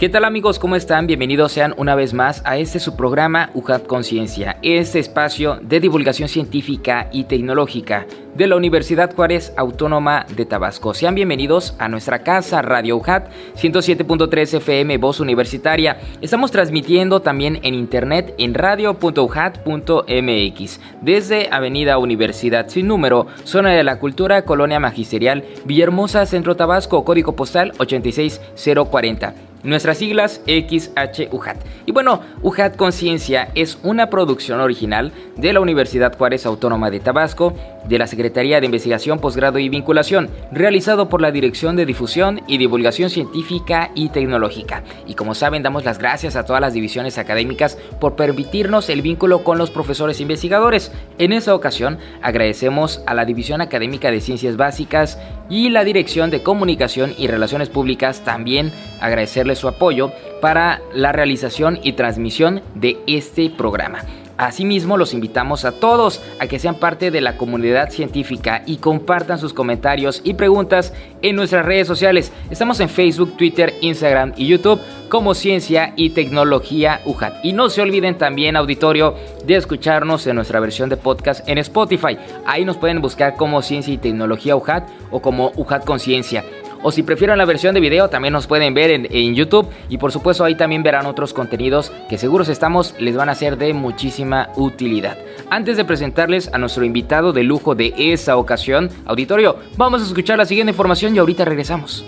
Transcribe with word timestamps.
¿Qué 0.00 0.08
tal 0.08 0.24
amigos? 0.24 0.58
¿Cómo 0.58 0.74
están? 0.76 1.06
Bienvenidos 1.06 1.52
sean 1.52 1.74
una 1.76 1.94
vez 1.94 2.14
más 2.14 2.40
a 2.46 2.56
este 2.56 2.80
su 2.80 2.96
programa 2.96 3.50
UJAT 3.52 3.86
Conciencia, 3.86 4.56
este 4.62 4.98
espacio 4.98 5.58
de 5.60 5.78
divulgación 5.78 6.30
científica 6.30 7.10
y 7.12 7.24
tecnológica 7.24 8.06
de 8.34 8.46
la 8.46 8.56
Universidad 8.56 9.14
Juárez 9.14 9.52
Autónoma 9.58 10.24
de 10.34 10.46
Tabasco. 10.46 10.94
Sean 10.94 11.14
bienvenidos 11.14 11.74
a 11.78 11.90
nuestra 11.90 12.20
casa 12.20 12.62
Radio 12.62 12.96
UJAT 12.96 13.30
107.3 13.56 14.54
FM 14.54 14.96
Voz 14.96 15.20
Universitaria. 15.20 16.00
Estamos 16.22 16.50
transmitiendo 16.50 17.20
también 17.20 17.60
en 17.62 17.74
internet 17.74 18.34
en 18.38 18.54
radio.ujat.mx 18.54 20.80
desde 21.02 21.48
Avenida 21.52 21.98
Universidad 21.98 22.70
sin 22.70 22.86
número, 22.86 23.26
zona 23.44 23.72
de 23.72 23.84
la 23.84 23.98
cultura, 23.98 24.46
Colonia 24.46 24.80
Magisterial, 24.80 25.44
Villahermosa, 25.66 26.24
Centro 26.24 26.56
Tabasco, 26.56 27.04
código 27.04 27.36
postal 27.36 27.74
86040 27.76 29.49
nuestras 29.62 29.98
siglas 29.98 30.40
XHUJAT. 30.46 31.58
Y 31.86 31.92
bueno, 31.92 32.22
UJAT 32.42 32.76
Conciencia 32.76 33.50
es 33.54 33.78
una 33.82 34.10
producción 34.10 34.60
original 34.60 35.12
de 35.36 35.52
la 35.52 35.60
Universidad 35.60 36.16
Juárez 36.16 36.46
Autónoma 36.46 36.90
de 36.90 37.00
Tabasco, 37.00 37.54
de 37.88 37.98
la 37.98 38.06
Secretaría 38.06 38.60
de 38.60 38.66
Investigación, 38.66 39.18
Posgrado 39.18 39.58
y 39.58 39.68
Vinculación, 39.68 40.30
realizado 40.52 41.08
por 41.08 41.20
la 41.20 41.30
Dirección 41.30 41.76
de 41.76 41.86
Difusión 41.86 42.42
y 42.46 42.58
Divulgación 42.58 43.10
Científica 43.10 43.90
y 43.94 44.10
Tecnológica. 44.10 44.82
Y 45.06 45.14
como 45.14 45.34
saben, 45.34 45.62
damos 45.62 45.84
las 45.84 45.98
gracias 45.98 46.36
a 46.36 46.44
todas 46.44 46.60
las 46.60 46.74
divisiones 46.74 47.18
académicas 47.18 47.78
por 48.00 48.16
permitirnos 48.16 48.88
el 48.88 49.02
vínculo 49.02 49.44
con 49.44 49.58
los 49.58 49.70
profesores 49.70 50.20
investigadores. 50.20 50.92
En 51.18 51.32
esta 51.32 51.54
ocasión, 51.54 51.98
agradecemos 52.22 53.02
a 53.06 53.14
la 53.14 53.24
División 53.24 53.60
Académica 53.60 54.10
de 54.10 54.20
Ciencias 54.20 54.56
Básicas 54.56 55.18
y 55.48 55.70
la 55.70 55.84
Dirección 55.84 56.30
de 56.30 56.42
Comunicación 56.42 57.14
y 57.18 57.26
Relaciones 57.26 57.68
Públicas 57.68 58.22
también 58.24 58.72
agradecerles 59.00 59.58
su 59.58 59.68
apoyo 59.68 60.12
para 60.40 60.80
la 60.94 61.12
realización 61.12 61.78
y 61.82 61.92
transmisión 61.94 62.62
de 62.74 62.98
este 63.06 63.50
programa. 63.50 64.00
Asimismo, 64.40 64.96
los 64.96 65.12
invitamos 65.12 65.66
a 65.66 65.72
todos 65.72 66.22
a 66.38 66.46
que 66.46 66.58
sean 66.58 66.76
parte 66.76 67.10
de 67.10 67.20
la 67.20 67.36
comunidad 67.36 67.90
científica 67.90 68.62
y 68.64 68.78
compartan 68.78 69.38
sus 69.38 69.52
comentarios 69.52 70.22
y 70.24 70.32
preguntas 70.32 70.94
en 71.20 71.36
nuestras 71.36 71.66
redes 71.66 71.86
sociales. 71.86 72.32
Estamos 72.48 72.80
en 72.80 72.88
Facebook, 72.88 73.36
Twitter, 73.36 73.74
Instagram 73.82 74.32
y 74.38 74.46
YouTube 74.46 74.80
como 75.10 75.34
Ciencia 75.34 75.92
y 75.94 76.10
Tecnología 76.10 77.02
UJAT. 77.04 77.44
Y 77.44 77.52
no 77.52 77.68
se 77.68 77.82
olviden 77.82 78.16
también, 78.16 78.56
auditorio, 78.56 79.14
de 79.44 79.56
escucharnos 79.56 80.26
en 80.26 80.36
nuestra 80.36 80.58
versión 80.58 80.88
de 80.88 80.96
podcast 80.96 81.46
en 81.46 81.58
Spotify. 81.58 82.16
Ahí 82.46 82.64
nos 82.64 82.78
pueden 82.78 83.02
buscar 83.02 83.36
como 83.36 83.60
Ciencia 83.60 83.92
y 83.92 83.98
Tecnología 83.98 84.56
UJAT 84.56 84.88
o 85.10 85.20
como 85.20 85.52
UJAT 85.54 85.84
Conciencia 85.84 86.44
o 86.82 86.90
si 86.92 87.02
prefieren 87.02 87.38
la 87.38 87.44
versión 87.44 87.74
de 87.74 87.80
video 87.80 88.08
también 88.08 88.32
nos 88.32 88.46
pueden 88.46 88.74
ver 88.74 88.90
en, 88.90 89.34
YouTube 89.34 89.68
y 89.88 89.98
por 89.98 90.12
supuesto 90.12 90.44
ahí 90.44 90.54
también 90.54 90.82
verán 90.82 91.06
otros 91.06 91.32
contenidos 91.32 91.92
que 92.08 92.18
seguros 92.18 92.48
estamos 92.48 92.94
les 92.98 93.16
van 93.16 93.28
a 93.28 93.34
ser 93.34 93.56
de 93.56 93.72
muchísima 93.72 94.50
utilidad. 94.56 95.18
Antes 95.50 95.76
de 95.76 95.84
presentarles 95.84 96.48
a 96.52 96.58
nuestro 96.58 96.84
invitado 96.84 97.32
de 97.32 97.44
lujo 97.44 97.74
de 97.74 97.94
esa 97.96 98.36
ocasión, 98.36 98.90
auditorio, 99.06 99.56
vamos 99.76 100.02
a 100.02 100.06
escuchar 100.06 100.38
la 100.38 100.46
siguiente 100.46 100.72
información 100.72 101.14
y 101.14 101.18
ahorita 101.18 101.44
regresamos. 101.44 102.04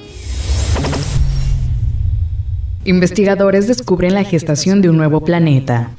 Investigadores 2.85 3.69
descubren 3.69 4.15
la 4.15 4.25
gestación 4.25 4.83
de 4.83 4.91
un 4.91 4.97
nuevo 4.97 5.25
planeta. 5.25 5.91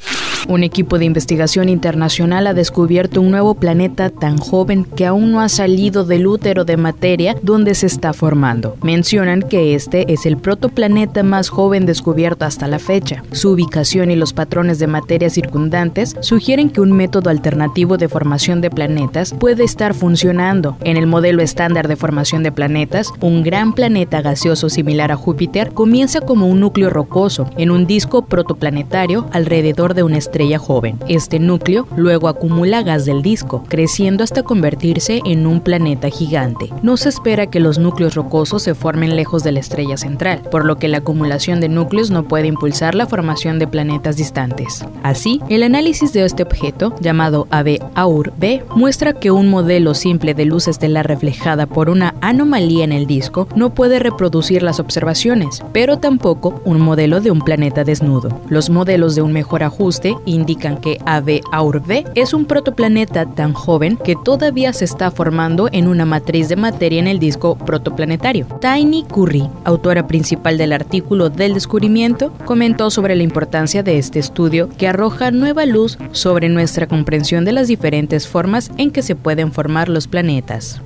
Un 0.50 0.64
equipo 0.64 1.00
de 1.00 1.06
investigación 1.06 1.70
internacional 1.70 2.48
ha 2.48 2.54
descubierto 2.54 3.22
un 3.22 3.32
nuevo 3.32 3.56
planeta 3.56 4.10
tan 4.10 4.38
joven 4.38 4.84
que 4.84 5.06
aún 5.06 5.32
no 5.32 5.40
ha 5.40 5.48
salido 5.48 6.04
del 6.04 6.28
útero 6.28 6.66
de 6.66 6.76
materia 6.76 7.38
donde 7.42 7.76
se 7.76 7.88
está 7.88 8.12
formando. 8.12 8.76
Mencionan 8.82 9.42
que 9.42 9.74
este 9.74 10.12
es 10.12 10.26
el 10.26 10.38
protoplaneta 10.38 11.24
más 11.24 11.48
joven 11.48 11.86
descubierto 11.86 12.44
hasta 12.44 12.68
la 12.68 12.80
fecha. 12.80 13.24
Su 13.32 13.52
ubicación 13.52 14.12
y 14.12 14.18
los 14.18 14.34
patrones 14.34 14.80
de 14.80 14.88
materia 14.88 15.30
circundantes 15.30 16.18
sugieren 16.20 16.70
que 16.70 16.82
un 16.82 16.92
método 16.92 17.30
alternativo 17.30 17.98
de 17.98 18.10
formación 18.10 18.60
de 18.60 18.70
planetas 18.70 19.34
puede 19.34 19.64
estar 19.64 19.94
funcionando. 19.94 20.76
En 20.84 20.98
el 20.98 21.08
modelo 21.08 21.42
estándar 21.42 21.88
de 21.88 21.96
formación 21.96 22.44
de 22.44 22.52
planetas, 22.52 23.14
un 23.22 23.44
gran 23.44 23.74
planeta 23.74 24.22
gaseoso 24.22 24.70
similar 24.70 25.12
a 25.12 25.16
Júpiter 25.16 25.72
comienza 25.72 26.20
como 26.20 26.48
un 26.48 26.60
núcleo 26.60 26.90
rocoso 26.90 27.50
en 27.56 27.72
un 27.72 27.88
disco 27.88 28.26
protoplanetario 28.26 29.26
alrededor 29.32 29.94
de 29.94 30.04
un 30.04 30.16
estrella 30.16 30.33
joven. 30.58 31.00
Este 31.08 31.40
núcleo 31.40 31.88
luego 31.96 32.28
acumula 32.28 32.82
gas 32.82 33.06
del 33.06 33.22
disco, 33.22 33.64
creciendo 33.68 34.24
hasta 34.24 34.44
convertirse 34.44 35.22
en 35.26 35.46
un 35.46 35.62
planeta 35.62 36.10
gigante. 36.10 36.70
No 36.82 36.98
se 36.98 37.10
espera 37.10 37.48
que 37.48 37.60
los 37.60 37.78
núcleos 37.78 38.16
rocosos 38.16 38.64
se 38.64 38.76
formen 38.76 39.16
lejos 39.16 39.44
de 39.44 39.52
la 39.52 39.60
estrella 39.60 39.96
central, 39.96 40.42
por 40.52 40.66
lo 40.66 40.78
que 40.78 40.88
la 40.88 41.00
acumulación 41.00 41.60
de 41.60 41.70
núcleos 41.70 42.10
no 42.10 42.24
puede 42.24 42.48
impulsar 42.48 42.96
la 42.96 43.06
formación 43.06 43.60
de 43.60 43.68
planetas 43.68 44.18
distantes. 44.18 44.86
Así, 45.04 45.40
el 45.50 45.64
análisis 45.64 46.14
de 46.14 46.26
este 46.26 46.44
objeto, 46.44 46.96
llamado 47.00 47.48
AB 47.52 47.80
AUR 47.96 48.34
B, 48.38 48.64
muestra 48.76 49.14
que 49.14 49.32
un 49.32 49.50
modelo 49.50 49.94
simple 49.94 50.34
de 50.34 50.46
luz 50.46 50.68
estelar 50.68 51.08
reflejada 51.08 51.68
por 51.68 51.90
una 51.90 52.16
anomalía 52.22 52.84
en 52.84 52.92
el 52.92 53.06
disco 53.06 53.48
no 53.56 53.74
puede 53.74 54.00
reproducir 54.00 54.64
las 54.64 54.80
observaciones, 54.80 55.64
pero 55.72 55.98
tampoco 55.98 56.62
un 56.66 56.82
modelo 56.82 57.22
de 57.22 57.32
un 57.32 57.40
planeta 57.40 57.84
desnudo. 57.84 58.42
Los 58.50 58.70
modelos 58.70 59.16
de 59.16 59.22
un 59.22 59.32
mejor 59.32 59.64
ajuste 59.64 60.16
indican 60.26 60.78
que 60.78 61.00
AB 61.06 61.42
B 61.86 62.06
es 62.16 62.34
un 62.34 62.46
protoplaneta 62.46 63.26
tan 63.26 63.54
joven 63.54 63.98
que 63.98 64.16
todavía 64.16 64.74
se 64.74 64.86
está 64.86 65.12
formando 65.12 65.70
en 65.72 65.88
una 65.88 66.06
matriz 66.06 66.50
de 66.50 66.56
materia 66.56 67.00
en 67.00 67.08
el 67.08 67.20
disco 67.20 67.56
protoplanetario. 67.58 68.48
Tiny 68.62 69.04
Curry, 69.04 69.50
autora 69.64 70.08
principal 70.08 70.58
del 70.58 70.74
artículo 70.74 71.30
del 71.30 71.54
descubrimiento, 71.54 72.34
comentó 72.46 72.92
sobre 72.92 73.16
la 73.16 73.24
importancia 73.24 73.84
de 73.84 73.98
este 73.98 74.20
estudio 74.20 74.70
que 74.78 74.88
arroja 74.88 75.32
nueva 75.32 75.66
luz 75.66 75.98
sobre 76.12 76.50
nuestra 76.50 76.88
comprensión 76.88 77.46
de 77.46 77.54
las 77.54 77.68
diferentes 77.68 78.28
formas 78.28 78.72
en 78.78 78.92
que 78.92 79.02
se 79.02 79.16
pueden 79.16 79.52
formar 79.52 79.90
los 79.90 80.08
planetas 80.08 80.82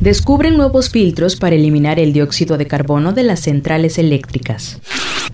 descubren 0.00 0.56
nuevos 0.56 0.90
filtros 0.90 1.36
para 1.36 1.56
eliminar 1.56 1.98
el 1.98 2.12
dióxido 2.12 2.56
de 2.56 2.66
carbono 2.66 3.12
de 3.12 3.24
las 3.24 3.40
centrales 3.40 3.98
eléctricas. 3.98 4.80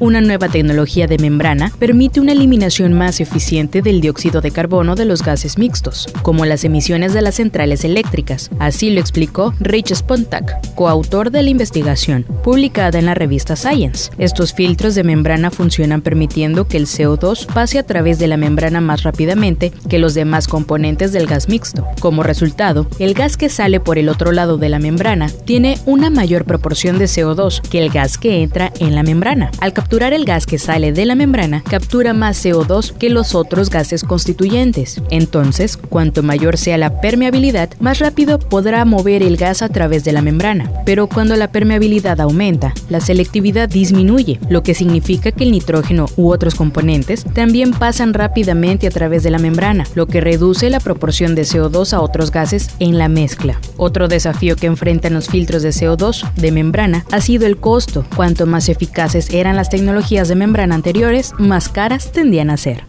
Una 0.00 0.20
nueva 0.20 0.48
tecnología 0.48 1.06
de 1.06 1.18
membrana 1.18 1.72
permite 1.78 2.20
una 2.20 2.32
eliminación 2.32 2.92
más 2.94 3.20
eficiente 3.20 3.80
del 3.80 4.00
dióxido 4.00 4.40
de 4.40 4.50
carbono 4.50 4.96
de 4.96 5.04
los 5.04 5.22
gases 5.22 5.56
mixtos, 5.56 6.08
como 6.22 6.44
las 6.44 6.64
emisiones 6.64 7.14
de 7.14 7.22
las 7.22 7.36
centrales 7.36 7.84
eléctricas. 7.84 8.50
Así 8.58 8.90
lo 8.90 9.00
explicó 9.00 9.54
Rich 9.60 9.94
Spontak, 9.94 10.74
coautor 10.74 11.30
de 11.30 11.44
la 11.44 11.50
investigación, 11.50 12.24
publicada 12.42 12.98
en 12.98 13.06
la 13.06 13.14
revista 13.14 13.54
Science. 13.54 14.10
Estos 14.18 14.52
filtros 14.52 14.96
de 14.96 15.04
membrana 15.04 15.52
funcionan 15.52 16.02
permitiendo 16.02 16.66
que 16.66 16.76
el 16.76 16.86
CO2 16.86 17.46
pase 17.46 17.78
a 17.78 17.84
través 17.84 18.18
de 18.18 18.26
la 18.26 18.36
membrana 18.36 18.80
más 18.80 19.04
rápidamente 19.04 19.72
que 19.88 20.00
los 20.00 20.14
demás 20.14 20.48
componentes 20.48 21.12
del 21.12 21.26
gas 21.28 21.48
mixto. 21.48 21.86
Como 22.00 22.24
resultado, 22.24 22.88
el 22.98 23.14
gas 23.14 23.36
que 23.36 23.48
sale 23.48 23.78
por 23.78 23.98
el 23.98 24.08
otro 24.08 24.32
lado 24.32 24.58
de 24.58 24.68
la 24.68 24.80
membrana 24.80 25.28
tiene 25.44 25.78
una 25.86 26.10
mayor 26.10 26.44
proporción 26.44 26.98
de 26.98 27.04
CO2 27.04 27.60
que 27.62 27.78
el 27.78 27.90
gas 27.90 28.18
que 28.18 28.42
entra 28.42 28.72
en 28.80 28.96
la 28.96 29.04
membrana. 29.04 29.52
Al 29.60 29.72
capturar 29.84 30.14
el 30.14 30.24
gas 30.24 30.46
que 30.46 30.58
sale 30.58 30.92
de 30.92 31.04
la 31.04 31.14
membrana, 31.14 31.62
captura 31.62 32.14
más 32.14 32.42
CO2 32.42 32.94
que 32.94 33.10
los 33.10 33.34
otros 33.34 33.68
gases 33.68 34.02
constituyentes. 34.02 35.02
Entonces, 35.10 35.76
cuanto 35.76 36.22
mayor 36.22 36.56
sea 36.56 36.78
la 36.78 37.02
permeabilidad, 37.02 37.68
más 37.80 37.98
rápido 37.98 38.38
podrá 38.38 38.86
mover 38.86 39.22
el 39.22 39.36
gas 39.36 39.60
a 39.60 39.68
través 39.68 40.02
de 40.02 40.12
la 40.12 40.22
membrana. 40.22 40.72
Pero 40.86 41.06
cuando 41.06 41.36
la 41.36 41.48
permeabilidad 41.48 42.18
aumenta, 42.22 42.72
la 42.88 43.00
selectividad 43.00 43.68
disminuye, 43.68 44.40
lo 44.48 44.62
que 44.62 44.72
significa 44.72 45.32
que 45.32 45.44
el 45.44 45.52
nitrógeno 45.52 46.06
u 46.16 46.32
otros 46.32 46.54
componentes 46.54 47.26
también 47.34 47.72
pasan 47.72 48.14
rápidamente 48.14 48.86
a 48.86 48.90
través 48.90 49.22
de 49.22 49.32
la 49.32 49.38
membrana, 49.38 49.84
lo 49.94 50.06
que 50.06 50.22
reduce 50.22 50.70
la 50.70 50.80
proporción 50.80 51.34
de 51.34 51.42
CO2 51.42 51.92
a 51.92 52.00
otros 52.00 52.30
gases 52.30 52.70
en 52.78 52.96
la 52.96 53.08
mezcla. 53.08 53.60
Otro 53.76 54.08
desafío 54.08 54.56
que 54.56 54.66
enfrentan 54.66 55.12
los 55.12 55.28
filtros 55.28 55.62
de 55.62 55.70
CO2 55.70 56.32
de 56.36 56.52
membrana 56.52 57.04
ha 57.12 57.20
sido 57.20 57.44
el 57.44 57.58
costo. 57.58 58.06
Cuanto 58.16 58.46
más 58.46 58.70
eficaces 58.70 59.28
eran 59.28 59.56
las 59.56 59.73
tecnologías 59.74 60.28
de 60.28 60.36
membrana 60.36 60.76
anteriores, 60.76 61.32
más 61.36 61.68
caras 61.68 62.12
tendían 62.12 62.48
a 62.48 62.56
ser. 62.56 62.84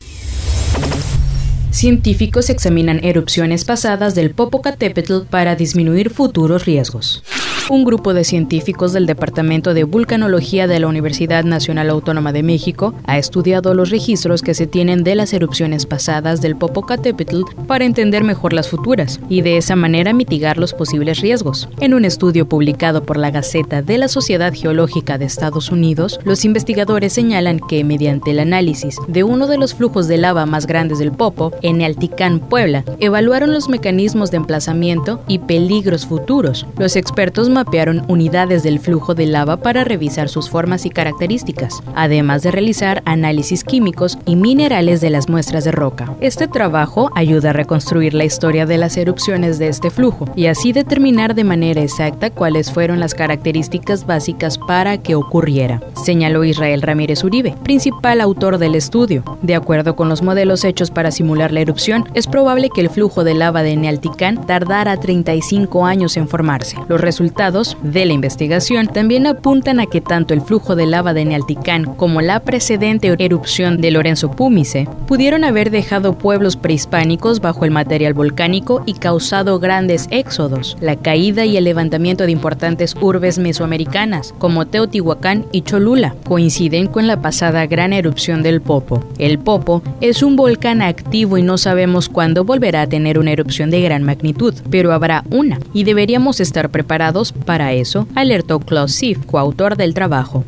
Científicos 1.71 2.51
examinan 2.51 3.03
erupciones 3.03 3.65
pasadas 3.65 4.13
del 4.13 4.29
Popocatépetl 4.29 5.21
para 5.27 5.55
disminuir 5.55 6.11
futuros 6.11 6.65
riesgos. 6.65 7.23
Un 7.67 7.83
grupo 7.83 8.13
de 8.13 8.23
científicos 8.23 8.93
del 8.93 9.07
Departamento 9.07 9.73
de 9.73 9.85
Vulcanología 9.85 10.67
de 10.67 10.79
la 10.79 10.85
Universidad 10.85 11.43
Nacional 11.43 11.89
Autónoma 11.89 12.31
de 12.31 12.43
México 12.43 12.93
ha 13.05 13.17
estudiado 13.17 13.73
los 13.73 13.89
registros 13.89 14.43
que 14.43 14.53
se 14.53 14.67
tienen 14.67 15.03
de 15.03 15.15
las 15.15 15.33
erupciones 15.33 15.87
pasadas 15.87 16.41
del 16.41 16.55
Popocatépetl 16.55 17.41
para 17.65 17.85
entender 17.85 18.23
mejor 18.23 18.53
las 18.53 18.69
futuras 18.69 19.19
y 19.29 19.41
de 19.41 19.57
esa 19.57 19.75
manera 19.75 20.13
mitigar 20.13 20.59
los 20.59 20.73
posibles 20.73 21.21
riesgos. 21.21 21.67
En 21.79 21.95
un 21.95 22.05
estudio 22.05 22.47
publicado 22.47 23.01
por 23.01 23.17
la 23.17 23.31
Gaceta 23.31 23.81
de 23.81 23.97
la 23.97 24.09
Sociedad 24.09 24.53
Geológica 24.53 25.17
de 25.17 25.25
Estados 25.25 25.71
Unidos, 25.71 26.19
los 26.23 26.45
investigadores 26.45 27.13
señalan 27.13 27.59
que 27.59 27.83
mediante 27.83 28.29
el 28.29 28.41
análisis 28.41 28.97
de 29.07 29.23
uno 29.23 29.47
de 29.47 29.57
los 29.57 29.73
flujos 29.73 30.07
de 30.07 30.19
lava 30.19 30.45
más 30.45 30.67
grandes 30.67 30.99
del 30.99 31.11
Popo, 31.11 31.51
en 31.63 31.81
Alticán, 31.81 32.41
Puebla, 32.41 32.85
evaluaron 32.99 33.51
los 33.51 33.69
mecanismos 33.69 34.29
de 34.29 34.37
emplazamiento 34.37 35.23
y 35.27 35.39
peligros 35.39 36.05
futuros. 36.05 36.67
Los 36.77 36.95
expertos 36.95 37.49
mapearon 37.55 38.03
unidades 38.09 38.63
del 38.63 38.79
flujo 38.79 39.15
de 39.15 39.25
lava 39.25 39.57
para 39.57 39.85
revisar 39.85 40.29
sus 40.29 40.49
formas 40.49 40.85
y 40.85 40.89
características, 40.89 41.81
además 41.95 42.43
de 42.43 42.51
realizar 42.51 43.01
análisis 43.05 43.63
químicos 43.63 44.17
y 44.25 44.35
minerales 44.35 44.99
de 44.99 45.09
las 45.09 45.29
muestras 45.29 45.63
de 45.63 45.71
roca. 45.71 46.13
Este 46.19 46.47
trabajo 46.47 47.09
ayuda 47.15 47.51
a 47.51 47.53
reconstruir 47.53 48.13
la 48.13 48.25
historia 48.25 48.65
de 48.65 48.77
las 48.77 48.97
erupciones 48.97 49.57
de 49.57 49.69
este 49.69 49.89
flujo 49.89 50.25
y 50.35 50.47
así 50.47 50.73
determinar 50.73 51.33
de 51.33 51.45
manera 51.45 51.81
exacta 51.81 52.29
cuáles 52.29 52.71
fueron 52.71 52.99
las 52.99 53.15
características 53.15 54.05
básicas 54.05 54.57
para 54.57 54.97
que 54.97 55.15
ocurriera, 55.15 55.81
señaló 56.03 56.43
Israel 56.43 56.81
Ramírez 56.81 57.23
Uribe, 57.23 57.55
principal 57.63 58.19
autor 58.19 58.57
del 58.57 58.75
estudio. 58.75 59.23
De 59.41 59.55
acuerdo 59.55 59.95
con 59.95 60.09
los 60.09 60.21
modelos 60.21 60.65
hechos 60.65 60.91
para 60.91 61.11
simular 61.11 61.53
la 61.53 61.61
erupción, 61.61 62.09
es 62.13 62.27
probable 62.27 62.69
que 62.69 62.81
el 62.81 62.89
flujo 62.89 63.23
de 63.23 63.33
lava 63.33 63.63
de 63.63 63.77
Nealticán 63.77 64.45
tardara 64.45 64.97
35 64.97 65.85
años 65.85 66.17
en 66.17 66.27
formarse. 66.27 66.75
Los 66.89 66.99
resultados 66.99 67.44
de 67.45 68.05
la 68.05 68.13
investigación 68.13 68.87
también 68.87 69.27
apuntan 69.27 69.79
a 69.79 69.85
que 69.85 70.01
tanto 70.01 70.33
el 70.33 70.41
flujo 70.41 70.75
de 70.75 70.87
lava 70.87 71.13
de 71.13 71.25
Nealticán 71.25 71.85
como 71.85 72.21
la 72.21 72.39
precedente 72.39 73.15
erupción 73.19 73.81
de 73.81 73.91
Lorenzo 73.91 74.31
Púmice 74.31 74.87
pudieron 75.07 75.43
haber 75.43 75.69
dejado 75.69 76.17
pueblos 76.17 76.55
prehispánicos 76.55 77.41
bajo 77.41 77.63
el 77.63 77.69
material 77.69 78.15
volcánico 78.15 78.81
y 78.87 78.93
causado 78.93 79.59
grandes 79.59 80.07
éxodos, 80.09 80.75
la 80.81 80.95
caída 80.95 81.45
y 81.45 81.55
el 81.55 81.65
levantamiento 81.65 82.25
de 82.25 82.31
importantes 82.31 82.95
urbes 82.99 83.37
mesoamericanas 83.37 84.33
como 84.39 84.65
Teotihuacán 84.65 85.45
y 85.51 85.61
Cholula 85.61 86.15
coinciden 86.27 86.87
con 86.87 87.05
la 87.05 87.21
pasada 87.21 87.67
gran 87.67 87.93
erupción 87.93 88.41
del 88.41 88.59
Popo. 88.59 89.03
El 89.19 89.37
Popo 89.37 89.83
es 90.01 90.23
un 90.23 90.35
volcán 90.35 90.81
activo 90.81 91.37
y 91.37 91.43
no 91.43 91.59
sabemos 91.59 92.09
cuándo 92.09 92.43
volverá 92.43 92.81
a 92.81 92.87
tener 92.87 93.19
una 93.19 93.33
erupción 93.33 93.69
de 93.69 93.81
gran 93.81 94.01
magnitud, 94.01 94.55
pero 94.71 94.93
habrá 94.93 95.23
una 95.29 95.59
y 95.75 95.83
deberíamos 95.83 96.39
estar 96.39 96.71
preparados 96.71 97.34
para 97.45 97.73
eso, 97.73 98.07
alertó 98.15 98.59
Klaus 98.59 98.93
Sif, 98.93 99.25
coautor 99.25 99.77
del 99.77 99.93
trabajo. 99.93 100.45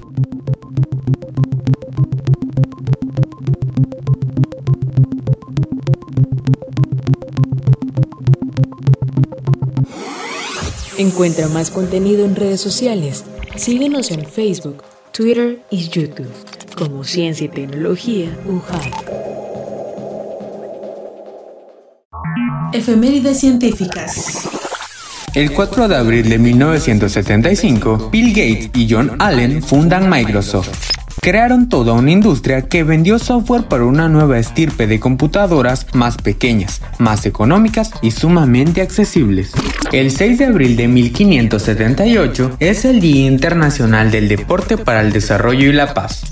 Encuentra 10.98 11.48
más 11.50 11.70
contenido 11.70 12.26
en 12.26 12.36
redes 12.36 12.60
sociales. 12.60 13.24
Síguenos 13.56 14.12
en 14.12 14.26
Facebook, 14.26 14.84
Twitter 15.12 15.60
y 15.70 15.88
YouTube 15.90 16.32
como 16.78 17.04
Ciencia 17.04 17.46
y 17.46 17.50
Tecnología 17.50 18.38
UJAI. 18.46 18.92
Efemérides 22.74 23.40
científicas. 23.40 24.57
El 25.38 25.52
4 25.52 25.88
de 25.88 25.96
abril 25.96 26.30
de 26.30 26.40
1975, 26.40 28.10
Bill 28.12 28.30
Gates 28.30 28.72
y 28.74 28.92
John 28.92 29.18
Allen 29.20 29.62
fundan 29.62 30.10
Microsoft. 30.10 30.70
Crearon 31.22 31.70
toda 31.70 31.94
una 31.94 32.10
industria 32.10 32.64
que 32.64 32.84
vendió 32.84 33.20
software 33.20 33.66
para 33.66 33.86
una 33.86 34.10
nueva 34.10 34.40
estirpe 34.40 34.88
de 34.88 35.00
computadoras 35.00 35.86
más 35.94 36.18
pequeñas, 36.18 36.82
más 36.98 37.28
económicas 37.28 37.92
y 38.02 38.10
sumamente 38.10 38.82
accesibles. 38.82 39.52
El 39.92 40.10
6 40.10 40.40
de 40.40 40.46
abril 40.46 40.76
de 40.76 40.88
1578 40.88 42.58
es 42.60 42.84
el 42.86 43.00
Día 43.00 43.28
Internacional 43.28 44.10
del 44.10 44.30
Deporte 44.30 44.76
para 44.76 45.02
el 45.02 45.12
Desarrollo 45.12 45.70
y 45.70 45.74
la 45.74 45.94
Paz. 45.94 46.24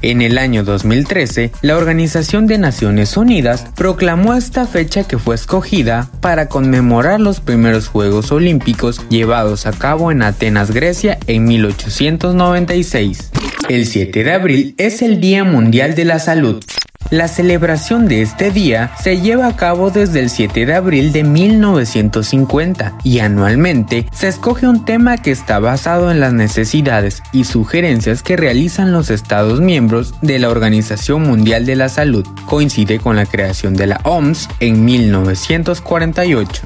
En 0.00 0.22
el 0.22 0.38
año 0.38 0.62
2013, 0.62 1.50
la 1.60 1.76
Organización 1.76 2.46
de 2.46 2.56
Naciones 2.58 3.16
Unidas 3.16 3.66
proclamó 3.74 4.34
esta 4.34 4.66
fecha 4.66 5.04
que 5.04 5.18
fue 5.18 5.34
escogida 5.34 6.08
para 6.20 6.48
conmemorar 6.48 7.20
los 7.20 7.40
primeros 7.40 7.88
Juegos 7.88 8.30
Olímpicos 8.30 9.00
llevados 9.08 9.66
a 9.66 9.72
cabo 9.72 10.12
en 10.12 10.22
Atenas, 10.22 10.70
Grecia 10.70 11.18
en 11.26 11.44
1896. 11.44 13.30
El 13.68 13.86
7 13.86 14.24
de 14.24 14.32
abril 14.32 14.74
es 14.78 15.02
el 15.02 15.20
Día 15.20 15.42
Mundial 15.42 15.94
de 15.96 16.04
la 16.04 16.20
Salud. 16.20 16.62
La 17.10 17.26
celebración 17.26 18.06
de 18.06 18.20
este 18.20 18.50
día 18.50 18.92
se 19.02 19.18
lleva 19.22 19.46
a 19.46 19.56
cabo 19.56 19.90
desde 19.90 20.20
el 20.20 20.28
7 20.28 20.66
de 20.66 20.74
abril 20.74 21.10
de 21.10 21.24
1950 21.24 22.98
y 23.02 23.20
anualmente 23.20 24.06
se 24.12 24.28
escoge 24.28 24.68
un 24.68 24.84
tema 24.84 25.16
que 25.16 25.30
está 25.30 25.58
basado 25.58 26.10
en 26.10 26.20
las 26.20 26.34
necesidades 26.34 27.22
y 27.32 27.44
sugerencias 27.44 28.22
que 28.22 28.36
realizan 28.36 28.92
los 28.92 29.08
Estados 29.08 29.58
miembros 29.62 30.16
de 30.20 30.38
la 30.38 30.50
Organización 30.50 31.22
Mundial 31.22 31.64
de 31.64 31.76
la 31.76 31.88
Salud. 31.88 32.26
Coincide 32.44 32.98
con 32.98 33.16
la 33.16 33.24
creación 33.24 33.74
de 33.74 33.86
la 33.86 34.00
OMS 34.04 34.46
en 34.60 34.84
1948. 34.84 36.62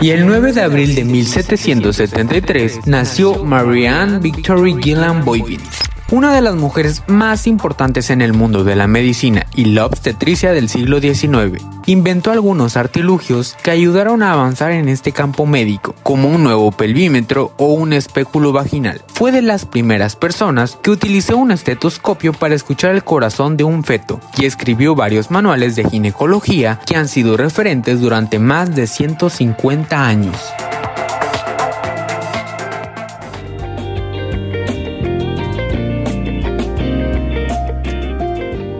Y 0.00 0.10
el 0.10 0.24
9 0.24 0.54
de 0.54 0.62
abril 0.62 0.94
de 0.94 1.04
1773 1.04 2.86
nació 2.86 3.44
Marianne 3.44 4.20
Victory 4.20 4.74
Gillan 4.82 5.22
Boyvin 5.22 5.60
una 6.12 6.34
de 6.34 6.42
las 6.42 6.54
mujeres 6.54 7.02
más 7.06 7.46
importantes 7.46 8.10
en 8.10 8.20
el 8.20 8.34
mundo 8.34 8.64
de 8.64 8.76
la 8.76 8.86
medicina 8.86 9.46
y 9.54 9.64
la 9.64 9.86
obstetricia 9.86 10.52
del 10.52 10.68
siglo 10.68 11.00
XIX, 11.00 11.64
inventó 11.86 12.30
algunos 12.30 12.76
artilugios 12.76 13.56
que 13.62 13.70
ayudaron 13.70 14.22
a 14.22 14.32
avanzar 14.32 14.72
en 14.72 14.90
este 14.90 15.12
campo 15.12 15.46
médico, 15.46 15.94
como 16.02 16.28
un 16.28 16.44
nuevo 16.44 16.70
pelvímetro 16.70 17.54
o 17.56 17.72
un 17.72 17.94
espéculo 17.94 18.52
vaginal. 18.52 19.00
Fue 19.14 19.32
de 19.32 19.40
las 19.40 19.64
primeras 19.64 20.14
personas 20.14 20.78
que 20.82 20.90
utilizó 20.90 21.38
un 21.38 21.50
estetoscopio 21.50 22.34
para 22.34 22.54
escuchar 22.54 22.94
el 22.94 23.04
corazón 23.04 23.56
de 23.56 23.64
un 23.64 23.82
feto 23.82 24.20
y 24.36 24.44
escribió 24.44 24.94
varios 24.94 25.30
manuales 25.30 25.76
de 25.76 25.88
ginecología 25.88 26.78
que 26.84 26.94
han 26.94 27.08
sido 27.08 27.38
referentes 27.38 28.02
durante 28.02 28.38
más 28.38 28.76
de 28.76 28.86
150 28.86 30.06
años. 30.06 30.36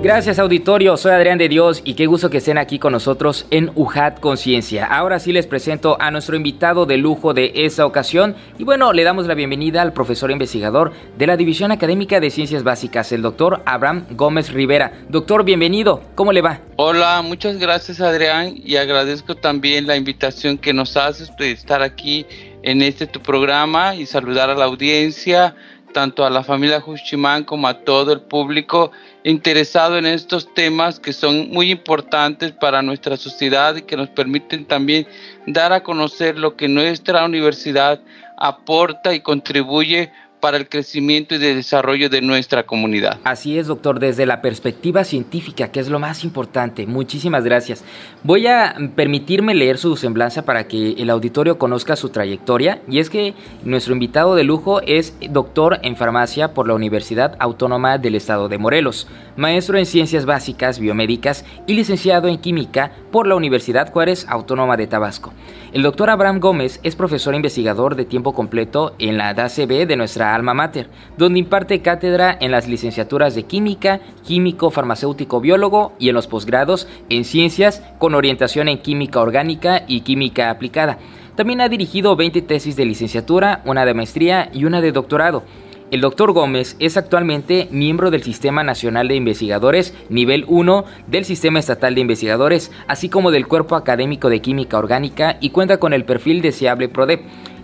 Gracias 0.02 0.40
auditorio, 0.40 0.96
soy 0.96 1.12
Adrián 1.12 1.38
de 1.38 1.48
Dios 1.48 1.80
y 1.84 1.94
qué 1.94 2.06
gusto 2.06 2.28
que 2.28 2.38
estén 2.38 2.58
aquí 2.58 2.80
con 2.80 2.90
nosotros 2.90 3.46
en 3.52 3.70
UJAT 3.76 4.18
Conciencia. 4.18 4.84
Ahora 4.84 5.20
sí 5.20 5.32
les 5.32 5.46
presento 5.46 5.96
a 6.00 6.10
nuestro 6.10 6.34
invitado 6.34 6.86
de 6.86 6.96
lujo 6.96 7.34
de 7.34 7.52
esta 7.54 7.86
ocasión 7.86 8.34
y 8.58 8.64
bueno, 8.64 8.92
le 8.92 9.04
damos 9.04 9.28
la 9.28 9.34
bienvenida 9.34 9.80
al 9.80 9.92
profesor 9.92 10.32
investigador 10.32 10.90
de 11.16 11.28
la 11.28 11.36
División 11.36 11.70
Académica 11.70 12.18
de 12.18 12.30
Ciencias 12.30 12.64
Básicas, 12.64 13.12
el 13.12 13.22
doctor 13.22 13.62
Abraham 13.64 14.06
Gómez 14.10 14.52
Rivera. 14.52 14.92
Doctor, 15.08 15.44
bienvenido, 15.44 16.02
¿cómo 16.16 16.32
le 16.32 16.42
va? 16.42 16.58
Hola, 16.74 17.22
muchas 17.22 17.58
gracias 17.58 18.00
Adrián 18.00 18.54
y 18.56 18.74
agradezco 18.74 19.36
también 19.36 19.86
la 19.86 19.96
invitación 19.96 20.58
que 20.58 20.72
nos 20.72 20.96
haces 20.96 21.30
de 21.38 21.52
estar 21.52 21.80
aquí 21.80 22.26
en 22.64 22.82
este 22.82 23.06
tu 23.06 23.20
programa 23.20 23.94
y 23.94 24.06
saludar 24.06 24.50
a 24.50 24.56
la 24.56 24.64
audiencia 24.64 25.54
tanto 25.92 26.24
a 26.24 26.30
la 26.30 26.42
familia 26.42 26.80
Juchimán 26.80 27.44
como 27.44 27.68
a 27.68 27.80
todo 27.80 28.12
el 28.12 28.20
público 28.20 28.90
interesado 29.24 29.98
en 29.98 30.06
estos 30.06 30.52
temas 30.54 30.98
que 30.98 31.12
son 31.12 31.50
muy 31.50 31.70
importantes 31.70 32.52
para 32.52 32.82
nuestra 32.82 33.16
sociedad 33.16 33.76
y 33.76 33.82
que 33.82 33.96
nos 33.96 34.08
permiten 34.08 34.64
también 34.64 35.06
dar 35.46 35.72
a 35.72 35.82
conocer 35.82 36.38
lo 36.38 36.56
que 36.56 36.68
nuestra 36.68 37.24
universidad 37.24 38.00
aporta 38.38 39.14
y 39.14 39.20
contribuye 39.20 40.10
para 40.42 40.56
el 40.56 40.68
crecimiento 40.68 41.36
y 41.36 41.38
el 41.38 41.54
desarrollo 41.54 42.10
de 42.10 42.20
nuestra 42.20 42.64
comunidad. 42.64 43.20
Así 43.22 43.60
es, 43.60 43.68
doctor, 43.68 44.00
desde 44.00 44.26
la 44.26 44.42
perspectiva 44.42 45.04
científica, 45.04 45.70
que 45.70 45.78
es 45.78 45.88
lo 45.88 46.00
más 46.00 46.24
importante. 46.24 46.84
Muchísimas 46.84 47.44
gracias. 47.44 47.84
Voy 48.24 48.48
a 48.48 48.74
permitirme 48.96 49.54
leer 49.54 49.78
su 49.78 49.96
semblanza 49.96 50.44
para 50.44 50.66
que 50.66 50.94
el 50.98 51.10
auditorio 51.10 51.58
conozca 51.58 51.94
su 51.94 52.08
trayectoria. 52.08 52.82
Y 52.88 52.98
es 52.98 53.08
que 53.08 53.34
nuestro 53.62 53.92
invitado 53.92 54.34
de 54.34 54.42
lujo 54.42 54.80
es 54.80 55.14
doctor 55.30 55.78
en 55.84 55.94
farmacia 55.96 56.54
por 56.54 56.66
la 56.66 56.74
Universidad 56.74 57.36
Autónoma 57.38 57.98
del 57.98 58.16
Estado 58.16 58.48
de 58.48 58.58
Morelos, 58.58 59.06
maestro 59.36 59.78
en 59.78 59.86
ciencias 59.86 60.26
básicas 60.26 60.80
biomédicas 60.80 61.44
y 61.68 61.74
licenciado 61.74 62.26
en 62.26 62.38
química 62.38 62.90
por 63.12 63.28
la 63.28 63.36
Universidad 63.36 63.92
Juárez 63.92 64.26
Autónoma 64.28 64.76
de 64.76 64.88
Tabasco. 64.88 65.32
El 65.72 65.82
doctor 65.82 66.10
Abraham 66.10 66.40
Gómez 66.40 66.80
es 66.82 66.96
profesor 66.96 67.34
investigador 67.34 67.94
de 67.94 68.04
tiempo 68.04 68.34
completo 68.34 68.94
en 68.98 69.16
la 69.16 69.32
DACB 69.32 69.86
de 69.86 69.96
nuestra 69.96 70.31
alma 70.34 70.54
mater, 70.54 70.88
donde 71.16 71.38
imparte 71.38 71.82
cátedra 71.82 72.36
en 72.40 72.50
las 72.50 72.68
licenciaturas 72.68 73.34
de 73.34 73.44
Química, 73.44 74.00
Químico, 74.24 74.70
Farmacéutico, 74.70 75.40
Biólogo 75.40 75.92
y 75.98 76.08
en 76.08 76.14
los 76.14 76.26
posgrados 76.26 76.88
en 77.08 77.24
Ciencias 77.24 77.82
con 77.98 78.14
orientación 78.14 78.68
en 78.68 78.78
Química 78.78 79.20
Orgánica 79.20 79.84
y 79.86 80.00
Química 80.00 80.50
Aplicada. 80.50 80.98
También 81.36 81.60
ha 81.60 81.68
dirigido 81.68 82.14
20 82.14 82.42
tesis 82.42 82.76
de 82.76 82.84
licenciatura, 82.84 83.62
una 83.64 83.84
de 83.84 83.94
maestría 83.94 84.50
y 84.52 84.64
una 84.64 84.80
de 84.80 84.92
doctorado. 84.92 85.44
El 85.92 86.00
doctor 86.00 86.32
Gómez 86.32 86.74
es 86.78 86.96
actualmente 86.96 87.68
miembro 87.70 88.10
del 88.10 88.22
Sistema 88.22 88.64
Nacional 88.64 89.08
de 89.08 89.14
Investigadores 89.14 89.94
Nivel 90.08 90.46
1 90.48 90.86
del 91.06 91.26
Sistema 91.26 91.58
Estatal 91.58 91.94
de 91.94 92.00
Investigadores, 92.00 92.72
así 92.88 93.10
como 93.10 93.30
del 93.30 93.46
Cuerpo 93.46 93.76
Académico 93.76 94.30
de 94.30 94.40
Química 94.40 94.78
Orgánica 94.78 95.36
y 95.38 95.50
cuenta 95.50 95.76
con 95.76 95.92
el 95.92 96.06
perfil 96.06 96.40
deseable 96.40 96.88
PRODEP. 96.88 97.20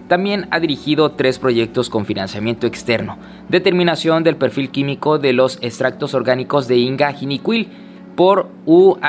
También 0.08 0.48
ha 0.50 0.58
dirigido 0.58 1.12
tres 1.12 1.38
proyectos 1.38 1.90
con 1.90 2.06
financiamiento 2.06 2.66
externo. 2.66 3.18
Determinación 3.48 4.24
del 4.24 4.36
perfil 4.36 4.70
químico 4.70 5.18
de 5.18 5.34
los 5.34 5.58
extractos 5.60 6.14
orgánicos 6.14 6.66
de 6.66 6.78
Inga 6.78 7.12
Giniquil 7.12 7.68
por 8.16 8.48
UHPLC-MS 8.64 9.04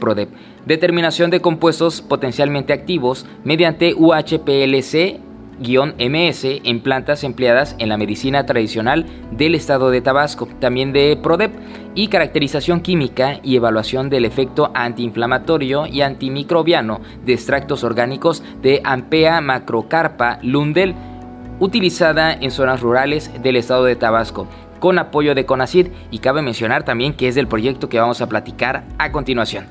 PRODEP. 0.00 0.30
Determinación 0.64 1.30
de 1.30 1.40
compuestos 1.40 2.00
potencialmente 2.00 2.72
activos 2.72 3.26
mediante 3.44 3.94
UHPLC 3.94 5.20
ms 5.58 6.44
en 6.64 6.80
plantas 6.80 7.24
empleadas 7.24 7.76
en 7.78 7.88
la 7.88 7.96
medicina 7.96 8.46
tradicional 8.46 9.06
del 9.30 9.54
estado 9.54 9.90
de 9.90 10.00
Tabasco, 10.00 10.48
también 10.60 10.92
de 10.92 11.18
PRODEP, 11.22 11.52
y 11.94 12.08
caracterización 12.08 12.80
química 12.80 13.40
y 13.42 13.56
evaluación 13.56 14.10
del 14.10 14.26
efecto 14.26 14.70
antiinflamatorio 14.74 15.86
y 15.86 16.02
antimicrobiano 16.02 17.00
de 17.24 17.32
extractos 17.32 17.84
orgánicos 17.84 18.42
de 18.60 18.82
Ampea 18.84 19.40
macrocarpa 19.40 20.38
lundel, 20.42 20.94
utilizada 21.58 22.34
en 22.34 22.50
zonas 22.50 22.80
rurales 22.80 23.30
del 23.42 23.56
estado 23.56 23.84
de 23.84 23.96
Tabasco 23.96 24.46
con 24.78 24.98
apoyo 24.98 25.34
de 25.34 25.46
CONACID 25.46 25.88
y 26.10 26.18
cabe 26.18 26.42
mencionar 26.42 26.84
también 26.84 27.14
que 27.14 27.28
es 27.28 27.34
del 27.34 27.48
proyecto 27.48 27.88
que 27.88 27.98
vamos 27.98 28.20
a 28.20 28.28
platicar 28.28 28.84
a 28.98 29.10
continuación. 29.10 29.66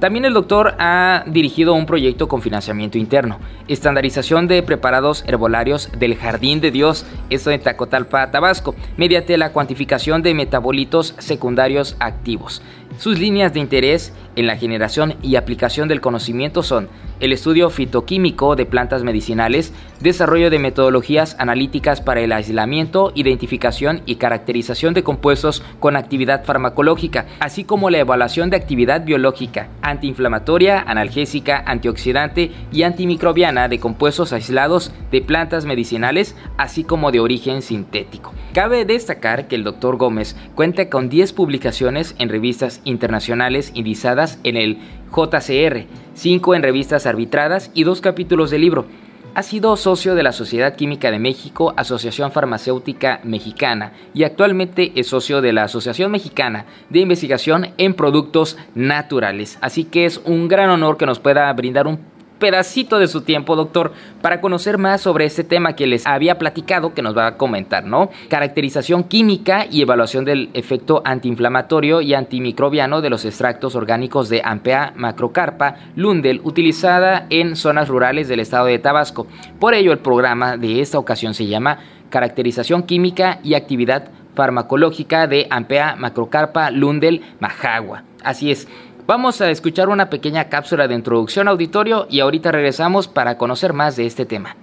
También 0.00 0.26
el 0.26 0.34
doctor 0.34 0.74
ha 0.78 1.24
dirigido 1.26 1.72
un 1.72 1.86
proyecto 1.86 2.28
con 2.28 2.42
financiamiento 2.42 2.98
interno, 2.98 3.40
estandarización 3.66 4.46
de 4.46 4.62
preparados 4.62 5.24
herbolarios 5.26 5.90
del 5.98 6.16
Jardín 6.16 6.60
de 6.60 6.70
Dios, 6.70 7.06
esto 7.30 7.50
en 7.50 7.62
Tacotalpa, 7.62 8.30
Tabasco, 8.30 8.74
mediante 8.98 9.38
la 9.38 9.52
cuantificación 9.52 10.22
de 10.22 10.34
metabolitos 10.34 11.14
secundarios 11.18 11.96
activos. 11.98 12.60
Sus 12.98 13.18
líneas 13.18 13.52
de 13.52 13.60
interés 13.60 14.12
en 14.36 14.46
la 14.46 14.56
generación 14.56 15.14
y 15.22 15.36
aplicación 15.36 15.88
del 15.88 16.00
conocimiento 16.00 16.62
son 16.62 16.88
el 17.20 17.32
estudio 17.32 17.70
fitoquímico 17.70 18.56
de 18.56 18.66
plantas 18.66 19.02
medicinales, 19.02 19.72
desarrollo 20.00 20.50
de 20.50 20.58
metodologías 20.58 21.36
analíticas 21.38 22.00
para 22.00 22.20
el 22.20 22.32
aislamiento, 22.32 23.12
identificación 23.14 24.02
y 24.04 24.16
caracterización 24.16 24.92
de 24.92 25.02
compuestos 25.02 25.62
con 25.80 25.96
actividad 25.96 26.44
farmacológica, 26.44 27.26
así 27.40 27.64
como 27.64 27.88
la 27.90 27.98
evaluación 27.98 28.50
de 28.50 28.56
actividad 28.56 29.04
biológica, 29.04 29.68
antiinflamatoria, 29.82 30.80
analgésica, 30.80 31.62
antioxidante 31.66 32.50
y 32.72 32.82
antimicrobiana 32.82 33.68
de 33.68 33.80
compuestos 33.80 34.32
aislados 34.32 34.92
de 35.10 35.22
plantas 35.22 35.64
medicinales, 35.64 36.36
así 36.58 36.84
como 36.84 37.12
de 37.12 37.20
origen 37.20 37.62
sintético. 37.62 38.32
Cabe 38.52 38.84
destacar 38.84 39.48
que 39.48 39.56
el 39.56 39.64
Dr. 39.64 39.96
Gómez 39.96 40.36
cuenta 40.54 40.88
con 40.88 41.08
10 41.08 41.32
publicaciones 41.32 42.14
en 42.18 42.28
revistas 42.28 42.75
internacionales 42.84 43.70
indizadas 43.74 44.38
en 44.44 44.56
el 44.56 44.78
JCR, 45.14 45.86
5 46.14 46.54
en 46.54 46.62
revistas 46.62 47.06
arbitradas 47.06 47.70
y 47.74 47.84
2 47.84 48.00
capítulos 48.00 48.50
de 48.50 48.58
libro. 48.58 48.86
Ha 49.34 49.42
sido 49.42 49.76
socio 49.76 50.14
de 50.14 50.22
la 50.22 50.32
Sociedad 50.32 50.76
Química 50.76 51.10
de 51.10 51.18
México, 51.18 51.74
Asociación 51.76 52.32
Farmacéutica 52.32 53.20
Mexicana 53.22 53.92
y 54.14 54.24
actualmente 54.24 54.92
es 54.94 55.08
socio 55.08 55.42
de 55.42 55.52
la 55.52 55.64
Asociación 55.64 56.10
Mexicana 56.10 56.64
de 56.88 57.00
Investigación 57.00 57.68
en 57.76 57.92
Productos 57.92 58.56
Naturales. 58.74 59.58
Así 59.60 59.84
que 59.84 60.06
es 60.06 60.22
un 60.24 60.48
gran 60.48 60.70
honor 60.70 60.96
que 60.96 61.04
nos 61.04 61.18
pueda 61.18 61.52
brindar 61.52 61.86
un 61.86 62.00
pedacito 62.38 62.98
de 62.98 63.08
su 63.08 63.22
tiempo, 63.22 63.56
doctor, 63.56 63.92
para 64.22 64.40
conocer 64.40 64.78
más 64.78 65.00
sobre 65.00 65.24
este 65.24 65.44
tema 65.44 65.74
que 65.74 65.86
les 65.86 66.06
había 66.06 66.38
platicado, 66.38 66.94
que 66.94 67.02
nos 67.02 67.16
va 67.16 67.26
a 67.26 67.36
comentar, 67.36 67.84
¿no? 67.84 68.10
Caracterización 68.28 69.04
química 69.04 69.66
y 69.70 69.82
evaluación 69.82 70.24
del 70.24 70.50
efecto 70.54 71.02
antiinflamatorio 71.04 72.00
y 72.00 72.14
antimicrobiano 72.14 73.00
de 73.00 73.10
los 73.10 73.24
extractos 73.24 73.74
orgánicos 73.74 74.28
de 74.28 74.42
Ampea 74.44 74.92
macrocarpa 74.96 75.76
lundel, 75.94 76.40
utilizada 76.44 77.26
en 77.30 77.56
zonas 77.56 77.88
rurales 77.88 78.28
del 78.28 78.40
estado 78.40 78.66
de 78.66 78.78
Tabasco. 78.78 79.26
Por 79.58 79.74
ello, 79.74 79.92
el 79.92 79.98
programa 79.98 80.56
de 80.56 80.80
esta 80.80 80.98
ocasión 80.98 81.34
se 81.34 81.46
llama 81.46 81.78
Caracterización 82.10 82.84
química 82.84 83.40
y 83.42 83.54
actividad 83.54 84.10
farmacológica 84.34 85.26
de 85.26 85.46
Ampea 85.50 85.96
macrocarpa 85.96 86.70
lundel 86.70 87.22
majagua. 87.40 88.04
Así 88.22 88.50
es, 88.50 88.68
Vamos 89.06 89.40
a 89.40 89.50
escuchar 89.50 89.88
una 89.88 90.10
pequeña 90.10 90.48
cápsula 90.48 90.88
de 90.88 90.94
introducción 90.96 91.46
auditorio 91.46 92.08
y 92.10 92.18
ahorita 92.18 92.50
regresamos 92.50 93.06
para 93.06 93.38
conocer 93.38 93.72
más 93.72 93.94
de 93.94 94.04
este 94.04 94.26
tema. 94.26 94.56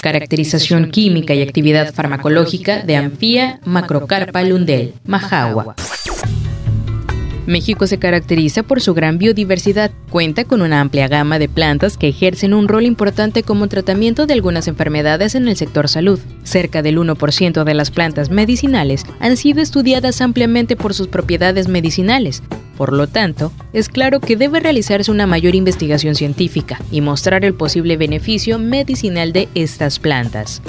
Caracterización 0.00 0.90
química 0.90 1.32
y 1.32 1.42
actividad 1.42 1.94
farmacológica 1.94 2.82
de 2.82 2.96
Amphia 2.96 3.60
macrocarpa 3.64 4.42
lundel, 4.42 4.94
Majagua. 5.06 5.76
México 7.46 7.86
se 7.86 7.98
caracteriza 7.98 8.62
por 8.62 8.80
su 8.80 8.94
gran 8.94 9.18
biodiversidad. 9.18 9.90
Cuenta 10.10 10.44
con 10.44 10.62
una 10.62 10.80
amplia 10.80 11.08
gama 11.08 11.38
de 11.38 11.48
plantas 11.48 11.96
que 11.96 12.08
ejercen 12.08 12.54
un 12.54 12.68
rol 12.68 12.84
importante 12.84 13.42
como 13.42 13.68
tratamiento 13.68 14.26
de 14.26 14.34
algunas 14.34 14.68
enfermedades 14.68 15.34
en 15.34 15.48
el 15.48 15.56
sector 15.56 15.88
salud. 15.88 16.18
Cerca 16.42 16.82
del 16.82 16.98
1% 16.98 17.64
de 17.64 17.74
las 17.74 17.90
plantas 17.90 18.30
medicinales 18.30 19.04
han 19.20 19.36
sido 19.36 19.60
estudiadas 19.60 20.20
ampliamente 20.20 20.76
por 20.76 20.94
sus 20.94 21.08
propiedades 21.08 21.68
medicinales. 21.68 22.42
Por 22.76 22.92
lo 22.92 23.06
tanto, 23.06 23.52
es 23.72 23.88
claro 23.88 24.20
que 24.20 24.36
debe 24.36 24.60
realizarse 24.60 25.10
una 25.10 25.26
mayor 25.26 25.54
investigación 25.54 26.14
científica 26.14 26.80
y 26.90 27.00
mostrar 27.00 27.44
el 27.44 27.54
posible 27.54 27.96
beneficio 27.96 28.58
medicinal 28.58 29.32
de 29.32 29.48
estas 29.54 29.98
plantas. 29.98 30.60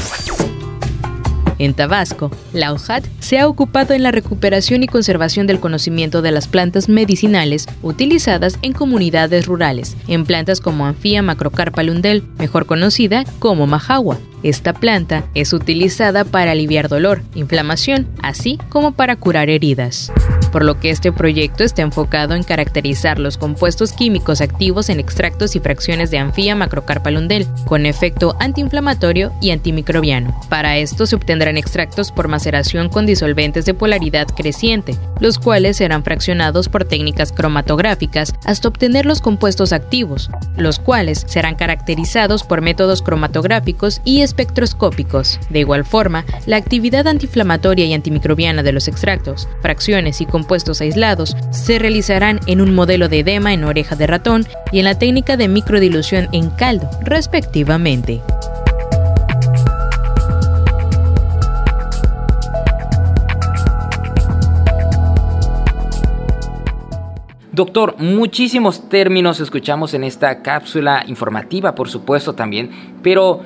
En 1.59 1.73
Tabasco, 1.73 2.31
la 2.53 2.73
OJAT 2.73 3.05
se 3.19 3.39
ha 3.39 3.47
ocupado 3.47 3.93
en 3.93 4.03
la 4.03 4.11
recuperación 4.11 4.83
y 4.83 4.87
conservación 4.87 5.47
del 5.47 5.59
conocimiento 5.59 6.21
de 6.21 6.31
las 6.31 6.47
plantas 6.47 6.89
medicinales 6.89 7.67
utilizadas 7.81 8.59
en 8.61 8.73
comunidades 8.73 9.45
rurales, 9.45 9.95
en 10.07 10.25
plantas 10.25 10.59
como 10.59 10.85
Anfia 10.85 11.21
macrocarpa 11.21 11.83
lundel, 11.83 12.23
mejor 12.37 12.65
conocida 12.65 13.23
como 13.39 13.67
majagua. 13.67 14.17
Esta 14.45 14.73
planta 14.73 15.23
es 15.33 15.53
utilizada 15.53 16.23
para 16.23 16.51
aliviar 16.51 16.87
dolor, 16.87 17.23
inflamación, 17.33 18.07
así 18.21 18.59
como 18.69 18.91
para 18.91 19.15
curar 19.15 19.49
heridas 19.49 20.11
por 20.55 20.63
lo 20.63 20.79
que 20.79 20.89
este 20.89 21.11
proyecto 21.11 21.65
está 21.65 21.81
enfocado 21.81 22.33
en 22.33 22.43
caracterizar 22.43 23.19
los 23.19 23.37
compuestos 23.37 23.91
químicos 23.91 24.39
activos 24.39 24.87
en 24.87 25.01
extractos 25.01 25.57
y 25.57 25.59
fracciones 25.59 26.11
de 26.11 26.17
Anfia 26.17 26.55
macrocarpa 26.55 27.11
lundel, 27.11 27.45
con 27.65 27.85
efecto 27.85 28.37
antiinflamatorio 28.39 29.33
y 29.41 29.51
antimicrobiano. 29.51 30.33
Para 30.47 30.77
esto 30.77 31.07
se 31.07 31.17
obtendrán 31.17 31.57
extractos 31.57 32.13
por 32.13 32.29
maceración 32.29 32.87
con 32.87 33.05
disolventes 33.05 33.65
de 33.65 33.73
polaridad 33.73 34.27
creciente, 34.27 34.95
los 35.19 35.39
cuales 35.39 35.75
serán 35.75 36.05
fraccionados 36.05 36.69
por 36.69 36.85
técnicas 36.85 37.33
cromatográficas 37.33 38.33
hasta 38.45 38.69
obtener 38.69 39.05
los 39.05 39.19
compuestos 39.19 39.73
activos, 39.73 40.29
los 40.55 40.79
cuales 40.79 41.25
serán 41.27 41.55
caracterizados 41.55 42.43
por 42.43 42.61
métodos 42.61 43.01
cromatográficos 43.01 43.99
y 44.05 44.21
espectroscópicos. 44.35 45.39
De 45.49 45.59
igual 45.59 45.85
forma, 45.85 46.25
la 46.45 46.57
actividad 46.57 47.07
antiinflamatoria 47.07 47.85
y 47.85 47.93
antimicrobiana 47.93 48.63
de 48.63 48.73
los 48.73 48.89
extractos, 48.89 49.47
fracciones 49.61 50.19
y 50.19 50.25
compuestos 50.25 50.81
aislados 50.81 51.37
se 51.51 51.79
realizarán 51.79 52.41
en 52.45 52.59
un 52.59 52.75
modelo 52.75 53.07
de 53.07 53.19
edema 53.19 53.53
en 53.53 53.63
oreja 53.63 53.95
de 53.95 54.07
ratón 54.07 54.45
y 54.73 54.79
en 54.79 54.85
la 54.85 54.99
técnica 54.99 55.37
de 55.37 55.47
microdilución 55.47 56.27
en 56.33 56.49
caldo, 56.49 56.89
respectivamente. 57.01 58.21
Doctor, 67.53 67.95
muchísimos 67.99 68.89
términos 68.89 69.39
escuchamos 69.39 69.93
en 69.93 70.03
esta 70.03 70.41
cápsula 70.41 71.05
informativa, 71.07 71.73
por 71.73 71.87
supuesto 71.87 72.35
también, 72.35 72.69
pero 73.01 73.43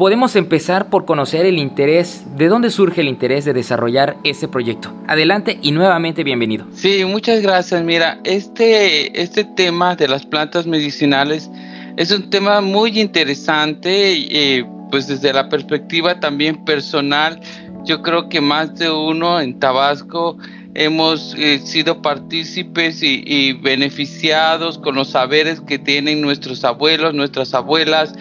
podemos 0.00 0.34
empezar 0.34 0.88
por 0.88 1.04
conocer 1.04 1.44
el 1.44 1.58
interés, 1.58 2.24
de 2.34 2.48
dónde 2.48 2.70
surge 2.70 3.02
el 3.02 3.08
interés 3.08 3.44
de 3.44 3.52
desarrollar 3.52 4.16
este 4.24 4.48
proyecto. 4.48 4.90
Adelante 5.06 5.58
y 5.60 5.72
nuevamente 5.72 6.24
bienvenido. 6.24 6.64
Sí, 6.72 7.04
muchas 7.04 7.42
gracias. 7.42 7.82
Mira, 7.82 8.18
este, 8.24 9.20
este 9.20 9.44
tema 9.44 9.96
de 9.96 10.08
las 10.08 10.24
plantas 10.24 10.66
medicinales 10.66 11.50
es 11.98 12.10
un 12.12 12.30
tema 12.30 12.62
muy 12.62 12.98
interesante, 12.98 14.14
eh, 14.30 14.64
pues 14.90 15.06
desde 15.06 15.34
la 15.34 15.50
perspectiva 15.50 16.18
también 16.18 16.64
personal, 16.64 17.38
yo 17.84 18.00
creo 18.00 18.30
que 18.30 18.40
más 18.40 18.76
de 18.76 18.90
uno 18.90 19.38
en 19.38 19.58
Tabasco 19.58 20.38
hemos 20.72 21.34
eh, 21.36 21.58
sido 21.58 22.00
partícipes 22.00 23.02
y, 23.02 23.22
y 23.26 23.52
beneficiados 23.52 24.78
con 24.78 24.94
los 24.94 25.10
saberes 25.10 25.60
que 25.60 25.78
tienen 25.78 26.22
nuestros 26.22 26.64
abuelos, 26.64 27.12
nuestras 27.12 27.52
abuelas, 27.52 28.14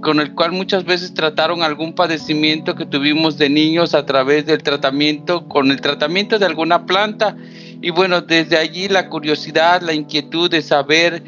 con 0.00 0.20
el 0.20 0.34
cual 0.34 0.52
muchas 0.52 0.84
veces 0.84 1.14
trataron 1.14 1.62
algún 1.62 1.94
padecimiento 1.94 2.74
que 2.74 2.86
tuvimos 2.86 3.36
de 3.38 3.50
niños 3.50 3.94
a 3.94 4.06
través 4.06 4.46
del 4.46 4.62
tratamiento, 4.62 5.46
con 5.48 5.70
el 5.70 5.80
tratamiento 5.80 6.38
de 6.38 6.46
alguna 6.46 6.86
planta. 6.86 7.36
Y 7.82 7.90
bueno, 7.90 8.20
desde 8.20 8.56
allí 8.56 8.88
la 8.88 9.08
curiosidad, 9.08 9.82
la 9.82 9.92
inquietud 9.92 10.50
de 10.50 10.62
saber 10.62 11.22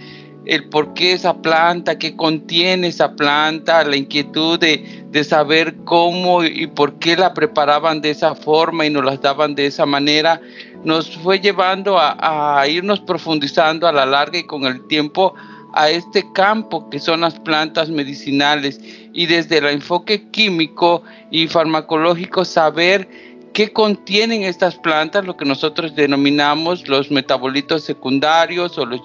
el 0.45 0.69
por 0.69 0.95
qué 0.95 1.13
esa 1.13 1.35
planta, 1.35 1.99
qué 1.99 2.17
contiene 2.17 2.89
esa 2.89 3.15
planta, 3.15 3.85
la 3.85 3.97
inquietud 3.97 4.59
de, 4.59 5.05
de, 5.11 5.25
saber 5.25 5.77
cómo 5.85 6.43
y 6.43 6.67
por 6.67 6.99
qué 6.99 7.17
la 7.17 7.33
preparaban 7.33 8.01
de 8.01 8.11
esa 8.11 8.35
forma 8.35 8.85
y 8.85 8.91
nos 8.91 9.05
las 9.05 9.21
daban 9.21 9.55
de 9.55 9.67
esa 9.67 9.87
manera, 9.87 10.41
nos 10.85 11.17
fue 11.19 11.39
llevando 11.39 11.99
a, 11.99 12.61
a 12.61 12.67
irnos 12.67 13.01
profundizando 13.01 13.87
a 13.87 13.93
la 13.93 14.05
larga 14.05 14.39
y 14.39 14.45
con 14.45 14.65
el 14.65 14.87
tiempo 14.89 15.35
a 15.75 15.91
este 15.91 16.25
campo 16.33 16.89
que 16.91 16.99
son 16.99 17.23
las 17.23 17.39
plantas 17.41 17.89
medicinales 17.89 18.81
y 19.13 19.27
desde 19.27 19.59
el 19.59 19.67
enfoque 19.67 20.29
químico 20.31 21.03
y 21.31 21.49
farmacológico 21.49 22.45
saber 22.45 23.09
qué 23.53 23.73
contienen 23.73 24.43
estas 24.43 24.77
plantas, 24.77 25.25
lo 25.25 25.37
que 25.37 25.45
nosotros 25.45 25.95
denominamos 25.95 26.89
los 26.89 27.11
metabolitos 27.11 27.85
secundarios 27.85 28.79
o 28.79 28.87
los 28.87 29.03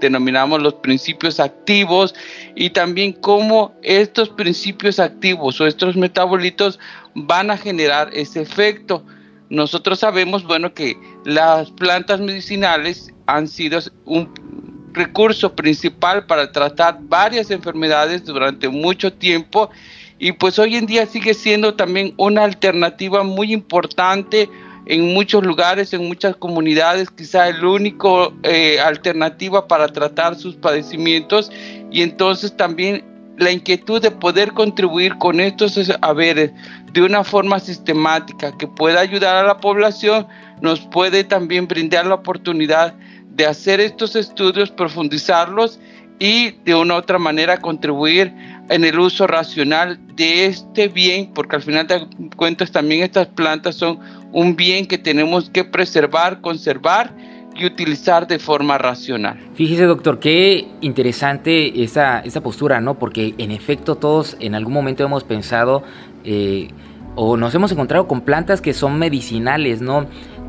denominamos 0.00 0.62
los 0.62 0.74
principios 0.74 1.40
activos 1.40 2.14
y 2.54 2.70
también 2.70 3.12
cómo 3.12 3.74
estos 3.82 4.28
principios 4.28 4.98
activos 4.98 5.60
o 5.60 5.66
estos 5.66 5.96
metabolitos 5.96 6.78
van 7.14 7.50
a 7.50 7.56
generar 7.56 8.10
ese 8.12 8.42
efecto. 8.42 9.04
Nosotros 9.48 10.00
sabemos, 10.00 10.44
bueno, 10.44 10.74
que 10.74 10.96
las 11.24 11.70
plantas 11.70 12.20
medicinales 12.20 13.12
han 13.26 13.48
sido 13.48 13.80
un 14.04 14.77
recurso 14.98 15.54
principal 15.54 16.26
para 16.26 16.52
tratar 16.52 16.98
varias 17.00 17.50
enfermedades 17.50 18.24
durante 18.24 18.68
mucho 18.68 19.12
tiempo 19.12 19.70
y 20.18 20.32
pues 20.32 20.58
hoy 20.58 20.76
en 20.76 20.86
día 20.86 21.06
sigue 21.06 21.32
siendo 21.32 21.74
también 21.74 22.12
una 22.16 22.42
alternativa 22.42 23.22
muy 23.22 23.52
importante 23.52 24.50
en 24.86 25.14
muchos 25.14 25.44
lugares, 25.44 25.92
en 25.92 26.08
muchas 26.08 26.34
comunidades, 26.34 27.10
quizá 27.10 27.48
el 27.48 27.64
único 27.64 28.32
eh, 28.42 28.80
alternativa 28.80 29.68
para 29.68 29.86
tratar 29.88 30.34
sus 30.34 30.56
padecimientos. 30.56 31.52
Y 31.92 32.02
entonces 32.02 32.56
también 32.56 33.04
la 33.36 33.52
inquietud 33.52 34.02
de 34.02 34.10
poder 34.10 34.52
contribuir 34.52 35.16
con 35.18 35.38
estos 35.38 35.78
haberes 36.00 36.50
de 36.92 37.02
una 37.02 37.22
forma 37.22 37.60
sistemática 37.60 38.56
que 38.58 38.66
pueda 38.66 39.00
ayudar 39.00 39.36
a 39.36 39.46
la 39.46 39.58
población, 39.58 40.26
nos 40.60 40.80
puede 40.80 41.22
también 41.22 41.68
brindar 41.68 42.06
la 42.06 42.16
oportunidad 42.16 42.94
de 43.38 43.46
hacer 43.46 43.80
estos 43.80 44.16
estudios, 44.16 44.70
profundizarlos 44.70 45.78
y 46.18 46.50
de 46.64 46.74
una 46.74 46.94
u 46.94 46.96
otra 46.98 47.18
manera 47.18 47.58
contribuir 47.58 48.34
en 48.68 48.84
el 48.84 48.98
uso 48.98 49.28
racional 49.28 49.98
de 50.16 50.46
este 50.46 50.88
bien, 50.88 51.30
porque 51.32 51.54
al 51.54 51.62
final 51.62 51.86
de 51.86 52.04
cuentas 52.36 52.72
también 52.72 53.04
estas 53.04 53.28
plantas 53.28 53.76
son 53.76 54.00
un 54.32 54.56
bien 54.56 54.86
que 54.86 54.98
tenemos 54.98 55.48
que 55.50 55.62
preservar, 55.62 56.40
conservar 56.40 57.14
y 57.54 57.64
utilizar 57.64 58.26
de 58.26 58.40
forma 58.40 58.76
racional. 58.76 59.38
Fíjese, 59.54 59.84
doctor, 59.84 60.18
qué 60.18 60.66
interesante 60.80 61.84
esa, 61.84 62.18
esa 62.18 62.40
postura, 62.40 62.80
¿no? 62.80 62.98
Porque 62.98 63.34
en 63.38 63.52
efecto 63.52 63.94
todos 63.94 64.36
en 64.40 64.56
algún 64.56 64.74
momento 64.74 65.04
hemos 65.04 65.22
pensado 65.22 65.84
eh, 66.24 66.68
o 67.14 67.36
nos 67.36 67.54
hemos 67.54 67.70
encontrado 67.70 68.08
con 68.08 68.22
plantas 68.22 68.60
que 68.60 68.74
son 68.74 68.98
medicinales, 68.98 69.80
¿no? 69.80 70.06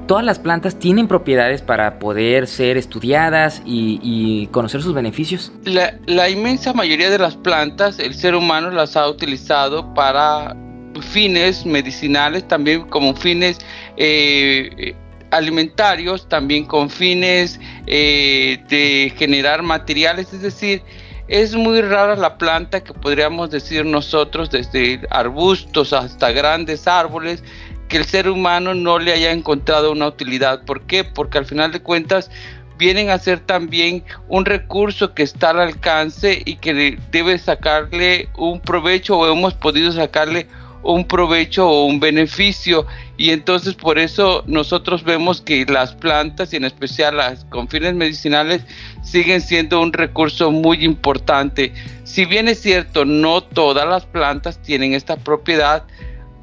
Todas 0.09 0.25
las 0.25 0.39
plantas 0.39 0.79
tienen 0.79 1.07
propiedades 1.07 1.61
para 1.61 1.99
poder 1.99 2.47
ser 2.47 2.77
estudiadas 2.77 3.61
y, 3.63 4.47
conocer 4.47 4.81
sus 4.81 4.95
beneficios? 4.95 5.51
La, 5.65 6.29
inmensa 6.31 6.73
mayoría 6.73 7.11
de 7.11 7.19
las 7.19 7.35
plantas, 7.35 7.99
el 7.99 8.15
ser 8.15 8.33
humano 8.33 8.71
las 8.71 8.97
ha 8.97 9.07
utilizado 9.07 9.93
para 9.93 10.55
fines 10.99 11.63
medicinales, 11.63 12.47
también 12.47 12.85
como 12.85 13.15
fines 13.15 13.59
eh, 13.97 14.95
alimentarios, 15.29 16.27
también 16.27 16.65
con 16.65 16.89
fines 16.89 17.59
eh, 17.85 18.57
de 18.67 19.13
generar 19.15 19.61
materiales, 19.61 20.33
es 20.33 20.41
decir, 20.41 20.81
es 21.27 21.55
muy 21.55 21.81
rara 21.81 22.15
la 22.15 22.39
planta 22.39 22.83
que 22.83 22.91
podríamos 22.91 23.51
decir 23.51 23.85
nosotros, 23.85 24.49
desde 24.49 25.01
arbustos 25.11 25.93
hasta 25.93 26.31
grandes 26.31 26.87
árboles, 26.87 27.43
que 27.89 27.97
el 27.97 28.05
ser 28.05 28.29
humano 28.29 28.73
no 28.73 28.99
le 28.99 29.11
haya 29.11 29.31
encontrado 29.31 29.91
una 29.91 30.07
utilidad. 30.07 30.63
¿Por 30.63 30.83
qué? 30.83 31.03
Porque 31.03 31.39
al 31.39 31.45
final 31.45 31.71
de 31.71 31.81
cuentas 31.81 32.31
vienen 32.77 33.09
a 33.09 33.19
ser 33.19 33.41
también 33.41 34.05
un 34.29 34.45
recurso 34.45 35.13
que 35.13 35.23
está 35.23 35.49
al 35.49 35.59
alcance 35.59 36.41
y 36.45 36.55
que 36.55 36.97
debe 37.11 37.37
sacarle 37.37 38.29
un 38.37 38.61
provecho 38.61 39.17
o 39.17 39.29
hemos 39.29 39.53
podido 39.53 39.91
sacarle 39.91 40.47
un 40.81 41.05
provecho 41.05 41.67
o 41.67 41.85
un 41.85 41.99
beneficio 41.99 42.85
y 43.17 43.31
entonces 43.31 43.75
por 43.75 43.99
eso 43.99 44.43
nosotros 44.47 45.03
vemos 45.03 45.41
que 45.41 45.65
las 45.65 45.93
plantas 45.93 46.53
y 46.53 46.55
en 46.55 46.63
especial 46.63 47.17
las 47.17 47.43
con 47.45 47.67
fines 47.67 47.95
medicinales 47.95 48.61
siguen 49.03 49.41
siendo 49.41 49.81
un 49.81 49.91
recurso 49.91 50.51
muy 50.51 50.85
importante. 50.85 51.73
Si 52.05 52.23
bien 52.23 52.47
es 52.47 52.61
cierto, 52.61 53.03
no 53.03 53.41
todas 53.41 53.87
las 53.87 54.05
plantas 54.05 54.61
tienen 54.61 54.93
esta 54.93 55.17
propiedad, 55.17 55.83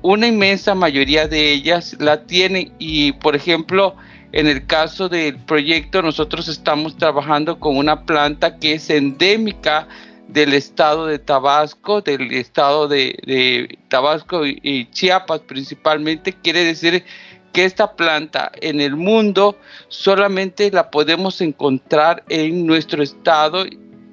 una 0.06 0.28
inmensa 0.28 0.76
mayoría 0.76 1.26
de 1.26 1.50
ellas 1.50 1.96
la 1.98 2.26
tienen 2.26 2.72
y 2.78 3.10
por 3.10 3.34
ejemplo 3.34 3.96
en 4.30 4.46
el 4.46 4.64
caso 4.64 5.08
del 5.08 5.36
proyecto 5.36 6.00
nosotros 6.00 6.46
estamos 6.46 6.96
trabajando 6.96 7.58
con 7.58 7.76
una 7.76 8.04
planta 8.04 8.56
que 8.58 8.74
es 8.74 8.88
endémica 8.88 9.88
del 10.28 10.54
estado 10.54 11.06
de 11.06 11.18
Tabasco, 11.18 12.02
del 12.02 12.32
estado 12.32 12.86
de, 12.86 13.78
Tabasco 13.88 14.46
y, 14.46 14.88
Chiapas 14.92 15.40
principalmente, 15.40 16.32
quiere 16.32 16.62
decir 16.62 17.04
que 17.52 17.64
esta 17.64 17.96
planta 17.96 18.52
en 18.60 18.80
el 18.80 18.94
mundo 18.94 19.58
solamente 19.88 20.70
la 20.70 20.88
podemos 20.90 21.40
encontrar 21.40 22.22
en 22.28 22.64
nuestro 22.64 23.02
estado 23.02 23.64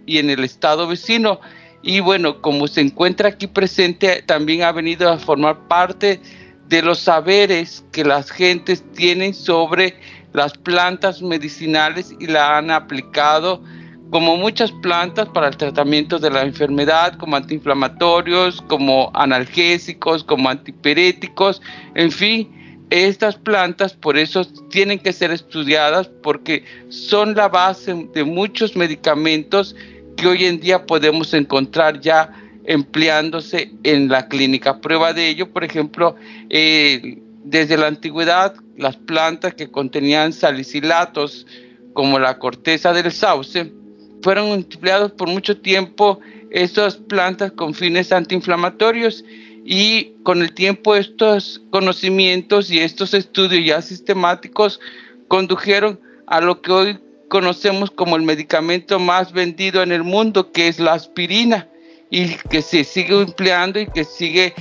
y 0.07 0.17
en 0.17 0.31
el 0.31 0.43
estado 0.43 0.87
vecino 0.87 1.39
y 1.83 1.99
bueno, 1.99 2.41
como 2.41 2.67
se 2.67 2.79
encuentra 2.79 3.29
aquí 3.29 3.45
presente, 3.45 4.23
también 4.25 4.63
ha 4.63 4.71
venido 4.71 5.09
a 5.09 5.17
formar 5.17 5.67
parte 5.67 6.21
de 6.69 6.81
los 6.81 6.99
saberes 6.99 7.83
que 7.91 8.05
las 8.05 8.31
gentes 8.31 8.83
tienen 8.93 9.33
sobre 9.33 9.95
las 10.31 10.53
plantas 10.53 11.21
medicinales 11.21 12.15
y 12.19 12.27
la 12.27 12.57
han 12.57 12.71
aplicado 12.71 13.61
como 14.09 14.37
muchas 14.37 14.71
plantas 14.71 15.27
para 15.29 15.49
el 15.49 15.57
tratamiento 15.57 16.19
de 16.19 16.29
la 16.29 16.43
enfermedad, 16.43 17.17
como 17.17 17.35
antiinflamatorios, 17.35 18.61
como 18.61 19.11
analgésicos, 19.13 20.23
como 20.23 20.49
antipiréticos, 20.49 21.61
en 21.95 22.11
fin, 22.11 22.85
estas 22.91 23.35
plantas 23.35 23.93
por 23.93 24.17
eso 24.17 24.45
tienen 24.69 24.99
que 24.99 25.13
ser 25.13 25.31
estudiadas 25.31 26.07
porque 26.21 26.63
son 26.89 27.33
la 27.33 27.49
base 27.49 28.07
de 28.13 28.23
muchos 28.23 28.75
medicamentos 28.75 29.75
que 30.23 30.29
hoy 30.29 30.45
en 30.45 30.61
día 30.61 30.85
podemos 30.85 31.33
encontrar 31.33 31.99
ya 31.99 32.31
empleándose 32.63 33.73
en 33.83 34.07
la 34.07 34.29
clínica. 34.29 34.79
Prueba 34.79 35.11
de 35.11 35.27
ello, 35.27 35.51
por 35.51 35.65
ejemplo, 35.65 36.15
eh, 36.49 37.21
desde 37.43 37.75
la 37.75 37.87
antigüedad, 37.87 38.55
las 38.77 38.95
plantas 38.95 39.53
que 39.53 39.69
contenían 39.69 40.31
salicilatos, 40.31 41.45
como 41.91 42.19
la 42.19 42.39
corteza 42.39 42.93
del 42.93 43.11
sauce, 43.11 43.73
fueron 44.21 44.47
empleados 44.47 45.11
por 45.11 45.27
mucho 45.27 45.57
tiempo 45.57 46.21
estas 46.51 46.95
plantas 46.95 47.51
con 47.51 47.73
fines 47.73 48.13
antiinflamatorios 48.13 49.25
y 49.65 50.13
con 50.23 50.41
el 50.41 50.53
tiempo 50.53 50.95
estos 50.95 51.61
conocimientos 51.69 52.71
y 52.71 52.79
estos 52.79 53.13
estudios 53.13 53.65
ya 53.65 53.81
sistemáticos 53.81 54.79
condujeron 55.27 55.99
a 56.27 56.39
lo 56.39 56.61
que 56.61 56.71
hoy 56.71 56.99
conocemos 57.33 57.89
como 57.89 58.15
el 58.15 58.21
medicamento 58.21 58.99
más 58.99 59.31
vendido 59.31 59.81
en 59.81 59.91
el 59.91 60.03
mundo, 60.03 60.51
que 60.51 60.67
es 60.67 60.79
la 60.79 60.93
aspirina, 60.93 61.67
y 62.11 62.35
que 62.35 62.61
se 62.61 62.83
sigue 62.83 63.19
empleando 63.19 63.79
y 63.79 63.87
que 63.87 64.03
sigue 64.03 64.53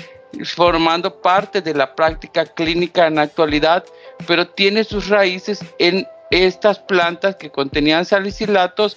formando 0.56 1.20
parte 1.20 1.60
de 1.60 1.74
la 1.74 1.94
práctica 1.94 2.46
clínica 2.46 3.08
en 3.08 3.16
la 3.16 3.22
actualidad, 3.22 3.84
pero 4.26 4.48
tiene 4.48 4.84
sus 4.84 5.10
raíces 5.10 5.62
en 5.78 6.06
estas 6.30 6.78
plantas 6.78 7.36
que 7.36 7.50
contenían 7.50 8.06
salicilatos 8.06 8.96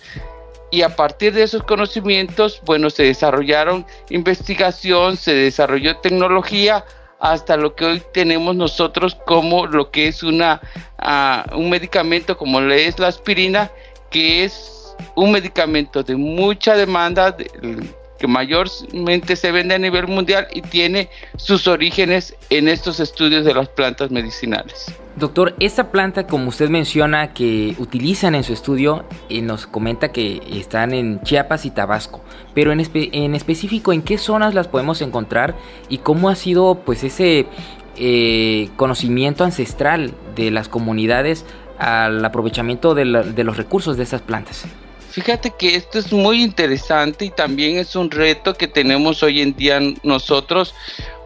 y 0.71 0.81
a 0.81 0.95
partir 0.95 1.33
de 1.33 1.43
esos 1.43 1.63
conocimientos, 1.63 2.61
bueno, 2.63 2.89
se 2.89 3.03
desarrollaron 3.03 3.85
investigación, 4.09 5.17
se 5.17 5.33
desarrolló 5.33 5.97
tecnología 5.97 6.85
hasta 7.31 7.57
lo 7.57 7.75
que 7.75 7.85
hoy 7.85 8.03
tenemos 8.13 8.55
nosotros 8.55 9.15
como 9.25 9.65
lo 9.65 9.89
que 9.89 10.07
es 10.07 10.21
una, 10.21 10.61
ah, 10.99 11.45
un 11.55 11.71
medicamento 11.71 12.37
como 12.37 12.61
le 12.61 12.87
es 12.87 12.99
la 12.99 13.07
aspirina, 13.07 13.71
que 14.11 14.43
es 14.43 14.95
un 15.15 15.31
medicamento 15.31 16.03
de 16.03 16.15
mucha 16.15 16.75
demanda, 16.75 17.35
que 18.19 18.27
mayormente 18.27 19.35
se 19.35 19.51
vende 19.51 19.73
a 19.73 19.79
nivel 19.79 20.07
mundial 20.07 20.47
y 20.53 20.61
tiene 20.61 21.09
sus 21.35 21.67
orígenes 21.67 22.35
en 22.51 22.67
estos 22.67 22.99
estudios 22.99 23.43
de 23.43 23.55
las 23.55 23.69
plantas 23.69 24.11
medicinales. 24.11 24.85
Doctor, 25.15 25.55
esta 25.61 25.91
planta, 25.91 26.27
como 26.27 26.49
usted 26.49 26.69
menciona, 26.69 27.33
que 27.33 27.73
utilizan 27.79 28.35
en 28.35 28.43
su 28.43 28.51
estudio, 28.51 29.05
eh, 29.29 29.41
nos 29.41 29.65
comenta 29.65 30.11
que 30.11 30.41
están 30.51 30.93
en 30.93 31.21
Chiapas 31.21 31.65
y 31.65 31.71
Tabasco, 31.71 32.21
pero 32.53 32.73
en, 32.73 32.81
específico, 33.33 33.93
¿en 33.93 34.01
qué 34.01 34.17
zonas 34.17 34.53
las 34.53 34.67
podemos 34.67 35.01
encontrar 35.01 35.55
y 35.87 35.99
cómo 35.99 36.27
ha 36.27 36.35
sido 36.35 36.81
pues 36.85 37.05
ese 37.05 37.45
eh, 37.95 38.69
conocimiento 38.75 39.45
ancestral 39.45 40.13
de 40.35 40.51
las 40.51 40.67
comunidades 40.67 41.45
al 41.77 42.23
aprovechamiento 42.25 42.93
de, 42.93 43.05
de 43.05 43.43
los 43.45 43.55
recursos 43.55 43.95
de 43.95 44.03
esas 44.03 44.21
plantas? 44.21 44.65
Fíjate 45.11 45.53
que 45.57 45.75
esto 45.75 45.97
es 45.97 46.11
muy 46.11 46.43
interesante 46.43 47.23
y 47.23 47.29
también 47.29 47.77
es 47.77 47.95
un 47.95 48.11
reto 48.11 48.53
que 48.53 48.67
tenemos 48.67 49.23
hoy 49.23 49.41
en 49.41 49.55
día 49.55 49.79
nosotros, 50.03 50.75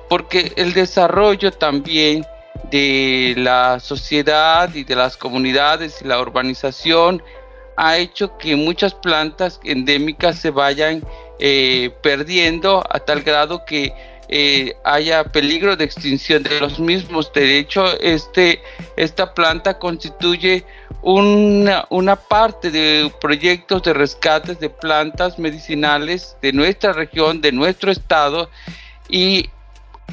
porque 0.08 0.54
el 0.58 0.74
desarrollo 0.74 1.52
también 1.52 2.24
de 2.72 3.34
la 3.38 3.80
sociedad 3.80 4.74
y 4.74 4.84
de 4.84 4.96
las 4.96 5.18
comunidades 5.18 6.02
y 6.02 6.08
la 6.08 6.20
urbanización 6.20 7.22
ha 7.78 7.98
hecho 7.98 8.38
que 8.38 8.56
muchas 8.56 8.94
plantas 8.94 9.60
endémicas 9.64 10.38
se 10.38 10.50
vayan 10.50 11.02
eh, 11.40 11.92
perdiendo 12.02 12.84
a 12.90 13.00
tal 13.00 13.22
grado 13.22 13.64
que 13.64 13.94
eh, 14.28 14.76
haya 14.84 15.24
peligro 15.24 15.76
de 15.76 15.86
extinción 15.86 16.44
de 16.44 16.60
los 16.60 16.80
mismos. 16.80 17.32
De 17.34 17.58
hecho, 17.58 18.00
este, 18.00 18.62
esta 18.96 19.34
planta 19.34 19.80
constituye 19.80 20.66
una, 21.02 21.86
una 21.90 22.16
parte 22.16 22.70
de 22.70 23.12
proyectos 23.22 23.82
de 23.84 23.94
rescates 23.94 24.60
de 24.60 24.70
plantas 24.70 25.40
medicinales 25.40 26.38
de 26.42 26.54
nuestra 26.54 26.94
región, 26.94 27.42
de 27.42 27.54
nuestro 27.54 27.92
estado, 27.92 28.50
y 29.08 29.50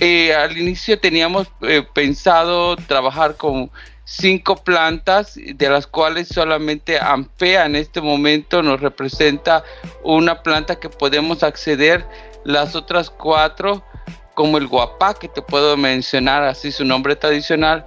eh, 0.00 0.34
al 0.34 0.56
inicio 0.56 0.98
teníamos 0.98 1.48
eh, 1.62 1.82
pensado 1.94 2.76
trabajar 2.76 3.36
con 3.36 3.70
cinco 4.04 4.56
plantas, 4.56 5.34
de 5.36 5.68
las 5.68 5.86
cuales 5.86 6.28
solamente 6.28 6.98
Ampea 7.00 7.66
en 7.66 7.76
este 7.76 8.00
momento 8.00 8.62
nos 8.62 8.80
representa 8.80 9.64
una 10.02 10.42
planta 10.42 10.78
que 10.78 10.88
podemos 10.88 11.42
acceder. 11.42 12.06
Las 12.44 12.76
otras 12.76 13.10
cuatro, 13.10 13.84
como 14.34 14.58
el 14.58 14.68
guapá, 14.68 15.14
que 15.14 15.28
te 15.28 15.42
puedo 15.42 15.76
mencionar 15.76 16.44
así 16.44 16.70
su 16.70 16.84
nombre 16.84 17.16
tradicional, 17.16 17.84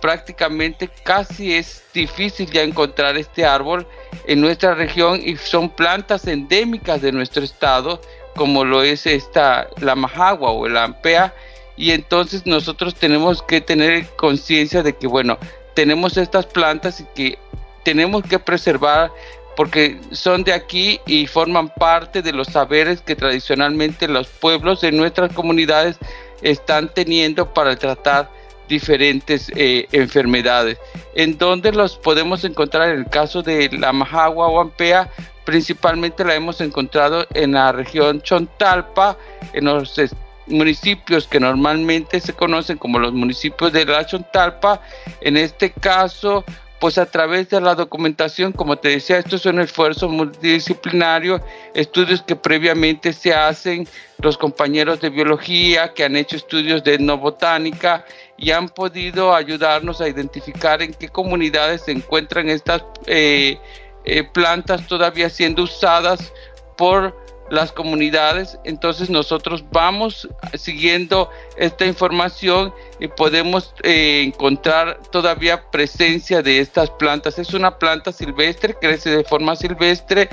prácticamente 0.00 0.88
casi 1.04 1.54
es 1.54 1.82
difícil 1.94 2.50
ya 2.50 2.62
encontrar 2.62 3.16
este 3.16 3.44
árbol 3.44 3.86
en 4.26 4.40
nuestra 4.40 4.74
región 4.74 5.20
y 5.24 5.36
son 5.36 5.70
plantas 5.70 6.26
endémicas 6.26 7.00
de 7.00 7.12
nuestro 7.12 7.44
estado 7.44 8.00
como 8.36 8.64
lo 8.64 8.82
es 8.82 9.06
esta, 9.06 9.68
la 9.80 9.94
majagua 9.94 10.50
o 10.50 10.68
la 10.68 10.84
ampea, 10.84 11.34
y 11.76 11.90
entonces 11.90 12.46
nosotros 12.46 12.94
tenemos 12.94 13.42
que 13.42 13.60
tener 13.60 14.06
conciencia 14.16 14.82
de 14.82 14.94
que, 14.94 15.06
bueno, 15.06 15.38
tenemos 15.74 16.16
estas 16.16 16.46
plantas 16.46 17.00
y 17.00 17.04
que 17.14 17.38
tenemos 17.82 18.22
que 18.22 18.38
preservar 18.38 19.10
porque 19.56 20.00
son 20.10 20.42
de 20.44 20.52
aquí 20.52 21.00
y 21.06 21.26
forman 21.26 21.68
parte 21.68 22.22
de 22.22 22.32
los 22.32 22.48
saberes 22.48 23.00
que 23.00 23.14
tradicionalmente 23.14 24.08
los 24.08 24.26
pueblos 24.26 24.80
de 24.80 24.92
nuestras 24.92 25.32
comunidades 25.32 25.96
están 26.42 26.92
teniendo 26.92 27.52
para 27.52 27.76
tratar 27.76 28.28
diferentes 28.68 29.52
eh, 29.54 29.86
enfermedades. 29.92 30.78
¿En 31.14 31.38
dónde 31.38 31.72
los 31.72 31.96
podemos 31.96 32.44
encontrar? 32.44 32.90
En 32.90 33.00
el 33.00 33.10
caso 33.10 33.42
de 33.42 33.70
la 33.72 33.92
majagua 33.92 34.48
o 34.48 34.60
ampea, 34.60 35.10
principalmente 35.44 36.24
la 36.24 36.34
hemos 36.34 36.60
encontrado 36.60 37.26
en 37.34 37.52
la 37.52 37.72
región 37.72 38.22
Chontalpa, 38.22 39.16
en 39.52 39.66
los 39.66 40.00
municipios 40.46 41.26
que 41.26 41.40
normalmente 41.40 42.20
se 42.20 42.32
conocen 42.32 42.78
como 42.78 42.98
los 42.98 43.12
municipios 43.12 43.72
de 43.72 43.84
la 43.84 44.04
Chontalpa. 44.06 44.80
En 45.20 45.36
este 45.36 45.70
caso, 45.72 46.44
pues 46.84 46.98
a 46.98 47.06
través 47.06 47.48
de 47.48 47.60
la 47.60 47.74
documentación, 47.74 48.52
como 48.52 48.76
te 48.76 48.90
decía, 48.90 49.18
esto 49.18 49.36
es 49.36 49.46
un 49.46 49.60
esfuerzo 49.60 50.08
multidisciplinario, 50.08 51.40
estudios 51.74 52.20
que 52.22 52.36
previamente 52.36 53.12
se 53.12 53.32
hacen 53.32 53.88
los 54.18 54.36
compañeros 54.36 55.00
de 55.00 55.08
biología 55.08 55.94
que 55.94 56.04
han 56.04 56.16
hecho 56.16 56.36
estudios 56.36 56.84
de 56.84 56.94
etnobotánica 56.94 58.04
y 58.36 58.50
han 58.50 58.68
podido 58.68 59.34
ayudarnos 59.34 60.00
a 60.00 60.08
identificar 60.08 60.82
en 60.82 60.92
qué 60.92 61.08
comunidades 61.08 61.82
se 61.86 61.92
encuentran 61.92 62.50
estas 62.50 62.84
eh, 63.06 63.58
eh, 64.04 64.24
plantas 64.24 64.86
todavía 64.86 65.30
siendo 65.30 65.62
usadas 65.62 66.32
por 66.76 67.14
las 67.50 67.72
comunidades. 67.72 68.58
Entonces 68.64 69.10
nosotros 69.10 69.64
vamos 69.70 70.28
siguiendo 70.54 71.30
esta 71.56 71.86
información 71.86 72.72
y 73.00 73.08
podemos 73.08 73.74
eh, 73.82 74.22
encontrar 74.24 75.00
todavía 75.10 75.70
presencia 75.70 76.42
de 76.42 76.60
estas 76.60 76.90
plantas. 76.90 77.38
Es 77.38 77.54
una 77.54 77.78
planta 77.78 78.12
silvestre, 78.12 78.74
crece 78.74 79.10
de 79.10 79.24
forma 79.24 79.56
silvestre 79.56 80.28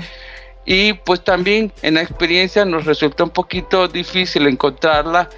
y 0.64 0.92
pues 0.92 1.24
también 1.24 1.72
en 1.82 1.94
la 1.94 2.02
experiencia 2.02 2.64
nos 2.64 2.84
resulta 2.84 3.24
un 3.24 3.30
poquito 3.30 3.88
difícil 3.88 4.46
encontrarla 4.46 5.28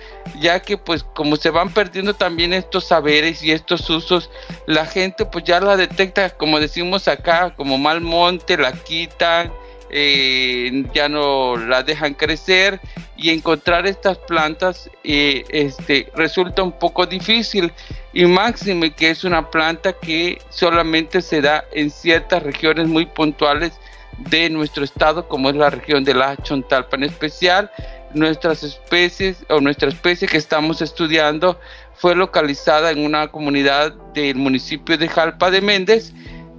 ya 0.41 0.61
que 0.61 0.77
pues 0.77 1.03
como 1.03 1.37
se 1.37 1.51
van 1.51 1.73
perdiendo 1.73 2.15
también 2.15 2.53
estos 2.53 2.85
saberes 2.85 3.43
y 3.43 3.51
estos 3.51 3.89
usos 3.89 4.31
la 4.67 4.85
gente 4.85 5.25
pues 5.25 5.45
ya 5.45 5.61
la 5.61 5.77
detecta 5.77 6.31
como 6.31 6.61
decimos 6.61 7.09
acá 7.09 7.55
como 7.57 7.79
mal 7.79 8.01
monte 8.03 8.59
la 8.59 8.73
quitan 8.73 9.51
eh, 9.97 10.85
ya 10.93 11.09
no 11.09 11.57
la 11.57 11.85
dejan 11.85 12.15
crecer 12.15 12.81
y 13.17 13.31
encontrar 13.31 13.87
estas 13.87 14.19
plantas 14.19 14.91
eh, 15.05 15.45
este, 15.51 16.11
resulta 16.17 16.65
un 16.65 16.73
poco 16.73 17.07
difícil. 17.07 17.73
Y 18.13 18.25
máxime 18.27 18.93
que 18.93 19.11
es 19.11 19.23
una 19.23 19.51
planta 19.51 19.93
que 19.93 20.41
solamente 20.51 21.23
se 21.23 21.41
da 21.41 21.65
en 21.73 21.91
ciertas 21.91 22.43
regiones 22.43 22.89
muy 22.89 23.07
puntuales 23.07 23.73
de 24.19 24.51
nuestro 24.51 24.85
estado, 24.85 25.29
como 25.29 25.51
es 25.51 25.57
la 25.57 25.71
región 25.71 26.05
de 26.05 26.15
la 26.15 26.37
Chontalpa. 26.37 26.97
En 26.97 27.05
especial, 27.05 27.71
nuestras 28.15 28.63
especies 28.63 29.45
o 29.49 29.61
nuestra 29.61 29.89
especie 29.89 30.29
que 30.29 30.37
estamos 30.37 30.81
estudiando 30.81 31.59
fue 31.95 32.15
localizada 32.15 32.91
en 32.91 33.05
una 33.05 33.29
comunidad 33.29 33.93
del 34.15 34.37
municipio 34.37 34.97
de 34.97 35.09
Jalpa 35.09 35.51
de 35.51 35.61
Méndez, 35.61 36.13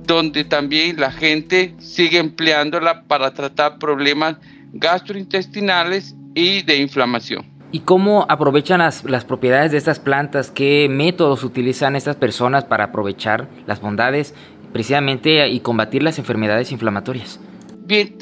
donde 0.04 0.44
también 0.44 1.00
la 1.00 1.12
gente 1.12 1.74
sigue 1.80 2.20
empleándola 2.20 3.04
para 3.04 3.34
tratar 3.34 3.80
problemas 3.80 4.38
gastrointestinales 4.74 6.16
y 6.36 6.62
de 6.62 6.78
inflamación. 6.78 7.46
¿Y 7.72 7.80
cómo 7.82 8.26
aprovechan 8.30 8.80
las, 8.80 9.04
las, 9.04 9.26
propiedades 9.26 9.72
de 9.72 9.78
estas 9.78 10.00
plantas? 10.00 10.52
¿Qué 10.52 10.88
métodos 10.90 11.44
utilizan 11.44 11.96
estas 11.96 12.16
personas 12.16 12.64
para 12.64 12.86
aprovechar 12.86 13.50
las 13.66 13.82
bondades 13.82 14.34
precisamente 14.76 15.48
y 15.48 15.62
combatir 15.62 16.04
las 16.04 16.20
enfermedades 16.20 16.70
inflamatorias? 16.74 17.40
Bien, 17.86 18.14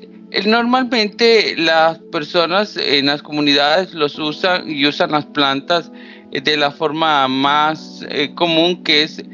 normalmente 0.46 1.56
las 1.58 1.98
personas 2.12 2.78
en 2.78 3.08
las 3.08 3.24
comunidades 3.24 3.96
los 3.96 4.20
usan 4.20 4.70
y 4.70 4.86
usan 4.86 5.10
las 5.14 5.26
plantas 5.26 5.92
eh, 6.32 6.42
de 6.42 6.56
la 6.56 6.70
forma 6.70 7.28
más 7.28 8.06
eh, 8.08 8.36
común 8.36 8.84
que 8.84 9.02
es 9.02 9.18
eh, 9.18 9.26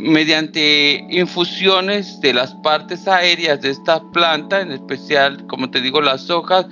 mediante 0.00 1.02
infusiones 1.08 2.20
de 2.20 2.34
las 2.34 2.54
partes 2.56 3.08
aéreas 3.08 3.62
de 3.62 3.70
esta 3.70 4.02
planta, 4.12 4.60
en 4.60 4.72
especial, 4.72 5.46
como 5.46 5.70
te 5.70 5.80
digo, 5.80 6.02
las 6.02 6.28
hojas, 6.28 6.66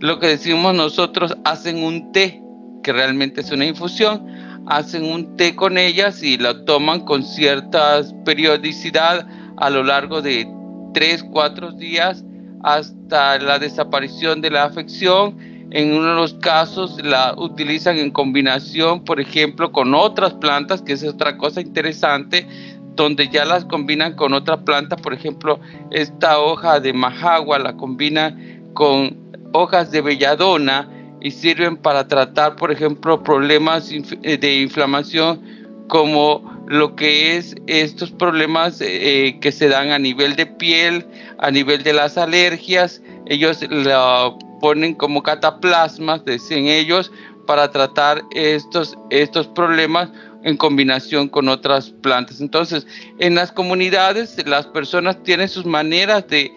lo 0.00 0.18
que 0.18 0.26
decimos 0.26 0.74
nosotros, 0.74 1.36
hacen 1.44 1.84
un 1.84 2.10
té, 2.10 2.42
que 2.82 2.92
realmente 2.92 3.42
es 3.42 3.52
una 3.52 3.64
infusión, 3.64 4.26
hacen 4.70 5.04
un 5.04 5.36
té 5.36 5.54
con 5.56 5.76
ellas 5.76 6.22
y 6.22 6.38
la 6.38 6.64
toman 6.64 7.00
con 7.00 7.24
cierta 7.24 8.00
periodicidad 8.24 9.26
a 9.56 9.68
lo 9.68 9.82
largo 9.82 10.22
de 10.22 10.48
3, 10.94 11.24
4 11.24 11.72
días 11.72 12.24
hasta 12.62 13.38
la 13.38 13.58
desaparición 13.58 14.40
de 14.40 14.50
la 14.50 14.64
afección. 14.64 15.36
En 15.72 15.92
uno 15.92 16.10
de 16.10 16.14
los 16.14 16.34
casos 16.34 17.02
la 17.04 17.34
utilizan 17.36 17.98
en 17.98 18.12
combinación, 18.12 19.04
por 19.04 19.20
ejemplo, 19.20 19.72
con 19.72 19.94
otras 19.94 20.34
plantas, 20.34 20.82
que 20.82 20.92
es 20.92 21.04
otra 21.04 21.36
cosa 21.36 21.60
interesante, 21.60 22.46
donde 22.94 23.28
ya 23.28 23.44
las 23.44 23.64
combinan 23.64 24.14
con 24.14 24.34
otra 24.34 24.64
planta, 24.64 24.96
por 24.96 25.14
ejemplo, 25.14 25.60
esta 25.90 26.38
hoja 26.38 26.78
de 26.78 26.92
majagua 26.92 27.58
la 27.58 27.76
combinan 27.76 28.70
con 28.74 29.18
hojas 29.52 29.90
de 29.90 30.00
belladona 30.00 30.88
y 31.20 31.30
sirven 31.30 31.76
para 31.76 32.08
tratar, 32.08 32.56
por 32.56 32.70
ejemplo, 32.70 33.22
problemas 33.22 33.90
eh, 33.90 34.38
de 34.38 34.60
inflamación 34.60 35.40
como 35.88 36.42
lo 36.68 36.94
que 36.94 37.36
es 37.36 37.56
estos 37.66 38.12
problemas 38.12 38.80
eh, 38.80 39.38
que 39.40 39.50
se 39.50 39.68
dan 39.68 39.90
a 39.90 39.98
nivel 39.98 40.36
de 40.36 40.46
piel, 40.46 41.04
a 41.38 41.50
nivel 41.50 41.82
de 41.82 41.92
las 41.92 42.16
alergias. 42.16 43.02
Ellos 43.26 43.58
lo 43.68 44.38
ponen 44.60 44.94
como 44.94 45.22
cataplasmas, 45.22 46.24
dicen 46.24 46.66
ellos, 46.66 47.10
para 47.46 47.70
tratar 47.72 48.22
estos, 48.34 48.96
estos 49.10 49.48
problemas 49.48 50.10
en 50.44 50.56
combinación 50.56 51.28
con 51.28 51.48
otras 51.48 51.90
plantas. 51.90 52.40
Entonces, 52.40 52.86
en 53.18 53.34
las 53.34 53.50
comunidades 53.50 54.36
las 54.46 54.66
personas 54.66 55.22
tienen 55.24 55.48
sus 55.48 55.66
maneras 55.66 56.28
de, 56.28 56.52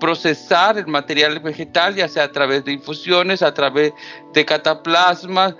procesar 0.00 0.78
el 0.78 0.86
material 0.86 1.38
vegetal, 1.40 1.94
ya 1.94 2.08
sea 2.08 2.24
a 2.24 2.32
través 2.32 2.64
de 2.64 2.72
infusiones, 2.72 3.42
a 3.42 3.52
través 3.54 3.92
de 4.32 4.44
cataplasmas, 4.44 5.54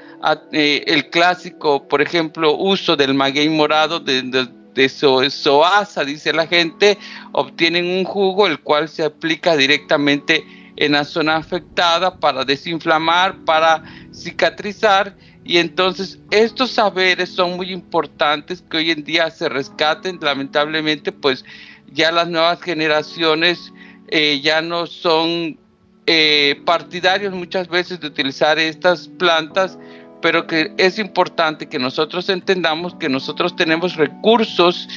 eh, 0.53 0.85
el 0.87 1.11
clásico, 1.11 1.87
por 1.87 2.03
ejemplo, 2.03 2.57
uso 2.57 2.97
del 2.97 3.15
maguey 3.15 3.49
morado, 3.49 4.01
de, 4.01 4.23
de, 4.23 4.89
soasa, 4.89 6.05
dice 6.05 6.33
la 6.33 6.47
gente, 6.47 6.99
obtienen 7.33 7.87
un 7.87 8.05
jugo 8.05 8.47
el 8.47 8.61
cual 8.61 8.89
se 8.89 9.05
aplica 9.05 9.57
directamente 9.57 10.45
en 10.77 10.93
la 10.93 11.05
zona 11.05 11.37
afectada 11.37 12.19
para 12.19 12.45
desinflamar, 12.45 13.45
para 13.45 13.83
cicatrizar 14.13 15.17
y 15.47 15.59
entonces 15.59 16.19
estos 16.31 16.73
saberes 16.73 17.29
son 17.29 17.57
muy 17.57 17.73
importantes 17.73 18.65
que 18.69 18.79
hoy 18.79 18.91
en 18.91 19.05
día 19.05 19.31
se 19.31 19.49
rescaten. 19.49 20.19
Lamentablemente, 20.21 21.13
pues 21.13 21.45
ya 21.93 22.11
las 22.11 22.29
nuevas 22.29 22.61
generaciones 22.61 23.73
eh, 24.09 24.41
ya 24.43 24.61
no 24.61 24.87
son 24.87 25.57
eh, 26.07 26.61
partidarios 26.65 27.33
muchas 27.33 27.69
veces 27.69 28.01
de 28.01 28.09
utilizar 28.09 28.59
estas 28.59 29.07
plantas, 29.07 29.79
pero 30.21 30.49
que 30.49 30.73
es 30.79 30.99
importante 30.99 31.69
que 31.69 31.79
nosotros 31.79 32.29
entendamos 32.29 32.97
que 32.97 33.09
nosotros 33.09 33.55
tenemos 33.55 33.95
recursos 33.95 34.89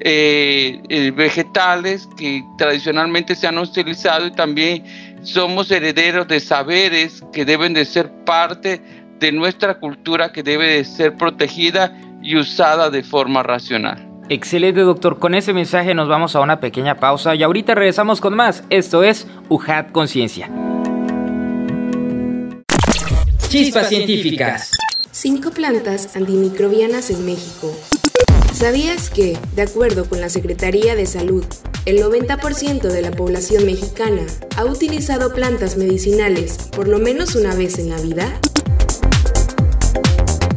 eh, 0.00 1.12
vegetales 1.16 2.06
que 2.18 2.44
tradicionalmente 2.58 3.34
se 3.34 3.46
han 3.46 3.56
utilizado 3.56 4.26
y 4.26 4.32
también 4.32 4.84
somos 5.22 5.70
herederos 5.70 6.28
de 6.28 6.38
saberes 6.38 7.24
que 7.32 7.46
deben 7.46 7.72
de 7.72 7.86
ser 7.86 8.10
parte 8.26 9.05
de 9.18 9.32
nuestra 9.32 9.78
cultura 9.78 10.32
que 10.32 10.42
debe 10.42 10.76
de 10.76 10.84
ser 10.84 11.16
protegida 11.16 11.96
y 12.22 12.36
usada 12.36 12.90
de 12.90 13.02
forma 13.02 13.42
racional. 13.42 14.06
Excelente 14.28 14.80
doctor, 14.80 15.18
con 15.18 15.34
ese 15.34 15.52
mensaje 15.52 15.94
nos 15.94 16.08
vamos 16.08 16.34
a 16.34 16.40
una 16.40 16.58
pequeña 16.58 16.96
pausa 16.96 17.34
y 17.34 17.42
ahorita 17.44 17.74
regresamos 17.74 18.20
con 18.20 18.34
más. 18.34 18.64
Esto 18.70 19.04
es 19.04 19.28
UJAT 19.48 19.92
Conciencia. 19.92 20.50
Chispas 23.48 23.88
científicas. 23.88 24.72
Cinco 25.12 25.50
plantas 25.50 26.16
antimicrobianas 26.16 27.10
en 27.10 27.24
México. 27.24 27.72
¿Sabías 28.52 29.10
que, 29.10 29.38
de 29.54 29.62
acuerdo 29.62 30.08
con 30.08 30.20
la 30.20 30.28
Secretaría 30.28 30.96
de 30.96 31.06
Salud, 31.06 31.44
el 31.84 32.02
90% 32.02 32.80
de 32.80 33.02
la 33.02 33.12
población 33.12 33.64
mexicana 33.64 34.22
ha 34.56 34.64
utilizado 34.64 35.32
plantas 35.32 35.76
medicinales 35.76 36.70
por 36.74 36.88
lo 36.88 36.98
menos 36.98 37.36
una 37.36 37.54
vez 37.54 37.78
en 37.78 37.90
la 37.90 38.00
vida? 38.00 38.40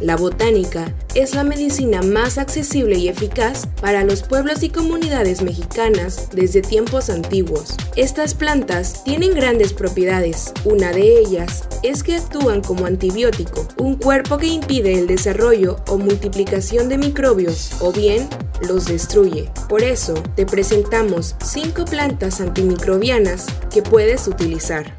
La 0.02 0.16
botánica 0.16 0.94
es 1.14 1.36
la 1.36 1.44
medicina 1.44 2.02
más 2.02 2.38
accesible 2.38 2.98
y 2.98 3.10
eficaz 3.10 3.68
para 3.82 4.04
los 4.04 4.24
pueblos 4.24 4.64
y 4.64 4.70
comunidades 4.70 5.42
mexicanas 5.42 6.30
desde 6.32 6.62
tiempos 6.62 7.10
antiguos. 7.10 7.76
Estas 7.98 8.34
plantas 8.34 9.04
tienen 9.04 9.34
grandes 9.34 9.74
propiedades. 9.74 10.54
Una 10.64 10.94
de 10.94 11.20
ellas 11.20 11.64
es 11.84 12.04
que 12.04 12.16
actúan 12.16 12.62
como 12.62 12.86
antibiótico, 12.86 13.68
un 13.78 13.96
cuerpo 13.96 14.38
que 14.38 14.48
impide 14.48 14.98
el 14.98 15.08
desarrollo 15.08 15.78
o 15.88 15.98
multiplicación 15.98 16.88
de 16.88 16.98
microbios 16.98 17.72
o 17.82 17.92
bien 17.92 18.30
los 18.68 18.86
destruye. 18.86 19.50
Por 19.68 19.84
eso 19.84 20.14
te 20.36 20.46
presentamos 20.46 21.36
5 21.44 21.86
plantas 21.86 22.40
antimicrobianas 22.40 23.48
que 23.70 23.82
puedes 23.82 24.28
utilizar. 24.28 24.99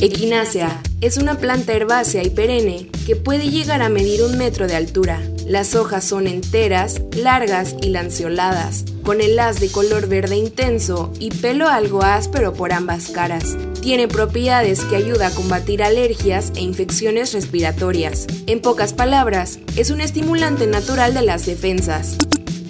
Equinácea 0.00 0.80
es 1.00 1.16
una 1.16 1.36
planta 1.36 1.72
herbácea 1.72 2.22
y 2.22 2.30
perenne 2.30 2.88
que 3.06 3.16
puede 3.16 3.50
llegar 3.50 3.82
a 3.82 3.88
medir 3.88 4.22
un 4.22 4.38
metro 4.38 4.66
de 4.66 4.76
altura. 4.76 5.20
Las 5.46 5.74
hojas 5.74 6.04
son 6.04 6.26
enteras, 6.26 7.02
largas 7.16 7.74
y 7.82 7.88
lanceoladas, 7.88 8.84
con 9.02 9.20
el 9.20 9.38
haz 9.38 9.60
de 9.60 9.70
color 9.70 10.08
verde 10.08 10.36
intenso 10.36 11.12
y 11.18 11.30
pelo 11.30 11.68
algo 11.68 12.02
áspero 12.02 12.52
por 12.52 12.72
ambas 12.72 13.08
caras. 13.08 13.56
Tiene 13.80 14.08
propiedades 14.08 14.84
que 14.84 14.96
ayuda 14.96 15.28
a 15.28 15.34
combatir 15.34 15.82
alergias 15.82 16.52
e 16.54 16.60
infecciones 16.60 17.32
respiratorias. 17.32 18.26
En 18.46 18.60
pocas 18.60 18.92
palabras, 18.92 19.58
es 19.76 19.90
un 19.90 20.00
estimulante 20.00 20.66
natural 20.66 21.14
de 21.14 21.22
las 21.22 21.44
defensas. 21.44 22.16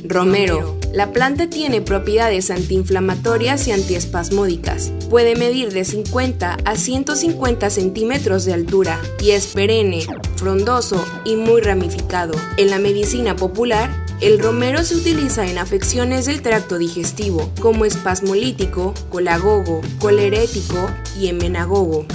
Romero 0.09 0.79
la 0.93 1.13
planta 1.13 1.51
tiene 1.51 1.83
propiedades 1.83 2.51
antiinflamatorias 2.51 3.69
y 3.69 3.73
antiespasmódicas. 3.73 4.91
Puede 5.11 5.37
medir 5.37 5.71
de 5.71 5.85
50 5.85 6.57
a 6.65 6.77
150 6.77 7.69
centímetros 7.69 8.47
de 8.47 8.55
altura 8.55 8.99
y 9.21 9.33
es 9.33 9.49
perenne, 9.49 10.07
frondoso 10.37 11.05
y 11.27 11.37
muy 11.37 11.61
ramificado. 11.61 12.33
En 12.57 12.71
la 12.71 12.79
medicina 12.79 13.37
popular, 13.37 13.91
el 14.23 14.41
romero 14.41 14.83
se 14.83 14.97
utiliza 14.97 15.47
en 15.47 15.59
afecciones 15.59 16.25
del 16.25 16.41
tracto 16.41 16.79
digestivo, 16.79 17.53
como 17.61 17.85
espasmolítico, 17.85 18.95
colagogo, 19.11 19.83
colerético 20.01 20.89
y 21.21 21.29
emenagogo. 21.29 22.07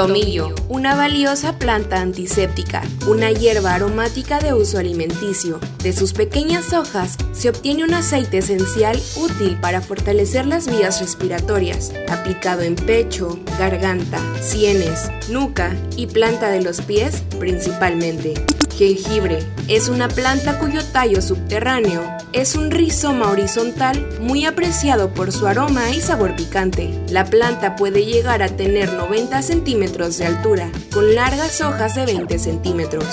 Tomillo, 0.00 0.54
una 0.70 0.94
valiosa 0.94 1.58
planta 1.58 2.00
antiséptica, 2.00 2.80
una 3.06 3.32
hierba 3.32 3.74
aromática 3.74 4.38
de 4.38 4.54
uso 4.54 4.78
alimenticio. 4.78 5.60
De 5.82 5.92
sus 5.92 6.14
pequeñas 6.14 6.72
hojas 6.72 7.18
se 7.32 7.50
obtiene 7.50 7.84
un 7.84 7.92
aceite 7.92 8.38
esencial 8.38 8.98
útil 9.16 9.58
para 9.60 9.82
fortalecer 9.82 10.46
las 10.46 10.66
vías 10.68 11.02
respiratorias, 11.02 11.92
aplicado 12.08 12.62
en 12.62 12.76
pecho, 12.76 13.38
garganta, 13.58 14.18
sienes, 14.40 15.10
nuca 15.28 15.76
y 15.98 16.06
planta 16.06 16.48
de 16.48 16.62
los 16.62 16.80
pies 16.80 17.22
principalmente. 17.38 18.32
Jengibre 18.80 19.40
es 19.68 19.90
una 19.90 20.08
planta 20.08 20.58
cuyo 20.58 20.82
tallo 20.82 21.20
subterráneo 21.20 22.00
es 22.32 22.54
un 22.54 22.70
rizoma 22.70 23.30
horizontal 23.30 24.08
muy 24.22 24.46
apreciado 24.46 25.12
por 25.12 25.32
su 25.32 25.46
aroma 25.46 25.90
y 25.90 26.00
sabor 26.00 26.34
picante. 26.34 26.98
La 27.10 27.26
planta 27.26 27.76
puede 27.76 28.06
llegar 28.06 28.42
a 28.42 28.48
tener 28.48 28.90
90 28.94 29.42
centímetros 29.42 30.16
de 30.16 30.24
altura, 30.24 30.72
con 30.94 31.14
largas 31.14 31.60
hojas 31.60 31.94
de 31.94 32.06
20 32.06 32.38
centímetros. 32.38 33.04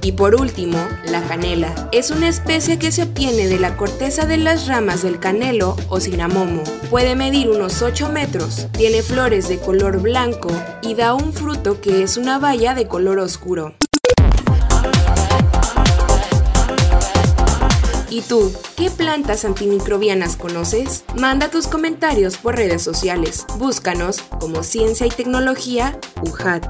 Y 0.00 0.12
por 0.12 0.34
último, 0.34 0.78
la 1.04 1.20
canela. 1.24 1.90
Es 1.92 2.10
una 2.10 2.30
especie 2.30 2.78
que 2.78 2.90
se 2.90 3.02
obtiene 3.02 3.48
de 3.48 3.58
la 3.58 3.76
corteza 3.76 4.24
de 4.24 4.38
las 4.38 4.66
ramas 4.66 5.02
del 5.02 5.20
canelo 5.20 5.76
o 5.90 6.00
cinamomo. 6.00 6.62
Puede 6.88 7.16
medir 7.16 7.50
unos 7.50 7.82
8 7.82 8.08
metros, 8.08 8.66
tiene 8.72 9.02
flores 9.02 9.46
de 9.50 9.58
color 9.58 10.00
blanco 10.00 10.50
y 10.80 10.94
da 10.94 11.12
un 11.12 11.34
fruto 11.34 11.82
que 11.82 12.02
es 12.02 12.16
una 12.16 12.38
baya 12.38 12.74
de 12.74 12.88
color 12.88 13.18
oscuro. 13.18 13.74
¿Y 18.12 18.20
tú, 18.20 18.52
qué 18.76 18.90
plantas 18.90 19.46
antimicrobianas 19.46 20.36
conoces? 20.36 21.02
Manda 21.18 21.48
tus 21.48 21.66
comentarios 21.66 22.36
por 22.36 22.56
redes 22.56 22.82
sociales. 22.82 23.46
Búscanos 23.56 24.20
como 24.38 24.62
Ciencia 24.64 25.06
y 25.06 25.08
Tecnología 25.08 25.98
UJAT. 26.20 26.62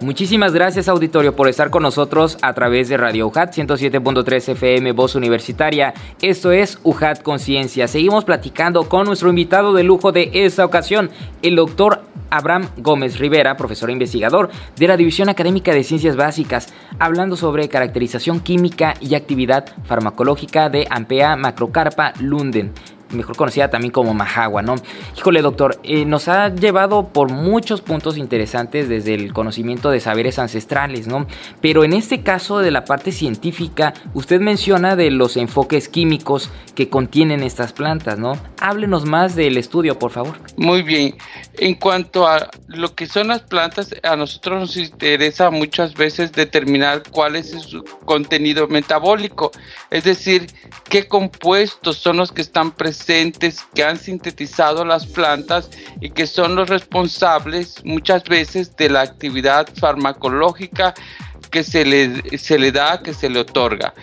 Muchísimas 0.00 0.54
gracias 0.54 0.88
auditorio 0.88 1.36
por 1.36 1.48
estar 1.48 1.68
con 1.68 1.82
nosotros 1.82 2.38
a 2.40 2.54
través 2.54 2.88
de 2.88 2.96
Radio 2.96 3.26
UJAT 3.26 3.52
107.3 3.52 4.52
FM 4.52 4.92
Voz 4.92 5.16
Universitaria. 5.16 5.92
Esto 6.22 6.50
es 6.52 6.78
UJAT 6.82 7.20
Conciencia. 7.20 7.88
Seguimos 7.88 8.24
platicando 8.24 8.88
con 8.88 9.04
nuestro 9.04 9.28
invitado 9.28 9.74
de 9.74 9.82
lujo 9.82 10.10
de 10.12 10.30
esta 10.32 10.64
ocasión, 10.64 11.10
el 11.42 11.56
doctor 11.56 12.04
Abraham 12.30 12.68
Gómez 12.76 13.18
Rivera, 13.18 13.56
profesor 13.56 13.90
e 13.90 13.92
investigador 13.92 14.50
de 14.76 14.88
la 14.88 14.96
División 14.96 15.28
Académica 15.28 15.72
de 15.72 15.84
Ciencias 15.84 16.16
Básicas, 16.16 16.72
hablando 16.98 17.36
sobre 17.36 17.68
caracterización 17.68 18.40
química 18.40 18.94
y 19.00 19.14
actividad 19.14 19.66
farmacológica 19.84 20.68
de 20.68 20.86
Ampea 20.90 21.36
macrocarpa 21.36 22.12
lunden 22.20 22.72
mejor 23.10 23.36
conocida 23.36 23.70
también 23.70 23.92
como 23.92 24.14
Mahagua, 24.14 24.62
¿no? 24.62 24.74
Híjole, 25.16 25.42
doctor, 25.42 25.80
eh, 25.82 26.04
nos 26.04 26.28
ha 26.28 26.54
llevado 26.54 27.08
por 27.08 27.30
muchos 27.30 27.80
puntos 27.80 28.16
interesantes 28.16 28.88
desde 28.88 29.14
el 29.14 29.32
conocimiento 29.32 29.90
de 29.90 30.00
saberes 30.00 30.38
ancestrales, 30.38 31.06
¿no? 31.06 31.26
Pero 31.60 31.84
en 31.84 31.92
este 31.92 32.22
caso 32.22 32.58
de 32.58 32.70
la 32.70 32.84
parte 32.84 33.12
científica, 33.12 33.94
usted 34.14 34.40
menciona 34.40 34.96
de 34.96 35.10
los 35.10 35.36
enfoques 35.36 35.88
químicos 35.88 36.50
que 36.74 36.88
contienen 36.88 37.42
estas 37.42 37.72
plantas, 37.72 38.18
¿no? 38.18 38.32
Háblenos 38.60 39.04
más 39.04 39.34
del 39.34 39.56
estudio, 39.56 39.98
por 39.98 40.10
favor. 40.10 40.36
Muy 40.56 40.82
bien. 40.82 41.16
En 41.54 41.74
cuanto 41.74 42.26
a 42.26 42.50
lo 42.68 42.94
que 42.94 43.06
son 43.06 43.28
las 43.28 43.42
plantas, 43.42 43.94
a 44.02 44.16
nosotros 44.16 44.60
nos 44.60 44.76
interesa 44.76 45.50
muchas 45.50 45.94
veces 45.94 46.32
determinar 46.32 47.02
cuál 47.10 47.36
es 47.36 47.50
su 47.50 47.82
contenido 48.04 48.68
metabólico, 48.68 49.50
es 49.90 50.04
decir, 50.04 50.46
qué 50.88 51.08
compuestos 51.08 51.96
son 51.96 52.18
los 52.18 52.30
que 52.30 52.42
están 52.42 52.70
presentes 52.72 52.97
que 53.04 53.84
han 53.84 53.98
sintetizado 53.98 54.84
las 54.84 55.06
plantas 55.06 55.70
y 56.00 56.10
que 56.10 56.26
son 56.26 56.54
los 56.54 56.68
responsables 56.68 57.84
muchas 57.84 58.24
veces 58.24 58.76
de 58.76 58.90
la 58.90 59.02
actividad 59.02 59.68
farmacológica 59.74 60.94
que 61.50 61.64
se 61.64 61.84
le, 61.84 62.38
se 62.38 62.58
le 62.58 62.72
da, 62.72 63.02
que 63.02 63.14
se 63.14 63.30
le 63.30 63.40
otorga. 63.40 63.94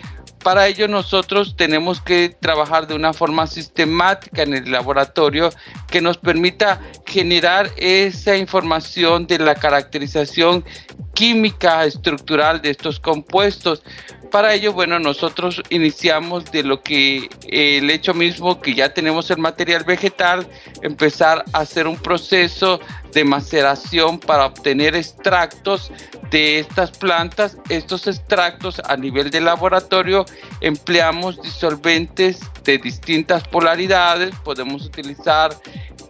Para 0.46 0.68
ello 0.68 0.86
nosotros 0.86 1.56
tenemos 1.56 2.00
que 2.00 2.28
trabajar 2.28 2.86
de 2.86 2.94
una 2.94 3.12
forma 3.12 3.48
sistemática 3.48 4.44
en 4.44 4.54
el 4.54 4.70
laboratorio 4.70 5.50
que 5.88 6.00
nos 6.00 6.18
permita 6.18 6.80
generar 7.04 7.68
esa 7.76 8.36
información 8.36 9.26
de 9.26 9.40
la 9.40 9.56
caracterización 9.56 10.64
química 11.14 11.84
estructural 11.84 12.62
de 12.62 12.70
estos 12.70 13.00
compuestos. 13.00 13.82
Para 14.30 14.54
ello, 14.54 14.72
bueno, 14.72 14.98
nosotros 14.98 15.62
iniciamos 15.70 16.44
de 16.46 16.62
lo 16.62 16.82
que 16.82 17.28
el 17.48 17.90
hecho 17.90 18.14
mismo 18.14 18.60
que 18.60 18.74
ya 18.74 18.92
tenemos 18.92 19.30
el 19.30 19.38
material 19.38 19.84
vegetal, 19.84 20.46
empezar 20.82 21.44
a 21.52 21.60
hacer 21.60 21.86
un 21.86 21.96
proceso 21.96 22.80
de 23.12 23.24
maceración 23.24 24.18
para 24.18 24.46
obtener 24.46 24.94
extractos 24.94 25.90
de 26.30 26.58
estas 26.58 26.90
plantas. 26.90 27.56
Estos 27.68 28.06
extractos 28.06 28.80
a 28.84 28.96
nivel 28.96 29.30
de 29.30 29.40
laboratorio 29.40 30.24
empleamos 30.60 31.40
disolventes 31.40 32.40
de 32.64 32.78
distintas 32.78 33.46
polaridades. 33.48 34.34
Podemos 34.44 34.84
utilizar 34.84 35.56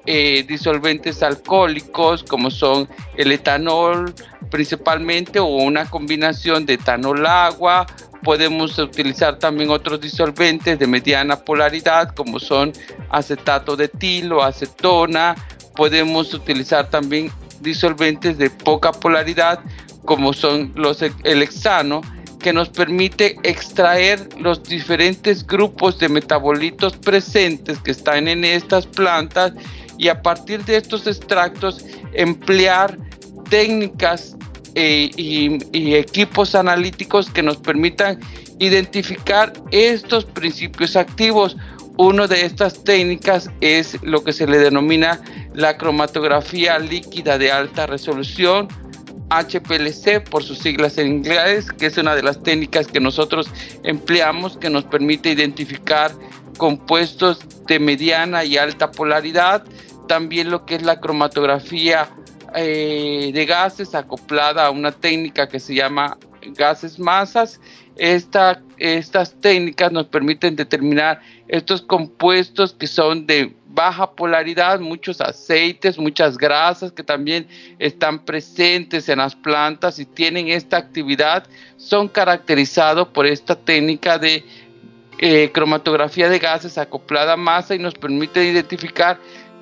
eh, 0.07 0.45
disolventes 0.47 1.23
alcohólicos 1.23 2.23
como 2.25 2.51
son 2.51 2.89
el 3.17 3.33
etanol 3.33 4.15
principalmente 4.51 5.39
o 5.39 5.47
una 5.47 5.89
combinación 5.91 6.67
de 6.67 6.75
etanol 6.75 7.27
agua. 7.27 7.87
Podemos 8.23 8.79
utilizar 8.79 9.39
también 9.39 9.71
otros 9.71 10.01
disolventes 10.01 10.79
de 10.79 10.87
mediana 10.87 11.37
polaridad 11.37 12.15
como 12.15 12.39
son 12.39 12.73
acetato 13.11 13.77
de 13.77 13.85
etilo, 13.85 14.43
acetona. 14.43 15.35
Podemos 15.75 16.35
utilizar 16.35 16.91
también 16.91 17.31
disolventes 17.61 18.39
de 18.39 18.51
poca 18.51 18.93
polaridad 18.93 19.61
como 20.05 20.33
son 20.33 20.73
los 20.75 21.03
el 21.03 21.43
hexano 21.43 22.01
que 22.39 22.53
nos 22.53 22.69
permite 22.69 23.37
extraer 23.43 24.29
los 24.39 24.63
diferentes 24.63 25.45
grupos 25.45 25.99
de 25.99 26.09
metabolitos 26.09 26.97
presentes 26.97 27.79
que 27.79 27.91
están 27.91 28.29
en 28.29 28.45
estas 28.45 28.87
plantas 28.87 29.53
y 29.99 30.09
a 30.09 30.23
partir 30.23 30.65
de 30.65 30.77
estos 30.77 31.07
extractos 31.07 31.85
emplear 32.13 32.97
técnicas 33.51 34.36
eh, 34.79 35.11
y, 35.17 35.57
y 35.73 35.95
equipos 35.95 36.55
analíticos 36.55 37.31
que 37.31 37.43
nos 37.43 37.57
permitan 37.57 38.21
identificar 38.59 39.55
estos 39.71 40.27
principios 40.27 40.97
activos. 40.97 41.57
Una 41.97 42.27
de 42.27 42.45
estas 42.45 42.85
técnicas 42.85 43.51
es 43.63 43.97
lo 44.03 44.23
que 44.23 44.35
se 44.35 44.47
le 44.47 44.59
denomina 44.59 45.19
la 45.55 45.79
cromatografía 45.79 46.79
líquida 46.79 47.39
de 47.39 47.51
alta 47.51 47.87
resolución, 47.87 48.69
HPLC 49.31 50.29
por 50.29 50.43
sus 50.43 50.59
siglas 50.59 50.99
en 50.99 51.09
inglés, 51.09 51.73
que 51.73 51.87
es 51.87 51.97
una 51.97 52.15
de 52.15 52.23
las 52.23 52.43
técnicas 52.43 52.87
que 52.87 53.01
nosotros 53.01 53.49
empleamos 53.83 54.59
que 54.59 54.69
nos 54.69 54.85
permite 54.85 55.31
identificar 55.31 56.13
compuestos 56.59 57.39
de 57.67 57.79
mediana 57.79 58.45
y 58.45 58.59
alta 58.59 58.91
polaridad, 58.91 59.65
también 60.07 60.51
lo 60.51 60.67
que 60.67 60.75
es 60.75 60.83
la 60.83 61.01
cromatografía 61.01 62.11
eh, 62.57 63.31
de 63.35 63.45
gases 63.45 63.95
acoplada 63.95 64.67
a 64.67 64.71
una 64.71 64.91
técnica 64.91 65.47
que 65.49 65.61
se 65.61 65.75
llama 65.75 66.17
gases 66.57 66.99
masas. 66.99 67.61
estas 67.97 69.35
técnicas 69.41 69.93
nos 69.93 70.07
permiten 70.07 70.57
determinar 70.57 71.21
estos 71.49 71.83
compuestos 71.83 72.73
que 72.73 72.87
son 72.87 73.27
de 73.27 73.55
baja 73.67 74.11
polaridad, 74.13 74.81
muchos 74.81 75.21
aceites, 75.21 75.99
muchas 75.99 76.39
grasas 76.39 76.93
que 76.93 77.03
también 77.03 77.47
están 77.79 78.25
presentes 78.25 79.09
en 79.11 79.19
las 79.19 79.37
plantas 79.37 79.99
y 79.99 80.07
tienen 80.07 80.49
esta 80.49 80.79
actividad, 80.79 81.47
son 81.77 82.09
caracterizados 82.09 83.09
por 83.09 83.27
esta 83.27 83.55
técnica 83.55 84.19
de 84.19 84.43
eh, 85.19 85.51
cromatografía 85.53 86.29
de 86.29 86.39
gases 86.39 86.79
acoplada 86.79 87.35
a 87.35 87.37
masa 87.37 87.75
y 87.75 87.79
nos 87.79 87.95
permite 87.95 88.45
identificar 88.45 89.19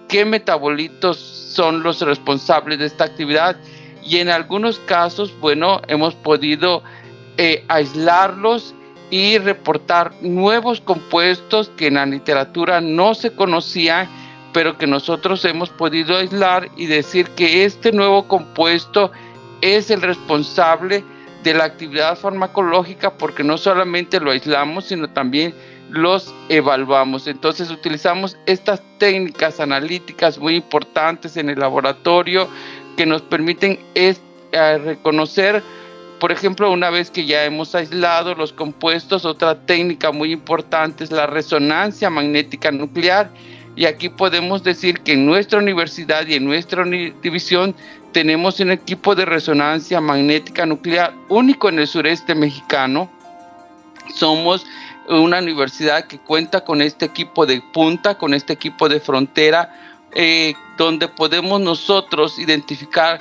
qué 0.08 0.24
metabolitos 0.24 1.18
son 1.18 1.82
los 1.82 2.00
responsables 2.00 2.78
de 2.78 2.86
esta 2.86 3.04
actividad. 3.04 3.56
Y 4.02 4.18
en 4.18 4.28
algunos 4.28 4.78
casos, 4.80 5.32
bueno, 5.40 5.80
hemos 5.88 6.14
podido 6.14 6.82
eh, 7.36 7.64
aislarlos 7.68 8.74
y 9.10 9.38
reportar 9.38 10.12
nuevos 10.22 10.80
compuestos 10.80 11.70
que 11.76 11.86
en 11.86 11.94
la 11.94 12.06
literatura 12.06 12.80
no 12.80 13.14
se 13.14 13.32
conocían, 13.32 14.08
pero 14.52 14.76
que 14.78 14.86
nosotros 14.86 15.44
hemos 15.44 15.70
podido 15.70 16.16
aislar 16.16 16.68
y 16.76 16.86
decir 16.86 17.28
que 17.30 17.64
este 17.64 17.92
nuevo 17.92 18.28
compuesto 18.28 19.10
es 19.60 19.90
el 19.90 20.02
responsable 20.02 21.04
de 21.42 21.54
la 21.54 21.64
actividad 21.64 22.18
farmacológica 22.18 23.10
porque 23.14 23.44
no 23.44 23.58
solamente 23.58 24.20
lo 24.20 24.30
aislamos, 24.30 24.86
sino 24.86 25.08
también 25.08 25.54
los 25.90 26.34
evaluamos. 26.48 27.26
Entonces 27.26 27.70
utilizamos 27.70 28.36
estas 28.46 28.82
técnicas 28.98 29.60
analíticas 29.60 30.38
muy 30.38 30.56
importantes 30.56 31.36
en 31.36 31.50
el 31.50 31.58
laboratorio 31.58 32.48
que 32.96 33.06
nos 33.06 33.22
permiten 33.22 33.78
es, 33.94 34.20
eh, 34.52 34.78
reconocer 34.78 35.62
por 36.24 36.32
ejemplo, 36.32 36.70
una 36.72 36.88
vez 36.88 37.10
que 37.10 37.26
ya 37.26 37.44
hemos 37.44 37.74
aislado 37.74 38.34
los 38.34 38.52
compuestos, 38.52 39.26
otra 39.26 39.66
técnica 39.66 40.10
muy 40.10 40.32
importante 40.32 41.04
es 41.04 41.10
la 41.10 41.26
resonancia 41.26 42.08
magnética 42.08 42.70
nuclear. 42.70 43.30
Y 43.76 43.84
aquí 43.84 44.08
podemos 44.08 44.62
decir 44.62 45.00
que 45.00 45.12
en 45.12 45.26
nuestra 45.26 45.58
universidad 45.58 46.26
y 46.26 46.34
en 46.36 46.46
nuestra 46.46 46.84
división 46.84 47.74
tenemos 48.12 48.58
un 48.60 48.70
equipo 48.70 49.14
de 49.14 49.26
resonancia 49.26 50.00
magnética 50.00 50.64
nuclear 50.64 51.12
único 51.28 51.68
en 51.68 51.80
el 51.80 51.86
sureste 51.86 52.34
mexicano. 52.34 53.10
Somos 54.14 54.64
una 55.08 55.38
universidad 55.38 56.06
que 56.06 56.18
cuenta 56.18 56.64
con 56.64 56.82
este 56.82 57.06
equipo 57.06 57.46
de 57.46 57.60
punta, 57.60 58.16
con 58.16 58.34
este 58.34 58.52
equipo 58.52 58.88
de 58.88 59.00
frontera, 59.00 59.74
eh, 60.12 60.54
donde 60.76 61.08
podemos 61.08 61.60
nosotros 61.60 62.38
identificar 62.38 63.18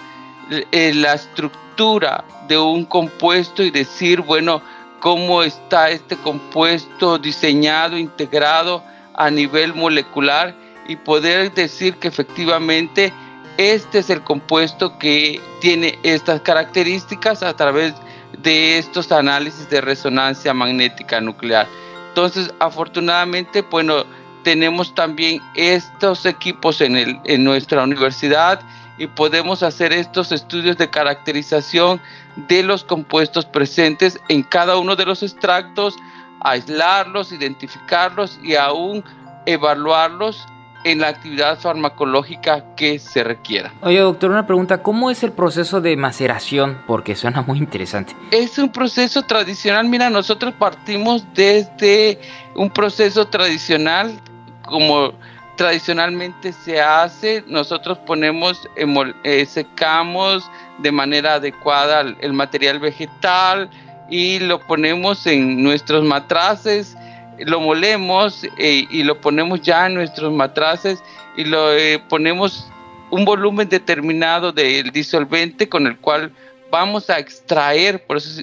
eh, 0.71 0.93
la 0.93 1.13
estructura 1.13 2.23
de 2.47 2.57
un 2.57 2.85
compuesto 2.85 3.63
y 3.63 3.71
decir, 3.71 4.21
bueno, 4.21 4.61
cómo 4.99 5.43
está 5.43 5.89
este 5.89 6.15
compuesto 6.17 7.17
diseñado, 7.17 7.97
integrado 7.97 8.83
a 9.15 9.29
nivel 9.29 9.73
molecular 9.73 10.55
y 10.87 10.95
poder 10.95 11.53
decir 11.53 11.95
que 11.95 12.07
efectivamente 12.07 13.11
este 13.57 13.99
es 13.99 14.09
el 14.09 14.21
compuesto 14.23 14.97
que 14.97 15.41
tiene 15.61 15.99
estas 16.03 16.41
características 16.41 17.43
a 17.43 17.55
través 17.55 17.93
de 17.93 18.12
estos 18.51 19.11
análisis 19.11 19.69
de 19.69 19.81
resonancia 19.81 20.53
magnética 20.53 21.21
nuclear. 21.21 21.67
Entonces, 22.09 22.53
afortunadamente, 22.59 23.61
bueno, 23.61 24.05
tenemos 24.43 24.93
también 24.93 25.41
estos 25.55 26.25
equipos 26.25 26.81
en, 26.81 26.95
el, 26.95 27.19
en 27.25 27.43
nuestra 27.43 27.83
universidad 27.83 28.59
y 28.97 29.07
podemos 29.07 29.63
hacer 29.63 29.91
estos 29.93 30.31
estudios 30.31 30.77
de 30.77 30.89
caracterización 30.89 31.99
de 32.35 32.63
los 32.63 32.83
compuestos 32.83 33.45
presentes 33.45 34.19
en 34.29 34.43
cada 34.43 34.77
uno 34.77 34.95
de 34.95 35.05
los 35.05 35.23
extractos, 35.23 35.95
aislarlos, 36.41 37.31
identificarlos 37.31 38.39
y 38.43 38.55
aún 38.55 39.03
evaluarlos 39.45 40.45
en 40.83 40.99
la 40.99 41.09
actividad 41.09 41.59
farmacológica 41.59 42.75
que 42.75 42.99
se 42.99 43.23
requiera. 43.23 43.73
Oye, 43.81 43.99
doctor, 43.99 44.31
una 44.31 44.45
pregunta, 44.45 44.81
¿cómo 44.81 45.09
es 45.09 45.23
el 45.23 45.31
proceso 45.31 45.81
de 45.81 45.95
maceración? 45.95 46.81
Porque 46.87 47.15
suena 47.15 47.41
muy 47.41 47.57
interesante. 47.59 48.15
Es 48.31 48.57
un 48.57 48.71
proceso 48.71 49.23
tradicional, 49.23 49.87
mira, 49.87 50.09
nosotros 50.09 50.53
partimos 50.57 51.25
desde 51.33 52.19
un 52.55 52.69
proceso 52.69 53.27
tradicional 53.27 54.19
como 54.65 55.13
tradicionalmente 55.55 56.51
se 56.51 56.81
hace, 56.81 57.43
nosotros 57.47 57.97
ponemos, 57.99 58.67
eh, 58.75 59.45
secamos 59.45 60.49
de 60.79 60.91
manera 60.91 61.35
adecuada 61.35 62.01
el, 62.01 62.33
material 62.33 62.79
vegetal 62.79 63.69
y 64.09 64.39
lo 64.39 64.59
ponemos 64.59 65.27
en 65.27 65.63
nuestros 65.63 66.03
matraces, 66.03 66.97
lo 67.39 67.59
molemos 67.59 68.43
eh, 68.57 68.85
y 68.89 69.03
lo 69.03 69.19
ponemos 69.19 69.61
ya 69.61 69.87
en 69.87 69.95
nuestros 69.95 70.31
matraces 70.31 71.03
y 71.35 71.45
lo 71.45 71.73
eh, 71.73 72.01
ponemos 72.09 72.67
un 73.11 73.25
volumen 73.25 73.69
determinado 73.69 74.51
del 74.51 74.91
disolvente 74.91 75.69
con 75.69 75.87
el 75.87 75.97
cual 75.97 76.31
vamos 76.71 77.09
a 77.09 77.19
extraer, 77.19 78.03
por 78.05 78.17
eso 78.17 78.41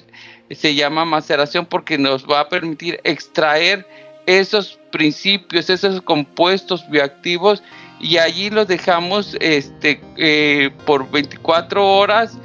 se, 0.49 0.75
llama 0.75 1.03
maceración 1.03 1.65
porque 1.65 1.97
nos 1.97 2.25
va 2.25 2.41
a 2.41 2.49
permitir 2.49 2.99
extraer 3.03 3.85
esos 4.25 4.79
principios, 4.91 5.69
esos 5.69 6.01
compuestos 6.01 6.89
bioactivos 6.89 7.61
y 7.99 8.17
allí 8.17 8.49
los 8.49 8.67
dejamos 8.67 9.35
este, 9.41 9.99
eh, 10.17 10.69
por 10.85 11.09
24 11.11 11.85
horas 11.85 12.37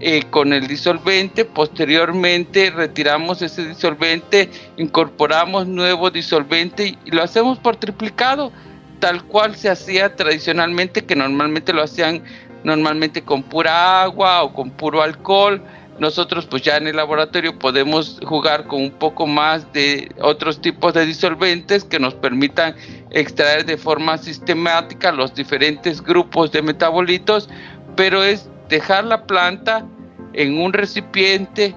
eh, 0.00 0.24
con 0.30 0.52
el 0.52 0.66
disolvente. 0.66 1.44
Posteriormente 1.44 2.70
retiramos 2.70 3.42
ese 3.42 3.66
disolvente, 3.68 4.50
incorporamos 4.76 5.66
nuevo 5.66 6.10
disolvente 6.10 6.96
y 7.04 7.10
lo 7.10 7.22
hacemos 7.22 7.58
por 7.58 7.76
triplicado, 7.76 8.52
tal 8.98 9.24
cual 9.24 9.56
se 9.56 9.70
hacía 9.70 10.16
tradicionalmente, 10.16 11.04
que 11.04 11.16
normalmente 11.16 11.72
lo 11.72 11.82
hacían 11.82 12.22
normalmente 12.64 13.22
con 13.22 13.42
pura 13.42 14.02
agua 14.02 14.42
o 14.42 14.52
con 14.52 14.70
puro 14.70 15.02
alcohol 15.02 15.62
nosotros 16.00 16.46
pues 16.46 16.62
ya 16.62 16.78
en 16.78 16.88
el 16.88 16.96
laboratorio 16.96 17.58
podemos 17.58 18.18
jugar 18.24 18.66
con 18.66 18.82
un 18.82 18.90
poco 18.90 19.26
más 19.26 19.70
de 19.74 20.10
otros 20.22 20.62
tipos 20.62 20.94
de 20.94 21.04
disolventes 21.04 21.84
que 21.84 22.00
nos 22.00 22.14
permitan 22.14 22.74
extraer 23.10 23.66
de 23.66 23.76
forma 23.76 24.16
sistemática 24.16 25.12
los 25.12 25.34
diferentes 25.34 26.02
grupos 26.02 26.52
de 26.52 26.62
metabolitos, 26.62 27.50
pero 27.96 28.24
es 28.24 28.48
dejar 28.70 29.04
la 29.04 29.26
planta 29.26 29.84
en 30.32 30.58
un 30.58 30.72
recipiente, 30.72 31.74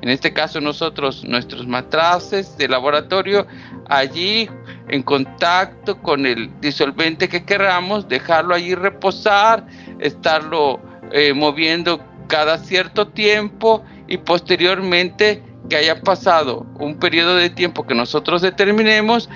en 0.00 0.08
este 0.08 0.32
caso 0.32 0.60
nosotros 0.60 1.24
nuestros 1.24 1.66
matraces 1.66 2.56
de 2.56 2.68
laboratorio, 2.68 3.46
allí 3.88 4.48
en 4.88 5.02
contacto 5.02 6.00
con 6.00 6.24
el 6.24 6.50
disolvente 6.60 7.28
que 7.28 7.44
queramos, 7.44 8.08
dejarlo 8.08 8.54
allí 8.54 8.74
reposar, 8.74 9.66
estarlo 9.98 10.80
eh, 11.12 11.34
moviendo 11.34 12.00
cada 12.28 12.58
cierto 12.58 13.08
tiempo 13.08 13.84
y 14.06 14.18
posteriormente 14.18 15.42
que 15.68 15.76
haya 15.76 16.00
pasado 16.00 16.64
un 16.78 16.98
periodo 16.98 17.34
de 17.34 17.50
tiempo 17.50 17.86
que 17.86 17.94
nosotros 17.94 18.42
determinemos, 18.42 19.28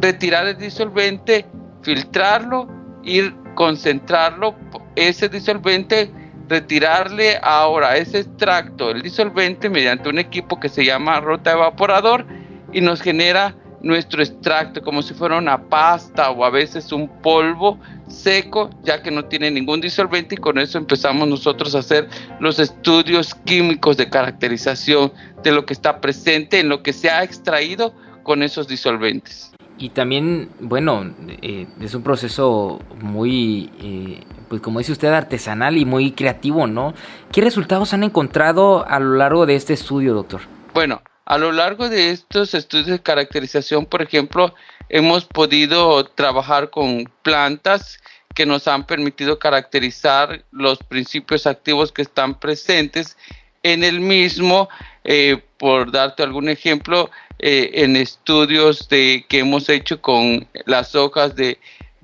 retirar 0.00 0.46
el 0.46 0.58
disolvente, 0.58 1.46
filtrarlo, 1.82 2.68
ir 3.04 3.34
concentrarlo, 3.54 4.54
ese 4.96 5.28
disolvente, 5.28 6.12
retirarle 6.48 7.38
ahora 7.42 7.96
ese 7.96 8.20
extracto, 8.20 8.90
el 8.90 9.02
disolvente, 9.02 9.68
mediante 9.68 10.08
un 10.08 10.18
equipo 10.18 10.58
que 10.58 10.68
se 10.68 10.84
llama 10.84 11.20
rota 11.20 11.52
evaporador 11.52 12.26
y 12.72 12.80
nos 12.80 13.00
genera 13.00 13.54
nuestro 13.80 14.22
extracto 14.22 14.82
como 14.82 15.02
si 15.02 15.14
fuera 15.14 15.38
una 15.38 15.68
pasta 15.68 16.30
o 16.30 16.44
a 16.44 16.50
veces 16.50 16.90
un 16.90 17.08
polvo 17.22 17.78
seco 18.08 18.70
ya 18.82 19.02
que 19.02 19.10
no 19.10 19.26
tiene 19.26 19.50
ningún 19.50 19.80
disolvente 19.80 20.34
y 20.34 20.38
con 20.38 20.58
eso 20.58 20.78
empezamos 20.78 21.28
nosotros 21.28 21.74
a 21.74 21.80
hacer 21.80 22.08
los 22.40 22.58
estudios 22.58 23.34
químicos 23.34 23.96
de 23.96 24.08
caracterización 24.08 25.12
de 25.42 25.52
lo 25.52 25.64
que 25.64 25.74
está 25.74 26.00
presente 26.00 26.58
en 26.58 26.68
lo 26.68 26.82
que 26.82 26.92
se 26.92 27.10
ha 27.10 27.22
extraído 27.22 27.94
con 28.24 28.42
esos 28.42 28.66
disolventes. 28.66 29.52
Y 29.78 29.90
también, 29.90 30.50
bueno, 30.58 31.14
eh, 31.40 31.66
es 31.80 31.94
un 31.94 32.02
proceso 32.02 32.80
muy, 33.00 33.70
eh, 33.80 34.24
pues 34.48 34.60
como 34.60 34.78
dice 34.78 34.92
usted, 34.92 35.08
artesanal 35.08 35.76
y 35.76 35.84
muy 35.84 36.12
creativo, 36.12 36.66
¿no? 36.66 36.94
¿Qué 37.32 37.40
resultados 37.40 37.92
han 37.92 38.04
encontrado 38.04 38.86
a 38.86 38.98
lo 38.98 39.16
largo 39.16 39.46
de 39.46 39.56
este 39.56 39.74
estudio, 39.74 40.14
doctor? 40.14 40.42
Bueno, 40.74 41.02
a 41.24 41.38
lo 41.38 41.52
largo 41.52 41.88
de 41.88 42.10
estos 42.10 42.54
estudios 42.54 42.86
de 42.86 43.00
caracterización, 43.00 43.86
por 43.86 44.02
ejemplo, 44.02 44.54
hemos 44.88 45.24
podido 45.24 46.04
trabajar 46.04 46.70
con 46.70 47.10
plantas 47.22 48.00
que 48.34 48.46
nos 48.46 48.68
han 48.68 48.84
permitido 48.86 49.38
caracterizar 49.38 50.44
los 50.52 50.78
principios 50.78 51.46
activos 51.46 51.92
que 51.92 52.02
están 52.02 52.38
presentes 52.38 53.16
en 53.62 53.84
el 53.84 54.00
mismo. 54.00 54.68
Eh, 55.04 55.42
por 55.58 55.90
darte 55.90 56.22
algún 56.22 56.48
ejemplo, 56.48 57.10
eh, 57.38 57.70
en 57.74 57.96
estudios 57.96 58.88
de, 58.88 59.26
que 59.28 59.40
hemos 59.40 59.68
hecho 59.68 60.00
con 60.00 60.46
las 60.64 60.94
hojas 60.94 61.34
de, 61.34 61.58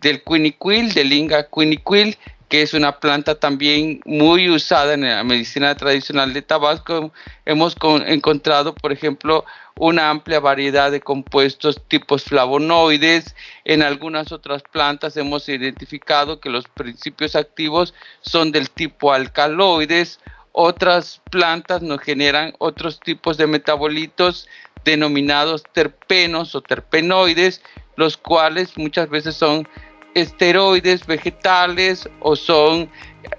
del 0.05 0.23
quiniquil, 0.23 0.93
del 0.93 1.13
Inga 1.13 1.49
quiniquil, 1.49 2.17
que 2.49 2.61
es 2.61 2.75
una 2.75 3.01
planta 3.01 3.35
también 3.41 4.01
muy 4.05 4.51
usada 4.51 4.93
en 4.95 5.01
la 5.01 5.25
medicina 5.25 5.75
tradicional 5.75 6.35
de 6.35 6.43
Tabasco. 6.43 7.11
Hemos 7.47 7.75
encontrado, 8.07 8.75
por 8.75 8.93
ejemplo, 8.93 9.47
una 9.77 10.11
amplia 10.11 10.41
variedad 10.41 10.93
de 10.93 11.01
compuestos 11.01 11.81
tipos 11.89 12.23
flavonoides. 12.25 13.35
En 13.65 13.83
algunas 13.83 14.31
otras 14.31 14.63
plantas 14.63 15.17
hemos 15.17 15.49
identificado 15.49 16.39
que 16.39 16.51
los 16.51 16.69
principios 16.69 17.35
activos 17.35 17.95
son 18.21 18.53
del 18.53 18.69
tipo 18.69 19.13
alcaloides. 19.13 20.21
Otras 20.53 21.23
plantas 21.31 21.81
nos 21.81 22.01
generan 22.01 22.53
otros 22.59 23.01
tipos 23.01 23.39
de 23.39 23.47
metabolitos 23.47 24.47
denominados 24.85 25.65
terpenos 25.73 26.55
o 26.55 26.61
terpenoides, 26.61 27.63
los 27.97 28.19
cuales 28.19 28.77
muchas 28.77 29.09
veces 29.09 29.35
son 29.35 29.67
esteroides 30.15 31.07
vegetales 31.07 32.09
o 32.21 32.37
son 32.37 32.89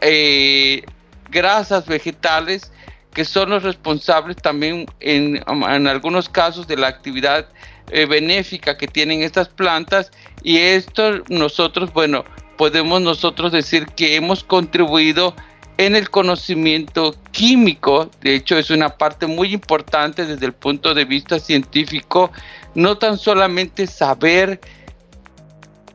eh, 0.01 0.83
grasas 1.29 1.85
vegetales 1.87 2.71
que 3.15 3.23
son 3.23 3.49
los 3.49 3.63
responsables 3.63 4.35
también 4.35 4.85
en, 4.99 5.41
algunos 5.47 6.27
casos 6.27 6.67
de 6.67 6.75
la 6.75 6.89
actividad 6.89 7.47
eh, 7.89 8.05
benéfica 8.05 8.77
que 8.77 8.87
tienen 8.87 9.21
estas 9.23 9.47
plantas. 9.47 10.11
Y 10.43 10.57
esto 10.57 11.23
nosotros, 11.29 11.93
bueno, 11.93 12.25
podemos 12.57 13.01
nosotros 13.01 13.53
decir 13.53 13.85
que 13.87 14.17
hemos 14.17 14.43
contribuido 14.43 15.33
en 15.77 15.95
el 15.95 16.09
conocimiento 16.09 17.15
químico, 17.31 18.09
de 18.21 18.35
hecho 18.35 18.57
es 18.57 18.69
una 18.69 18.97
parte 18.97 19.27
muy 19.27 19.53
importante 19.53 20.25
desde 20.25 20.45
el 20.45 20.53
punto 20.53 20.93
de 20.93 21.05
vista 21.05 21.39
científico, 21.39 22.31
no 22.75 22.97
tan 22.97 23.17
solamente 23.17 23.87
saber 23.87 24.59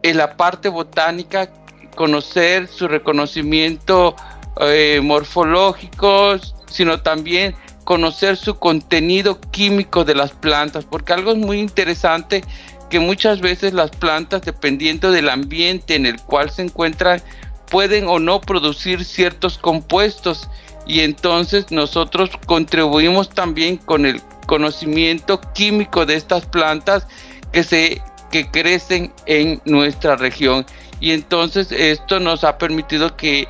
en 0.02 0.16
la 0.16 0.36
parte 0.36 0.68
botánica, 0.68 1.50
conocer 1.96 2.68
su 2.68 2.88
reconocimiento 2.88 4.16
eh, 4.60 5.00
morfológico, 5.02 6.36
sino 6.66 7.00
también 7.00 7.54
conocer 7.84 8.36
su 8.36 8.56
contenido 8.56 9.40
químico 9.50 10.04
de 10.04 10.14
las 10.14 10.32
plantas, 10.32 10.84
porque 10.84 11.12
algo 11.12 11.32
es 11.32 11.38
muy 11.38 11.58
interesante 11.58 12.44
que 12.88 13.00
muchas 13.00 13.40
veces 13.40 13.72
las 13.72 13.90
plantas, 13.90 14.42
dependiendo 14.42 15.10
del 15.10 15.28
ambiente 15.28 15.94
en 15.94 16.06
el 16.06 16.20
cual 16.20 16.50
se 16.50 16.62
encuentran, 16.62 17.22
pueden 17.70 18.08
o 18.08 18.18
no 18.18 18.40
producir 18.40 19.04
ciertos 19.04 19.58
compuestos. 19.58 20.48
Y 20.86 21.00
entonces 21.00 21.70
nosotros 21.70 22.30
contribuimos 22.46 23.30
también 23.30 23.76
con 23.76 24.06
el 24.06 24.20
conocimiento 24.46 25.40
químico 25.54 26.04
de 26.04 26.16
estas 26.16 26.46
plantas 26.46 27.06
que 27.52 27.62
se 27.62 28.02
que 28.30 28.50
crecen 28.50 29.12
en 29.26 29.60
nuestra 29.64 30.16
región. 30.16 30.64
Y 31.00 31.12
entonces 31.12 31.72
esto 31.72 32.20
nos 32.20 32.44
ha 32.44 32.58
permitido 32.58 33.16
que 33.16 33.48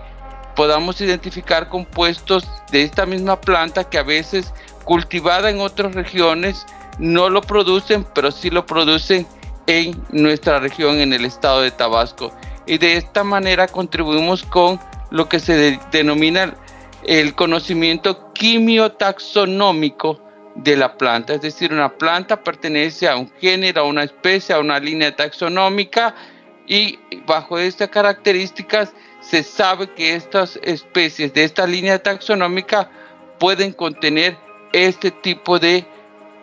podamos 0.57 1.01
identificar 1.01 1.68
compuestos 1.68 2.47
de 2.70 2.83
esta 2.83 3.07
misma 3.07 3.41
planta 3.41 3.85
que 3.85 3.99
a 3.99 4.03
veces 4.03 4.53
cultivada 4.85 5.51
en 5.51 5.61
otras 5.61 5.95
regiones 5.95 6.66
no 6.99 7.31
lo 7.31 7.41
producen, 7.41 8.05
pero 8.14 8.31
sí 8.31 8.51
lo 8.51 8.66
producen 8.66 9.26
en 9.66 10.03
nuestra 10.11 10.59
región, 10.59 10.99
en 11.01 11.12
el 11.12 11.24
estado 11.24 11.62
de 11.62 11.70
Tabasco. 11.70 12.33
Y 12.66 12.78
de 12.78 12.97
esta 12.97 13.24
manera 13.24 13.68
contribuimos 13.68 14.43
con 14.43 14.81
lo 15.11 15.28
que 15.28 15.41
se 15.41 15.78
denomina 15.91 16.55
el 17.05 17.35
conocimiento 17.35 18.33
quimiotaxonómico 18.33 20.20
de 20.55 20.77
la 20.77 20.97
planta, 20.97 21.35
es 21.35 21.43
decir, 21.43 21.73
una 21.73 21.91
planta 21.91 22.43
pertenece 22.43 23.09
a 23.09 23.17
un 23.17 23.31
género, 23.41 23.83
a 23.83 23.85
una 23.85 24.03
especie, 24.03 24.55
a 24.55 24.59
una 24.59 24.79
línea 24.79 25.15
taxonómica 25.15 26.15
y 26.67 26.99
bajo 27.27 27.59
estas 27.59 27.89
características 27.89 28.93
se 29.21 29.43
sabe 29.43 29.91
que 29.91 30.15
estas 30.15 30.59
especies 30.63 31.33
de 31.35 31.45
esta 31.45 31.67
línea 31.67 32.03
taxonómica 32.03 32.91
pueden 33.39 33.73
contener 33.73 34.37
este 34.73 35.11
tipo 35.11 35.59
de 35.59 35.85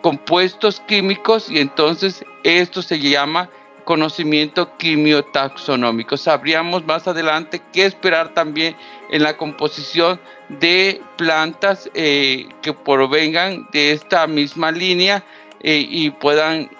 compuestos 0.00 0.80
químicos 0.80 1.50
y 1.50 1.58
entonces 1.58 2.24
esto 2.44 2.82
se 2.82 2.98
llama 2.98 3.50
conocimiento 3.84 4.76
quimiotaxonómico. 4.76 6.16
Sabríamos 6.16 6.84
más 6.84 7.08
adelante 7.08 7.62
qué 7.72 7.86
esperar 7.86 8.34
también 8.34 8.76
en 9.10 9.22
la 9.22 9.36
composición 9.36 10.20
de 10.48 11.00
plantas 11.16 11.90
eh, 11.94 12.48
que 12.62 12.72
provengan 12.72 13.66
de 13.72 13.92
esta 13.92 14.26
misma 14.26 14.70
línea 14.70 15.24
eh, 15.60 15.86
y 15.88 16.10
puedan 16.10 16.70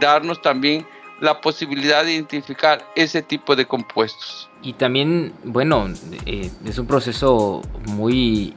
darnos 0.00 0.40
también 0.42 0.86
la 1.20 1.40
posibilidad 1.40 2.04
de 2.04 2.12
identificar 2.12 2.86
ese 2.94 3.22
tipo 3.22 3.56
de 3.56 3.64
compuestos. 3.64 4.50
Y 4.62 4.74
también, 4.74 5.32
bueno, 5.44 5.88
eh, 6.26 6.50
es 6.64 6.78
un 6.78 6.86
proceso 6.86 7.62
muy, 7.86 8.54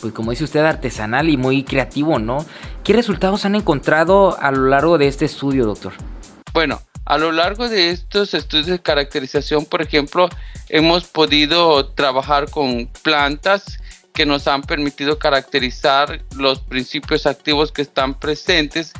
pues 0.00 0.14
como 0.14 0.30
dice 0.30 0.44
usted, 0.44 0.64
artesanal 0.64 1.28
y 1.28 1.36
muy 1.36 1.62
creativo, 1.62 2.18
¿no? 2.18 2.44
¿Qué 2.84 2.94
resultados 2.94 3.44
han 3.44 3.54
encontrado 3.54 4.38
a 4.40 4.50
lo 4.50 4.68
largo 4.68 4.96
de 4.96 5.08
este 5.08 5.26
estudio, 5.26 5.66
doctor? 5.66 5.92
Bueno, 6.54 6.80
a 7.04 7.18
lo 7.18 7.32
largo 7.32 7.68
de 7.68 7.90
estos 7.90 8.32
estudios 8.32 8.66
de 8.66 8.78
caracterización, 8.78 9.66
por 9.66 9.82
ejemplo, 9.82 10.28
hemos 10.70 11.04
podido 11.04 11.86
trabajar 11.88 12.50
con 12.50 12.88
plantas 13.02 13.78
que 14.14 14.24
nos 14.24 14.46
han 14.46 14.62
permitido 14.62 15.18
caracterizar 15.18 16.22
los 16.36 16.60
principios 16.60 17.26
activos 17.26 17.72
que 17.72 17.82
están 17.82 18.18
presentes 18.18 18.92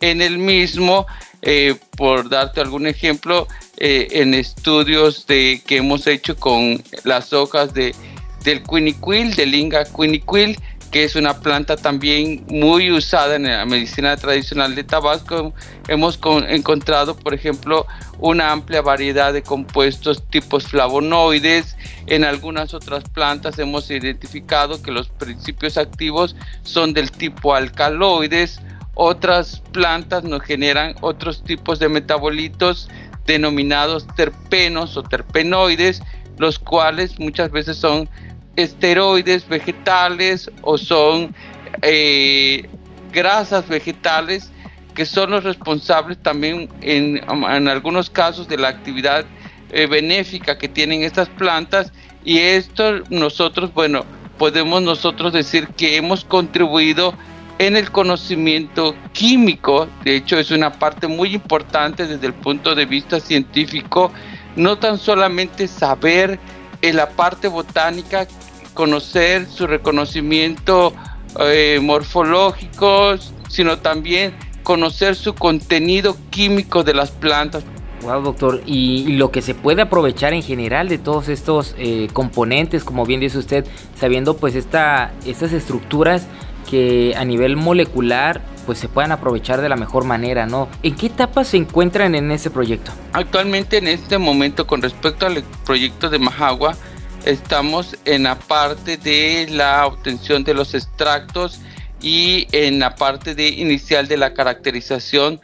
en 0.00 0.22
el 0.22 0.38
mismo. 0.38 1.06
Eh, 1.42 1.74
por 1.96 2.28
darte 2.28 2.60
algún 2.60 2.86
ejemplo, 2.86 3.48
eh, 3.76 4.06
en 4.12 4.32
estudios 4.32 5.26
de, 5.26 5.60
que 5.66 5.78
hemos 5.78 6.06
hecho 6.06 6.36
con 6.36 6.82
las 7.02 7.32
hojas 7.32 7.74
de, 7.74 7.96
del 8.44 8.62
quiniquil, 8.62 9.34
del 9.34 9.54
Inga 9.54 9.84
quiniquil, 9.84 10.56
que 10.92 11.04
es 11.04 11.16
una 11.16 11.40
planta 11.40 11.76
también 11.78 12.44
muy 12.48 12.92
usada 12.92 13.36
en 13.36 13.44
la 13.44 13.64
medicina 13.64 14.14
tradicional 14.18 14.74
de 14.74 14.84
Tabasco. 14.84 15.54
Hemos 15.88 16.20
encontrado, 16.48 17.16
por 17.16 17.32
ejemplo, 17.32 17.86
una 18.18 18.52
amplia 18.52 18.82
variedad 18.82 19.32
de 19.32 19.42
compuestos 19.42 20.22
tipos 20.28 20.64
flavonoides. 20.64 21.76
En 22.06 22.24
algunas 22.24 22.74
otras 22.74 23.04
plantas 23.04 23.58
hemos 23.58 23.90
identificado 23.90 24.82
que 24.82 24.92
los 24.92 25.08
principios 25.08 25.78
activos 25.78 26.36
son 26.62 26.92
del 26.92 27.10
tipo 27.10 27.54
alcaloides. 27.54 28.60
Otras 28.92 29.62
plantas 29.72 30.24
nos 30.24 30.42
generan 30.42 30.94
otros 31.00 31.42
tipos 31.42 31.78
de 31.78 31.88
metabolitos 31.88 32.90
denominados 33.24 34.06
terpenos 34.14 34.98
o 34.98 35.02
terpenoides, 35.02 36.02
los 36.36 36.58
cuales 36.58 37.18
muchas 37.18 37.50
veces 37.50 37.78
son 37.78 38.10
esteroides 38.56 39.48
vegetales 39.48 40.50
o 40.62 40.78
son 40.78 41.34
eh, 41.82 42.68
grasas 43.12 43.68
vegetales 43.68 44.52
que 44.94 45.06
son 45.06 45.30
los 45.30 45.44
responsables 45.44 46.18
también 46.22 46.68
en, 46.82 47.20
algunos 47.68 48.10
casos 48.10 48.48
de 48.48 48.58
la 48.58 48.68
actividad 48.68 49.24
eh, 49.70 49.86
benéfica 49.86 50.58
que 50.58 50.68
tienen 50.68 51.02
estas 51.02 51.28
plantas. 51.30 51.92
Y 52.24 52.38
esto 52.38 53.00
nosotros, 53.08 53.72
bueno, 53.72 54.04
podemos 54.38 54.82
nosotros 54.82 55.32
decir 55.32 55.68
que 55.68 55.96
hemos 55.96 56.24
contribuido 56.24 57.14
en 57.58 57.76
el 57.76 57.90
conocimiento 57.90 58.94
químico, 59.12 59.88
de 60.04 60.16
hecho 60.16 60.38
es 60.38 60.50
una 60.50 60.72
parte 60.72 61.06
muy 61.06 61.34
importante 61.34 62.06
desde 62.06 62.26
el 62.26 62.34
punto 62.34 62.74
de 62.74 62.86
vista 62.86 63.20
científico, 63.20 64.12
no 64.56 64.78
tan 64.78 64.98
solamente 64.98 65.68
saber 65.68 66.40
en 66.80 66.96
la 66.96 67.10
parte 67.10 67.46
botánica, 67.48 68.26
conocer 68.74 69.46
su 69.46 69.66
reconocimiento 69.66 70.92
eh, 71.40 71.80
morfológico, 71.82 73.14
sino 73.48 73.78
también 73.78 74.34
conocer 74.62 75.16
su 75.16 75.34
contenido 75.34 76.16
químico 76.30 76.84
de 76.84 76.94
las 76.94 77.10
plantas. 77.10 77.64
Wow, 78.02 78.22
doctor, 78.22 78.62
y, 78.66 79.12
lo 79.16 79.30
que 79.30 79.42
se 79.42 79.54
puede 79.54 79.82
aprovechar 79.82 80.32
en 80.32 80.42
general 80.42 80.88
de 80.88 80.98
todos 80.98 81.28
estos 81.28 81.76
eh, 81.78 82.08
componentes, 82.12 82.82
como 82.82 83.06
bien 83.06 83.20
dice 83.20 83.38
usted, 83.38 83.64
sabiendo 83.94 84.36
pues 84.36 84.56
esta, 84.56 85.12
estas 85.24 85.52
estructuras 85.52 86.26
que 86.68 87.14
a 87.16 87.24
nivel 87.24 87.56
molecular 87.56 88.40
pues 88.66 88.78
se 88.78 88.88
puedan 88.88 89.12
aprovechar 89.12 89.60
de 89.60 89.68
la 89.68 89.76
mejor 89.76 90.04
manera, 90.04 90.46
¿no? 90.46 90.68
¿En 90.82 90.94
qué 90.94 91.06
etapa 91.06 91.44
se 91.44 91.56
encuentran 91.56 92.14
en 92.14 92.30
ese 92.30 92.50
proyecto? 92.50 92.92
Actualmente 93.12 93.78
en 93.78 93.88
este 93.88 94.18
momento 94.18 94.66
con 94.66 94.82
respecto 94.82 95.26
al 95.26 95.42
proyecto 95.64 96.08
de 96.08 96.18
Majagua 96.18 96.76
estamos 97.24 97.96
en 98.04 98.24
la 98.24 98.38
parte 98.38 98.96
de 98.96 99.46
la 99.50 99.86
obtención 99.86 100.44
de 100.44 100.54
los 100.54 100.74
extractos 100.74 101.60
y 102.00 102.46
en 102.52 102.78
la 102.78 102.94
parte 102.94 103.34
de 103.34 103.48
inicial 103.48 104.08
de 104.08 104.16
la 104.16 104.34
caracterización 104.34 105.40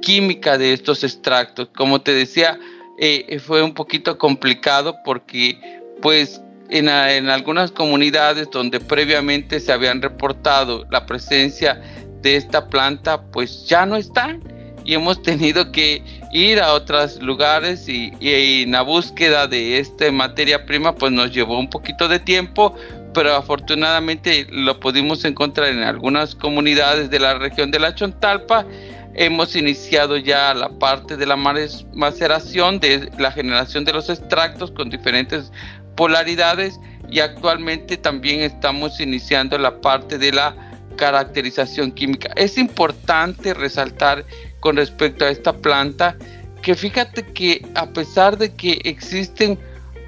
química 0.00 0.56
de 0.56 0.72
estos 0.72 1.02
extractos. 1.04 1.68
Como 1.76 2.00
te 2.00 2.14
decía, 2.14 2.58
eh, 2.98 3.38
fue 3.44 3.62
un 3.62 3.74
poquito 3.74 4.18
complicado 4.18 4.96
porque 5.04 5.58
pues 6.00 6.40
en, 6.70 6.88
en, 6.88 7.28
algunas 7.28 7.70
comunidades 7.70 8.48
donde 8.50 8.80
previamente 8.80 9.60
se 9.60 9.72
habían 9.72 10.02
reportado 10.02 10.86
la 10.90 11.06
presencia 11.06 11.80
de 12.22 12.36
esta 12.36 12.68
planta, 12.68 13.22
pues 13.30 13.66
ya 13.66 13.86
no 13.86 13.96
están 13.96 14.42
y 14.84 14.94
hemos 14.94 15.20
tenido 15.22 15.72
que 15.72 16.02
ir 16.36 16.60
a 16.60 16.74
otros 16.74 17.20
lugares 17.22 17.88
y, 17.88 18.12
en 18.20 18.72
la 18.72 18.82
búsqueda 18.82 19.46
de 19.46 19.78
esta 19.78 20.12
materia 20.12 20.66
prima 20.66 20.94
pues 20.94 21.10
nos 21.10 21.32
llevó 21.32 21.58
un 21.58 21.70
poquito 21.70 22.08
de 22.08 22.18
tiempo, 22.18 22.74
pero 23.14 23.34
afortunadamente 23.34 24.46
lo 24.50 24.78
pudimos 24.78 25.24
encontrar 25.24 25.68
en 25.68 25.82
algunas 25.82 26.34
comunidades 26.34 27.08
de 27.08 27.20
la 27.20 27.38
región 27.38 27.70
de 27.70 27.78
la 27.78 27.94
Chontalpa. 27.94 28.66
Hemos 29.14 29.56
iniciado 29.56 30.18
ya 30.18 30.52
la 30.52 30.68
parte 30.68 31.16
de 31.16 31.24
la 31.24 31.36
maceración, 31.36 32.80
de 32.80 33.10
la 33.18 33.32
generación 33.32 33.86
de 33.86 33.94
los 33.94 34.10
extractos 34.10 34.70
con 34.72 34.90
diferentes 34.90 35.50
polaridades 35.96 36.78
y 37.10 37.20
actualmente 37.20 37.96
también 37.96 38.42
estamos 38.42 39.00
iniciando 39.00 39.56
la 39.56 39.80
parte 39.80 40.18
de 40.18 40.32
la 40.32 40.54
caracterización 40.96 41.92
química. 41.92 42.30
Es 42.36 42.58
importante 42.58 43.54
resaltar 43.54 44.26
con 44.60 44.76
respecto 44.76 45.24
a 45.24 45.30
esta 45.30 45.52
planta 45.52 46.16
que 46.62 46.74
fíjate 46.74 47.24
que 47.24 47.64
a 47.74 47.86
pesar 47.86 48.36
de 48.36 48.52
que 48.54 48.80
existen 48.84 49.58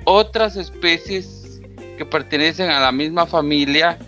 otras 0.04 0.56
especies 0.56 1.60
que 1.96 2.04
pertenecen 2.04 2.70
a 2.70 2.80
la 2.80 2.92
misma 2.92 3.26
familia 3.26 3.98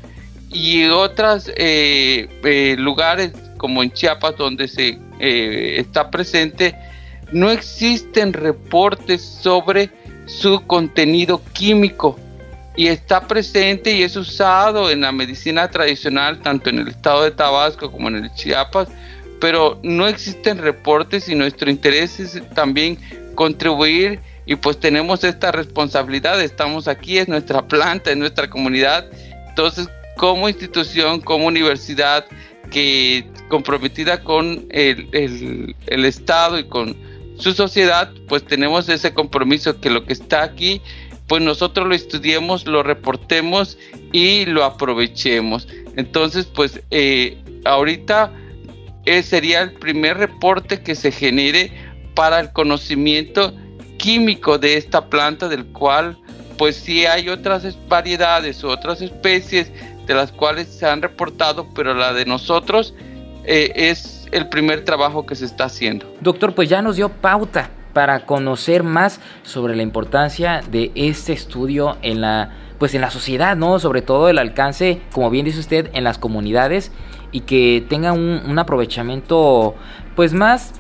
y 0.51 0.85
otros 0.87 1.51
eh, 1.57 2.29
eh, 2.43 2.77
lugares 2.79 3.33
como 3.57 3.83
en 3.83 3.93
Chiapas 3.93 4.37
donde 4.37 4.67
se 4.67 4.99
eh, 5.21 5.77
está 5.79 6.11
presente, 6.11 6.75
no 7.31 7.51
existen 7.51 8.33
reportes 8.33 9.23
sobre 9.23 9.91
su 10.27 10.67
contenido 10.67 11.43
químico 11.53 12.19
y 12.77 12.87
está 12.87 13.27
presente 13.27 13.93
y 13.93 14.03
es 14.03 14.17
usado 14.17 14.91
en 14.91 15.03
la 15.03 15.13
medicina 15.13 15.69
tradicional 15.71 16.41
tanto 16.41 16.71
en 16.71 16.79
el 16.79 16.89
estado 16.89 17.25
de 17.25 17.33
Tabasco 17.33 17.93
como 17.93 18.09
en 18.09 18.17
el 18.25 18.35
Chiapas, 18.35 18.89
pero 19.41 19.81
no 19.83 20.07
existen 20.07 20.59
reportes 20.59 21.29
y 21.29 21.35
nuestro 21.35 21.71
interés 21.71 22.21
es 22.21 22.43
también 22.55 22.99
contribuir 23.35 24.21
y 24.47 24.57
pues 24.57 24.79
tenemos 24.79 25.25
esta 25.25 25.53
responsabilidad, 25.53 26.41
estamos 26.43 26.89
aquí, 26.89 27.19
es 27.19 27.29
nuestra 27.29 27.67
planta, 27.67 28.11
es 28.11 28.17
nuestra 28.17 28.51
comunidad, 28.51 29.07
entonces 29.49 29.89
como 30.17 30.49
institución, 30.49 31.21
como 31.21 31.47
universidad 31.47 32.27
que 32.71 33.27
comprometida 33.49 34.23
con 34.23 34.67
el, 34.71 35.09
el, 35.87 36.05
Estado 36.05 36.59
y 36.59 36.65
con 36.65 36.97
su 37.37 37.53
sociedad, 37.53 38.13
pues 38.29 38.45
tenemos 38.45 38.89
ese 38.89 39.15
compromiso 39.15 39.81
que 39.81 39.91
lo 39.91 40.05
que 40.05 40.13
está 40.13 40.43
aquí 40.43 40.83
pues 41.31 41.43
nosotros 41.45 41.87
lo 41.87 41.95
estudiemos, 41.95 42.67
lo 42.67 42.83
reportemos 42.83 43.79
y 44.11 44.47
lo 44.47 44.65
aprovechemos. 44.65 45.69
Entonces, 45.95 46.47
pues 46.47 46.83
eh, 46.91 47.39
ahorita 47.65 48.33
eh, 49.05 49.23
sería 49.23 49.63
el 49.63 49.73
primer 49.73 50.19
reporte 50.19 50.81
que 50.81 50.95
se 50.95 51.11
genere 51.11 51.73
para 52.15 52.41
el 52.41 52.53
conocimiento 52.53 53.55
químico 53.99 54.59
de 54.59 54.77
esta 54.77 55.07
planta, 55.07 55.49
del 55.49 55.67
cual 55.67 56.19
pues 56.59 56.77
sí 56.77 57.07
hay 57.07 57.31
otras 57.31 57.65
variedades 57.89 58.65
otras 58.65 59.01
especies 59.01 59.73
de 60.07 60.15
las 60.15 60.33
cuales 60.33 60.69
se 60.69 60.87
han 60.87 61.01
reportado, 61.01 61.69
pero 61.75 61.95
la 61.95 62.13
de 62.13 62.25
nosotros 62.25 62.95
eh, 63.45 63.73
es 63.75 64.29
el 64.33 64.49
primer 64.49 64.85
trabajo 64.85 65.25
que 65.25 65.35
se 65.35 65.45
está 65.45 65.65
haciendo. 65.65 66.13
Doctor, 66.21 66.55
pues 66.55 66.69
ya 66.69 66.83
nos 66.83 66.97
dio 66.97 67.09
pauta 67.09 67.71
para 67.93 68.27
conocer 68.27 68.83
más 68.83 69.21
sobre 69.43 69.77
la 69.77 69.83
importancia 69.83 70.63
de 70.71 70.93
este 70.95 71.33
estudio 71.33 71.97
en 72.03 72.21
la 72.21 72.57
pues 72.79 72.95
en 72.95 73.03
la 73.03 73.11
sociedad, 73.11 73.57
¿no? 73.57 73.79
Sobre 73.79 74.01
todo 74.01 74.31
el 74.31 74.39
alcance, 74.39 75.03
como 75.13 75.29
bien 75.29 75.45
dice 75.45 75.61
usted, 75.61 75.91
en 75.93 76.03
las 76.03 76.17
comunidades 76.17 76.93
y 77.33 77.41
que 77.41 77.85
tenga 77.89 78.13
un, 78.13 78.59
aprovechamiento 78.59 79.75
pues 80.17 80.33
más, 80.33 80.73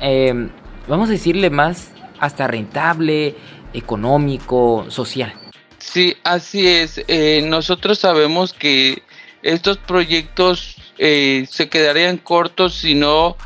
eh, 0.00 0.48
vamos 0.86 1.08
a 1.08 1.12
decirle 1.12 1.50
más 1.50 1.92
hasta 2.18 2.46
rentable, 2.46 3.34
económico, 3.72 4.86
social. 4.88 5.32
Sí, 5.78 6.16
así 6.24 6.66
es. 6.66 7.02
Eh, 7.08 7.42
nosotros 7.44 7.98
sabemos 7.98 8.52
que 8.52 9.02
estos 9.42 9.78
proyectos 9.78 10.76
eh, 10.98 11.46
se 11.48 11.68
quedarían 11.68 12.18
cortos 12.18 12.74
si 12.74 12.94
no 12.94 13.36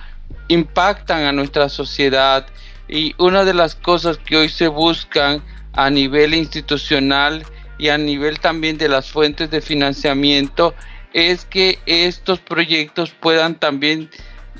impactan 0.48 1.24
a 1.24 1.32
nuestra 1.32 1.68
sociedad 1.68 2.46
y 2.88 3.14
una 3.18 3.44
de 3.44 3.54
las 3.54 3.74
cosas 3.74 4.18
que 4.18 4.36
hoy 4.36 4.48
se 4.48 4.68
buscan 4.68 5.42
a 5.74 5.90
nivel 5.90 6.34
institucional 6.34 7.44
y 7.78 7.88
a 7.88 7.98
nivel 7.98 8.40
también 8.40 8.78
de 8.78 8.88
las 8.88 9.10
fuentes 9.10 9.50
de 9.50 9.60
financiamiento 9.60 10.74
es 11.12 11.44
que 11.44 11.78
estos 11.86 12.40
proyectos 12.40 13.10
puedan 13.10 13.54
también 13.54 14.10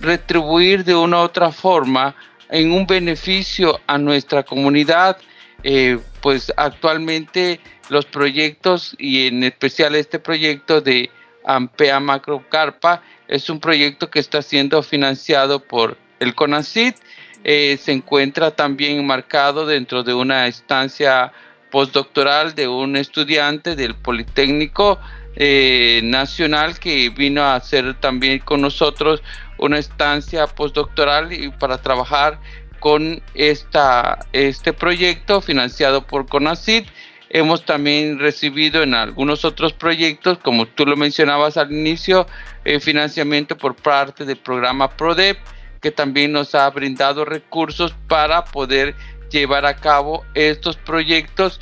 retribuir 0.01 0.85
de 0.85 0.95
una 0.95 1.19
u 1.19 1.21
otra 1.21 1.51
forma 1.53 2.15
en 2.51 2.73
un 2.73 2.87
beneficio 2.87 3.81
a 3.87 3.99
nuestra 3.99 4.43
comunidad. 4.43 5.17
Eh, 5.65 5.99
pues 6.21 6.53
actualmente 6.57 7.61
los 7.89 8.05
proyectos 8.05 8.95
y 8.99 9.29
en 9.29 9.45
especial 9.45 9.95
este 9.95 10.19
proyecto 10.19 10.81
de 10.81 11.11
Ampea 11.45 12.01
Macrocarpa 12.01 13.03
es 13.29 13.49
un 13.49 13.61
proyecto 13.61 14.11
que 14.11 14.19
está 14.19 14.43
siendo 14.43 14.83
financiado 14.83 15.61
por 15.61 15.97
el 16.19 16.35
CONACIT 16.35 16.97
eh, 17.45 17.77
se 17.81 17.93
encuentra 17.93 18.53
también 18.53 19.05
marcado 19.05 19.67
dentro 19.67 20.05
de 20.05 20.15
una 20.15 20.47
estancia 20.47 21.33
postdoctoral 21.71 22.55
de 22.55 22.69
un 22.69 22.97
estudiante 22.97 23.75
del 23.75 23.97
Politécnico 23.97 25.01
eh, 25.37 26.01
Nacional 26.05 26.79
que 26.79 27.09
vino 27.11 27.43
a 27.43 27.55
hacer 27.55 27.95
también 28.01 28.41
con 28.41 28.61
nosotros 28.61 29.23
una 29.59 29.79
estancia 29.79 30.47
postdoctoral 30.47 31.33
y 31.33 31.51
para 31.51 31.79
trabajar 31.79 32.39
con 32.81 33.23
esta, 33.35 34.19
este 34.33 34.73
proyecto 34.73 35.41
financiado 35.41 36.07
por 36.07 36.27
CONACID. 36.27 36.85
hemos 37.31 37.65
también 37.65 38.19
recibido 38.19 38.83
en 38.83 38.93
algunos 38.93 39.45
otros 39.45 39.73
proyectos, 39.73 40.39
como 40.39 40.67
tú 40.67 40.85
lo 40.85 40.97
mencionabas 40.97 41.57
al 41.57 41.73
inicio, 41.73 42.27
eh, 42.65 42.81
financiamiento 42.81 43.57
por 43.57 43.75
parte 43.75 44.25
del 44.25 44.37
programa 44.37 44.91
PRODEP, 44.91 45.39
que 45.81 45.91
también 45.91 46.33
nos 46.33 46.55
ha 46.55 46.69
brindado 46.71 47.25
recursos 47.25 47.95
para 48.07 48.45
poder 48.45 48.95
llevar 49.31 49.65
a 49.65 49.77
cabo 49.77 50.25
estos 50.35 50.77
proyectos, 50.77 51.61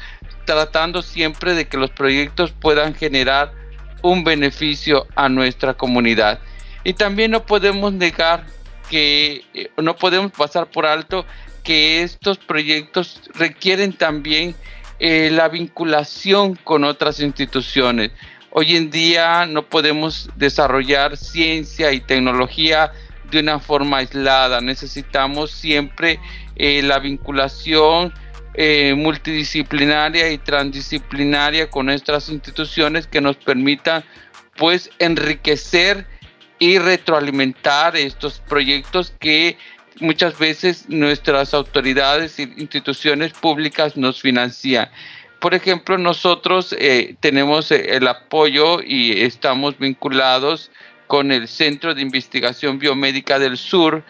tratando 0.51 1.01
siempre 1.01 1.55
de 1.55 1.68
que 1.68 1.76
los 1.76 1.90
proyectos 1.90 2.51
puedan 2.51 2.92
generar 2.92 3.53
un 4.03 4.24
beneficio 4.24 5.07
a 5.14 5.28
nuestra 5.28 5.74
comunidad. 5.74 6.40
Y 6.82 6.94
también 6.94 7.30
no 7.30 7.46
podemos 7.46 7.92
negar 7.92 8.44
que, 8.88 9.44
eh, 9.55 9.70
no 9.76 9.94
podemos 9.94 10.32
pasar 10.32 10.66
por 10.68 10.86
alto 10.86 11.24
que 11.62 12.03
estos 12.03 12.38
proyectos 12.38 13.20
requieren 13.34 13.92
también 13.92 14.57
eh, 14.98 15.30
la 15.30 15.48
vinculación 15.48 16.57
con 16.57 16.82
otras 16.82 17.20
instituciones. 17.20 18.11
Hoy 18.51 18.76
en 18.76 18.90
día 18.90 19.46
no 19.46 19.62
podemos 19.66 20.30
desarrollar 20.34 21.16
ciencia 21.16 21.92
y 21.92 22.01
tecnología 22.01 22.90
de 23.30 23.38
una 23.38 23.61
forma 23.61 23.98
aislada. 23.98 24.61
Necesitamos 24.61 25.53
siempre 25.53 26.18
eh, 26.57 26.82
la 26.82 26.98
vinculación 26.98 28.12
eh, 28.55 28.94
multidisciplinaria 28.96 30.30
y 30.30 30.38
transdisciplinaria 30.38 31.70
con 31.70 31.86
nuestras 31.86 32.28
instituciones 32.28 33.07
que 33.07 33.20
nos 33.20 33.36
permitan 33.36 34.05
pues 34.57 34.90
enriquecer 34.98 36.07
y 36.59 36.78
retroalimentar 36.78 37.96
estos 37.96 38.40
proyectos 38.40 39.14
que 39.18 39.57
muchas 40.01 40.38
veces 40.38 40.88
nuestras 40.88 41.55
autoridades 41.55 42.38
e 42.38 42.42
instituciones 42.42 43.32
públicas 43.32 43.96
nos 43.96 44.20
financian. 44.20 44.88
Por 45.40 45.55
ejemplo, 45.55 45.96
nosotros 45.96 46.74
eh, 46.78 47.16
tenemos 47.20 47.70
el 47.70 48.07
apoyo 48.09 48.82
y 48.82 49.22
estamos 49.22 49.78
vinculados 49.78 50.70
con 51.07 51.32
el 51.32 51.48
Centro 51.48 51.94
de 51.94 52.03
Investigación 52.03 52.78
Biomédica 52.78 53.38
del 53.38 53.57
Sur, 53.57 54.05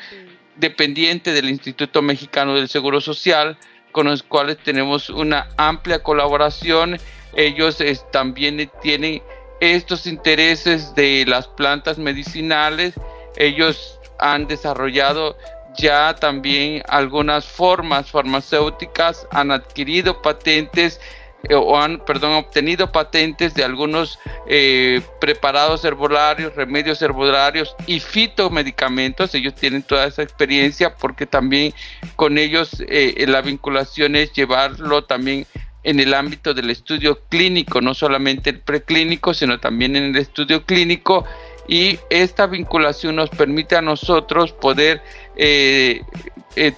dependiente 0.56 1.32
del 1.32 1.48
Instituto 1.48 2.02
Mexicano 2.02 2.56
del 2.56 2.68
Seguro 2.68 3.00
Social, 3.00 3.56
con 3.92 4.06
los 4.06 4.22
cuales 4.22 4.58
tenemos 4.58 5.10
una 5.10 5.48
amplia 5.56 6.02
colaboración. 6.02 6.98
Ellos 7.34 7.78
también 8.10 8.70
tienen 8.82 9.22
estos 9.60 10.06
intereses 10.06 10.94
de 10.94 11.24
las 11.26 11.46
plantas 11.48 11.98
medicinales. 11.98 12.94
Ellos 13.36 13.98
han 14.18 14.46
desarrollado 14.46 15.36
ya 15.76 16.14
también 16.14 16.82
algunas 16.88 17.44
formas 17.46 18.10
farmacéuticas, 18.10 19.26
han 19.30 19.50
adquirido 19.52 20.20
patentes 20.20 21.00
eh, 21.48 21.54
o 21.54 21.78
han, 21.78 22.04
perdón, 22.04 22.32
obtenido 22.32 22.92
patentes 22.92 23.54
de 23.54 23.64
algunos 23.64 24.18
eh, 24.46 25.00
preparados 25.20 25.84
herbolarios, 25.84 26.54
remedios 26.54 27.00
herbolarios 27.00 27.74
y 27.86 28.00
fitomedicamentos. 28.00 29.34
Ellos 29.34 29.54
tienen 29.54 29.82
toda 29.82 30.06
esa 30.06 30.22
experiencia 30.22 30.94
porque 30.94 31.26
también 31.26 31.72
con 32.16 32.36
ellos 32.36 32.82
eh, 32.88 33.24
la 33.26 33.40
vinculación 33.40 34.16
es 34.16 34.32
llevarlo 34.32 35.04
también 35.04 35.46
en 35.82 35.98
el 35.98 36.12
ámbito 36.12 36.52
del 36.52 36.68
estudio 36.68 37.18
clínico, 37.30 37.80
no 37.80 37.94
solamente 37.94 38.50
el 38.50 38.60
preclínico, 38.60 39.32
sino 39.32 39.58
también 39.58 39.96
en 39.96 40.14
el 40.14 40.16
estudio 40.16 40.64
clínico. 40.66 41.24
Y 41.66 41.98
esta 42.10 42.46
vinculación 42.46 43.16
nos 43.16 43.30
permite 43.30 43.76
a 43.76 43.80
nosotros 43.82 44.52
poder 44.52 45.02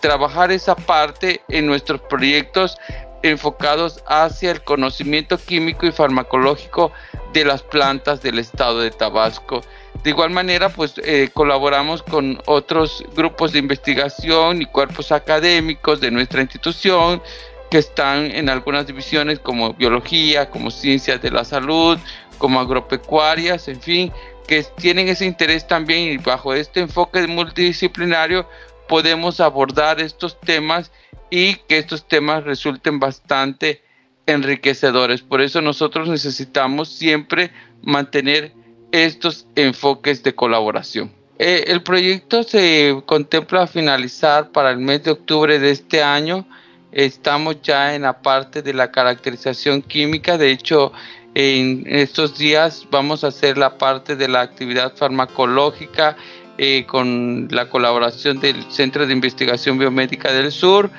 trabajar 0.00 0.52
esa 0.52 0.76
parte 0.76 1.40
en 1.48 1.66
nuestros 1.66 2.02
proyectos 2.02 2.76
enfocados 3.22 4.02
hacia 4.06 4.50
el 4.50 4.62
conocimiento 4.62 5.38
químico 5.38 5.86
y 5.86 5.92
farmacológico 5.92 6.92
de 7.32 7.44
las 7.44 7.62
plantas 7.62 8.22
del 8.22 8.38
estado 8.38 8.80
de 8.80 8.90
Tabasco. 8.90 9.62
De 10.02 10.10
igual 10.10 10.30
manera, 10.30 10.68
pues 10.68 10.94
eh, 11.04 11.30
colaboramos 11.32 12.02
con 12.02 12.40
otros 12.46 13.04
grupos 13.14 13.52
de 13.52 13.60
investigación 13.60 14.60
y 14.60 14.66
cuerpos 14.66 15.12
académicos 15.12 16.00
de 16.00 16.10
nuestra 16.10 16.42
institución 16.42 17.22
que 17.70 17.78
están 17.78 18.30
en 18.32 18.48
algunas 18.48 18.86
divisiones 18.86 19.38
como 19.38 19.72
biología, 19.74 20.50
como 20.50 20.70
ciencias 20.70 21.22
de 21.22 21.30
la 21.30 21.44
salud, 21.44 21.98
como 22.38 22.60
agropecuarias, 22.60 23.68
en 23.68 23.80
fin, 23.80 24.12
que 24.46 24.62
tienen 24.62 25.08
ese 25.08 25.24
interés 25.24 25.66
también 25.66 26.12
y 26.12 26.16
bajo 26.18 26.52
este 26.52 26.80
enfoque 26.80 27.26
multidisciplinario 27.26 28.46
podemos 28.88 29.40
abordar 29.40 30.00
estos 30.00 30.38
temas 30.40 30.90
y 31.32 31.54
que 31.66 31.78
estos 31.78 32.06
temas 32.06 32.44
resulten 32.44 33.00
bastante 33.00 33.80
enriquecedores. 34.26 35.22
Por 35.22 35.40
eso 35.40 35.62
nosotros 35.62 36.06
necesitamos 36.10 36.90
siempre 36.90 37.50
mantener 37.80 38.52
estos 38.90 39.46
enfoques 39.56 40.22
de 40.22 40.34
colaboración. 40.34 41.10
Eh, 41.38 41.64
el 41.68 41.82
proyecto 41.82 42.42
se 42.42 43.02
contempla 43.06 43.66
finalizar 43.66 44.50
para 44.52 44.72
el 44.72 44.76
mes 44.76 45.04
de 45.04 45.12
octubre 45.12 45.58
de 45.58 45.70
este 45.70 46.02
año. 46.02 46.46
Estamos 46.92 47.62
ya 47.62 47.94
en 47.94 48.02
la 48.02 48.20
parte 48.20 48.60
de 48.60 48.74
la 48.74 48.92
caracterización 48.92 49.80
química. 49.80 50.36
De 50.36 50.50
hecho, 50.50 50.92
en 51.34 51.84
estos 51.86 52.36
días 52.36 52.86
vamos 52.90 53.24
a 53.24 53.28
hacer 53.28 53.56
la 53.56 53.78
parte 53.78 54.16
de 54.16 54.28
la 54.28 54.42
actividad 54.42 54.94
farmacológica 54.96 56.14
eh, 56.58 56.84
con 56.86 57.48
la 57.50 57.70
colaboración 57.70 58.38
del 58.38 58.70
Centro 58.70 59.06
de 59.06 59.14
Investigación 59.14 59.78
Biomédica 59.78 60.30
del 60.30 60.52
Sur 60.52 60.90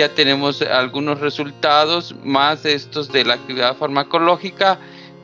ya 0.00 0.14
tenemos 0.14 0.62
algunos 0.62 1.20
resultados 1.20 2.14
más 2.24 2.64
estos 2.64 3.12
de 3.12 3.22
la 3.22 3.34
actividad 3.34 3.76
farmacológica 3.76 4.78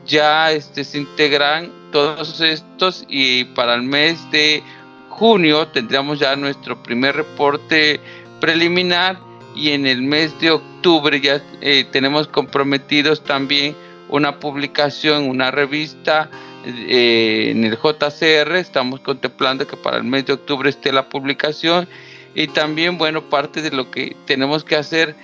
ya 0.05 0.51
este, 0.51 0.83
se 0.83 0.99
integran 0.99 1.71
todos 1.91 2.41
estos 2.41 3.03
y 3.09 3.45
para 3.45 3.73
el 3.73 3.81
mes 3.81 4.19
de 4.29 4.61
junio 5.09 5.67
tendríamos 5.69 6.19
ya 6.19 6.35
nuestro 6.35 6.83
primer 6.83 7.15
reporte 7.15 7.99
preliminar 8.39 9.17
y 9.55 9.71
en 9.71 9.87
el 9.87 10.03
mes 10.03 10.39
de 10.39 10.51
octubre 10.51 11.19
ya 11.19 11.41
eh, 11.61 11.83
tenemos 11.91 12.27
comprometidos 12.27 13.23
también 13.23 13.75
una 14.09 14.39
publicación, 14.39 15.27
una 15.27 15.49
revista 15.49 16.29
eh, 16.65 17.47
en 17.49 17.63
el 17.63 17.79
JCR, 17.79 18.57
estamos 18.57 18.99
contemplando 18.99 19.65
que 19.65 19.75
para 19.75 19.97
el 19.97 20.03
mes 20.03 20.27
de 20.27 20.33
octubre 20.33 20.69
esté 20.69 20.91
la 20.91 21.09
publicación 21.09 21.89
y 22.37 22.45
también, 22.45 22.99
bueno, 22.99 23.23
parte 23.23 23.63
de 23.63 23.71
lo 23.71 23.89
que 23.89 24.15
tenemos 24.27 24.63
que 24.63 24.75
hacer 24.75 25.15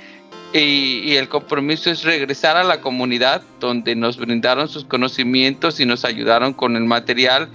y, 0.51 1.16
el 1.16 1.30
compromiso 1.30 1.91
es 1.91 2.01
regresar 2.01 2.57
a 2.57 2.64
la 2.64 2.82
comunidad 2.82 3.43
donde 3.59 3.95
nos 3.95 4.18
brindaron 4.18 4.68
sus 4.68 4.84
conocimientos 4.84 5.80
y 5.80 5.86
nos 5.86 6.05
ayudaron 6.05 6.53
con 6.53 6.76
el 6.76 6.86
material 6.86 7.49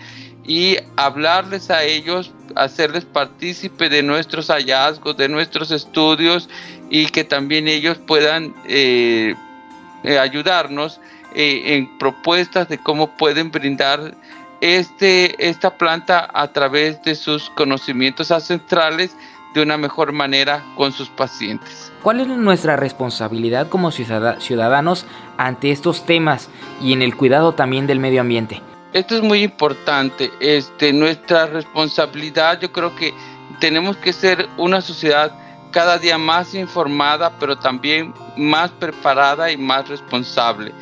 y 0.47 0.77
hablarles 0.95 1.71
a 1.71 1.83
ellos, 1.83 2.33
hacerles 2.55 3.05
partícipe 3.05 3.89
de 3.89 4.05
nuestros 4.05 4.47
hallazgos, 4.47 5.17
de 5.17 5.29
nuestros 5.29 5.73
estudios 5.73 6.49
y 6.89 7.07
que 7.07 7.25
también 7.25 7.67
ellos 7.67 7.99
puedan 7.99 8.55
eh, 8.69 9.35
eh, 10.05 10.19
ayudarnos 10.21 11.01
eh, 11.35 11.75
en 11.75 11.99
propuestas 11.99 12.69
de 12.69 12.79
cómo 12.79 13.17
pueden 13.17 13.51
brindar 13.51 14.15
este, 14.61 15.49
esta 15.49 15.77
planta 15.77 16.31
a 16.33 16.53
través 16.53 17.03
de 17.03 17.17
sus 17.17 17.51
conocimientos 17.51 18.31
ancestrales 18.31 19.17
de 19.59 19.65
una 19.65 19.77
mejor 19.77 20.13
manera 20.13 20.65
con 20.77 20.93
sus 20.93 21.09
pacientes. 21.09 21.93
¿Cuál 22.03 22.21
es 22.21 22.29
nuestra 22.29 22.77
responsabilidad 22.77 23.69
como 23.69 23.91
ciudadanos 23.91 25.05
ante 25.37 25.71
estos 25.73 26.07
temas 26.07 26.49
y 26.81 26.93
en 26.93 27.03
el 27.03 27.17
cuidado 27.17 27.53
también 27.53 27.87
del 27.87 27.99
medio 27.99 28.21
ambiente? 28.21 28.63
Esto 28.93 29.17
es 29.17 29.23
muy 29.23 29.43
importante. 29.43 30.31
Este, 30.41 30.93
nuestra 30.93 31.47
responsabilidad, 31.47 32.61
yo 32.61 32.73
creo 32.73 32.95
que 32.95 33.13
tenemos 33.61 33.97
que 33.97 34.13
ser 34.13 34.49
una 34.57 34.81
sociedad 34.81 35.33
cada 35.73 35.99
día 35.99 36.17
más 36.17 36.55
informada, 36.55 37.33
pero 37.39 37.57
también 37.57 38.15
más 38.37 38.71
preparada 38.71 39.51
y 39.51 39.57
más 39.57 39.89
responsable. 39.89 40.73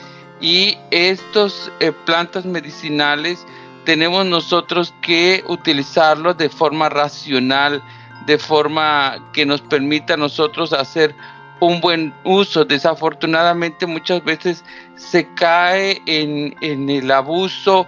Y 0.40 0.76
estas 0.90 1.72
eh, 1.80 1.92
plantas 2.04 2.44
medicinales 2.44 3.46
tenemos 3.84 4.26
nosotros 4.26 4.92
que 5.00 5.42
utilizarlos 5.48 6.36
de 6.36 6.50
forma 6.50 6.90
racional, 6.90 7.82
de 8.26 8.38
forma 8.38 9.30
que 9.32 9.46
nos 9.46 9.60
permita 9.60 10.14
a 10.14 10.16
nosotros 10.16 10.72
hacer 10.72 11.14
un 11.60 11.80
buen 11.80 12.14
uso. 12.24 12.64
Desafortunadamente 12.64 13.86
muchas 13.86 14.22
veces 14.24 14.64
se 14.96 15.26
cae 15.34 16.02
en, 16.06 16.54
el 16.60 17.10
abuso 17.10 17.86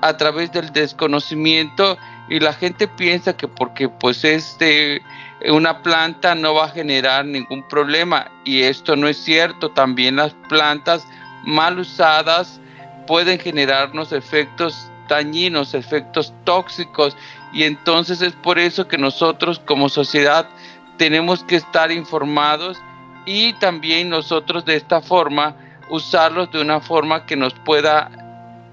a 0.00 0.16
través 0.16 0.52
del 0.52 0.72
desconocimiento 0.72 1.98
y 2.28 2.40
la 2.40 2.52
gente 2.52 2.88
piensa 2.88 3.36
que 3.36 3.48
porque 3.48 3.88
pues 3.88 4.24
este 4.24 5.02
una 5.46 5.82
planta 5.82 6.34
no 6.34 6.54
va 6.54 6.66
a 6.66 6.70
generar 6.70 7.24
ningún 7.24 7.66
problema. 7.68 8.30
Y 8.44 8.62
esto 8.62 8.94
no 8.94 9.08
es 9.08 9.16
cierto. 9.18 9.70
También 9.70 10.16
las 10.16 10.34
plantas 10.48 11.06
mal 11.44 11.80
usadas 11.80 12.60
pueden 13.06 13.40
generarnos 13.40 14.12
efectos 14.12 14.88
dañinos 15.08 15.74
efectos 15.74 16.32
tóxicos 16.44 17.16
y 17.52 17.64
entonces 17.64 18.22
es 18.22 18.32
por 18.32 18.58
eso 18.58 18.88
que 18.88 18.98
nosotros 18.98 19.60
como 19.64 19.88
sociedad 19.88 20.48
tenemos 20.96 21.44
que 21.44 21.56
estar 21.56 21.90
informados 21.90 22.78
y 23.26 23.52
también 23.54 24.08
nosotros 24.08 24.64
de 24.64 24.76
esta 24.76 25.00
forma 25.00 25.56
usarlos 25.90 26.50
de 26.50 26.60
una 26.60 26.80
forma 26.80 27.26
que 27.26 27.36
nos 27.36 27.54
pueda 27.54 28.10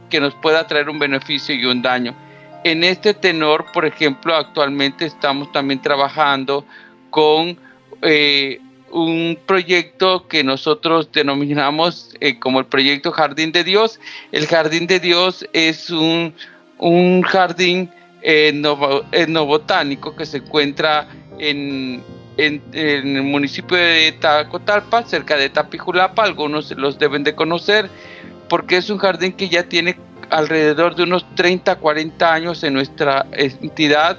que 0.09 0.19
nos 0.19 0.33
pueda 0.35 0.65
traer 0.65 0.89
un 0.89 0.97
beneficio 0.97 1.53
y 1.53 1.65
un 1.65 1.83
daño. 1.83 2.15
En 2.63 2.83
este 2.83 3.13
tenor, 3.13 3.67
por 3.71 3.85
ejemplo, 3.85 4.35
actualmente 4.35 5.05
estamos 5.05 5.51
también 5.51 5.81
trabajando 5.81 6.65
con 7.11 7.59
eh, 8.01 8.59
un 8.91 9.37
proyecto 9.45 10.27
que 10.27 10.43
nosotros 10.43 11.11
denominamos 11.11 12.15
eh, 12.19 12.39
como 12.39 12.59
el 12.59 12.65
proyecto 12.65 13.11
Jardín 13.11 13.51
de 13.51 13.63
Dios. 13.63 13.99
El 14.31 14.47
Jardín 14.47 14.87
de 14.87 14.99
Dios 14.99 15.45
es 15.53 15.91
un, 15.91 16.33
un 16.79 17.21
jardín 17.21 17.91
etnobotánico 18.21 20.15
que 20.15 20.25
se 20.25 20.37
encuentra 20.37 21.07
en, 21.37 22.03
el 22.37 23.21
municipio 23.23 23.75
de 23.75 24.13
Tacotalpa, 24.13 25.03
cerca 25.03 25.35
de 25.35 25.49
Tapijulapa, 25.49 26.23
algunos 26.23 26.71
los 26.71 26.97
deben 26.97 27.23
de 27.23 27.35
conocer, 27.35 27.89
porque 28.47 28.77
es 28.77 28.89
un 28.89 28.97
jardín 28.97 29.33
que 29.33 29.49
ya 29.49 29.63
tiene 29.63 29.97
alrededor 30.29 30.95
de 30.95 31.03
unos 31.03 31.25
30, 31.35 31.75
40 31.75 32.33
años 32.33 32.63
en 32.63 32.73
nuestra 32.73 33.25
entidad, 33.33 34.17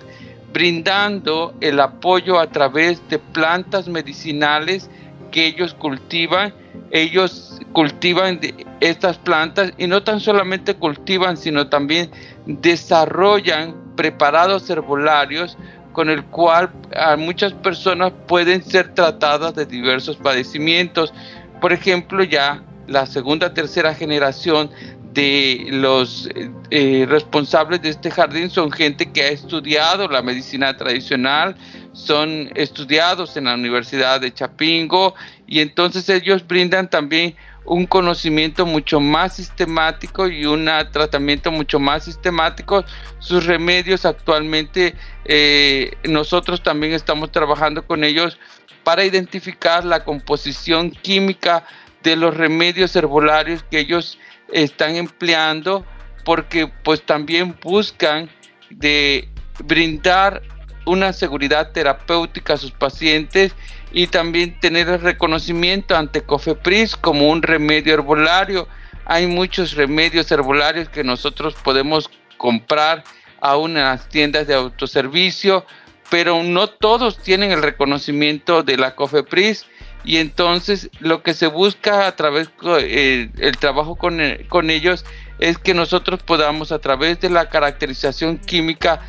brindando 0.53 1.55
el 1.61 1.81
apoyo 1.81 2.39
a 2.39 2.49
través 2.49 3.01
de 3.09 3.19
plantas 3.19 3.89
medicinales 3.89 4.91
que 5.31 5.47
ellos 5.47 5.75
cultivan. 5.75 6.53
Ellos 6.91 7.59
cultivan 7.73 8.41
estas 8.81 9.17
plantas 9.19 9.73
y 9.79 9.87
no 9.87 10.03
tan 10.03 10.21
solamente 10.21 10.75
cultivan, 10.75 11.37
sino 11.37 11.69
también 11.69 12.11
desarrollan 12.47 13.90
preparados 14.01 14.71
herbolarios 14.71 15.59
con 15.93 16.09
el 16.09 16.25
cual 16.25 16.71
a 16.97 17.17
muchas 17.17 17.53
personas 17.53 18.15
pueden 18.27 18.65
ser 18.65 18.95
tratadas 18.95 19.55
de 19.55 19.67
diversos 19.67 20.17
padecimientos. 20.17 21.13
Por 21.61 21.75
ejemplo, 21.75 22.25
ya 22.25 22.63
la 22.87 23.05
segunda, 23.05 23.53
tercera 23.53 23.95
generación 23.95 24.71
de 25.13 25.67
los 25.69 26.31
eh, 26.71 27.05
responsables 27.11 27.83
de 27.83 27.91
este 27.91 28.11
jardín 28.11 28.49
son 28.49 28.73
gente 28.73 29.13
que 29.13 29.21
ha 29.21 29.29
estudiado 29.29 30.09
la 30.09 30.23
medicina 30.23 30.75
tradicional, 30.79 31.55
son 31.93 32.49
estudiados 32.55 33.37
en 33.37 33.45
la 33.45 33.55
Universidad 33.55 34.19
de 34.19 34.33
Chapingo 34.33 35.15
y 35.47 35.61
entonces 35.61 36.09
ellos 36.09 36.47
brindan 36.47 36.89
también 36.89 37.37
un 37.65 37.87
conocimiento 37.87 38.67
mucho 38.67 39.01
más 39.01 39.37
sistemático 39.37 40.29
y 40.29 40.47
un 40.47 40.69
tratamiento 40.93 41.53
mucho 41.53 41.79
más 41.79 42.05
sistemático. 42.05 42.85
Sus 43.19 43.47
remedios 43.47 44.05
actualmente 44.05 44.95
eh, 45.25 45.93
nosotros 46.05 46.63
también 46.63 46.93
estamos 46.93 47.31
trabajando 47.31 47.87
con 47.87 48.05
ellos 48.05 48.39
para 48.83 49.05
identificar 49.05 49.85
la 49.85 50.05
composición 50.05 50.91
química 50.91 51.65
de 52.03 52.17
los 52.17 52.37
remedios 52.37 52.97
herbolarios 52.97 53.63
que 53.71 53.81
ellos 53.81 54.19
están 54.53 54.97
empleando 54.97 55.85
porque 56.25 56.67
pues 56.83 57.03
también 57.03 57.57
buscan 57.63 58.31
de 58.71 59.29
brindar 59.65 60.43
una 60.87 61.13
seguridad 61.13 61.73
terapéutica 61.73 62.55
a 62.55 62.57
sus 62.57 62.73
pacientes 62.73 63.55
y 63.93 64.07
también 64.07 64.59
tener 64.61 64.89
el 64.89 65.01
reconocimiento 65.01 65.97
ante 65.97 66.23
COFEPRIS 66.23 66.97
como 66.97 67.29
un 67.29 67.43
remedio 67.43 67.95
herbolario. 67.95 68.69
Hay 69.05 69.27
muchos 69.27 69.75
remedios 69.75 70.31
herbolarios 70.31 70.89
que 70.89 71.05
nosotros 71.05 71.55
podemos 71.63 72.11
comprar 72.37 73.05
aún 73.41 73.77
en 73.77 73.85
las 73.85 74.09
tiendas 74.09 74.47
de 74.47 74.55
autoservicio, 74.55 75.65
pero 76.11 76.43
no 76.43 76.69
todos 76.69 77.19
tienen 77.19 77.51
el 77.51 77.63
reconocimiento 77.63 78.63
de 78.63 78.77
la 78.77 78.95
COFEPRIS 78.95 79.67
y 80.05 80.17
entonces 80.17 80.91
lo 81.01 81.23
que 81.23 81.35
se 81.35 81.47
busca 81.47 82.07
a 82.07 82.17
través 82.17 82.49
del 82.63 82.85
eh, 82.85 83.31
el 83.39 83.57
trabajo 83.59 83.97
con, 83.97 84.21
con 84.49 84.71
ellos 84.71 85.05
es 85.39 85.59
que 85.59 85.75
nosotros 85.75 86.23
podamos 86.23 86.73
a 86.73 86.79
través 86.79 87.21
de 87.21 87.31
la 87.31 87.49
caracterización 87.49 88.39
química 88.39 89.01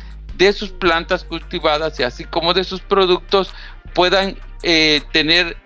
de 0.42 0.52
sus 0.52 0.70
plantas 0.70 1.22
cultivadas 1.24 1.98
y 2.00 2.02
así 2.02 2.24
como 2.24 2.52
de 2.52 2.64
sus 2.64 2.80
productos 2.80 3.54
puedan 3.94 4.36
eh, 4.62 5.02
tener 5.12 5.56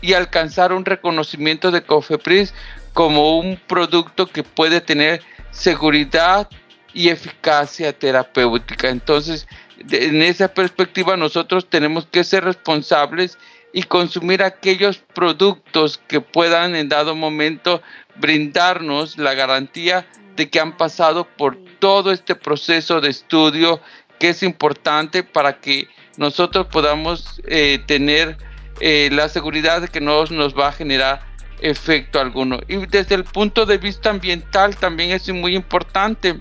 y 0.00 0.14
alcanzar 0.14 0.72
un 0.72 0.84
reconocimiento 0.84 1.70
de 1.70 1.82
Cofepris 1.82 2.54
como 2.94 3.38
un 3.38 3.60
producto 3.66 4.26
que 4.26 4.42
puede 4.42 4.80
tener 4.80 5.22
seguridad 5.50 6.48
y 6.94 7.10
eficacia 7.10 7.92
terapéutica. 7.92 8.88
Entonces, 8.88 9.46
en 9.90 10.22
esa 10.22 10.48
perspectiva 10.48 11.16
nosotros 11.16 11.68
tenemos 11.68 12.06
que 12.06 12.24
ser 12.24 12.44
responsables 12.44 13.38
y 13.72 13.82
consumir 13.82 14.42
aquellos 14.42 14.98
productos 14.98 16.00
que 16.08 16.20
puedan 16.20 16.74
en 16.74 16.88
dado 16.88 17.14
momento 17.14 17.82
brindarnos 18.16 19.18
la 19.18 19.34
garantía 19.34 20.06
de 20.38 20.48
que 20.48 20.60
han 20.60 20.76
pasado 20.76 21.26
por 21.36 21.58
todo 21.80 22.12
este 22.12 22.36
proceso 22.36 23.00
de 23.00 23.10
estudio 23.10 23.80
que 24.20 24.30
es 24.30 24.42
importante 24.44 25.24
para 25.24 25.60
que 25.60 25.88
nosotros 26.16 26.68
podamos 26.68 27.40
eh, 27.46 27.80
tener 27.86 28.38
eh, 28.80 29.10
la 29.12 29.28
seguridad 29.28 29.82
de 29.82 29.88
que 29.88 30.00
no 30.00 30.24
nos 30.26 30.56
va 30.56 30.68
a 30.68 30.72
generar 30.72 31.26
efecto 31.60 32.20
alguno. 32.20 32.60
Y 32.68 32.86
desde 32.86 33.16
el 33.16 33.24
punto 33.24 33.66
de 33.66 33.78
vista 33.78 34.10
ambiental 34.10 34.76
también 34.76 35.10
es 35.10 35.28
muy 35.28 35.56
importante 35.56 36.38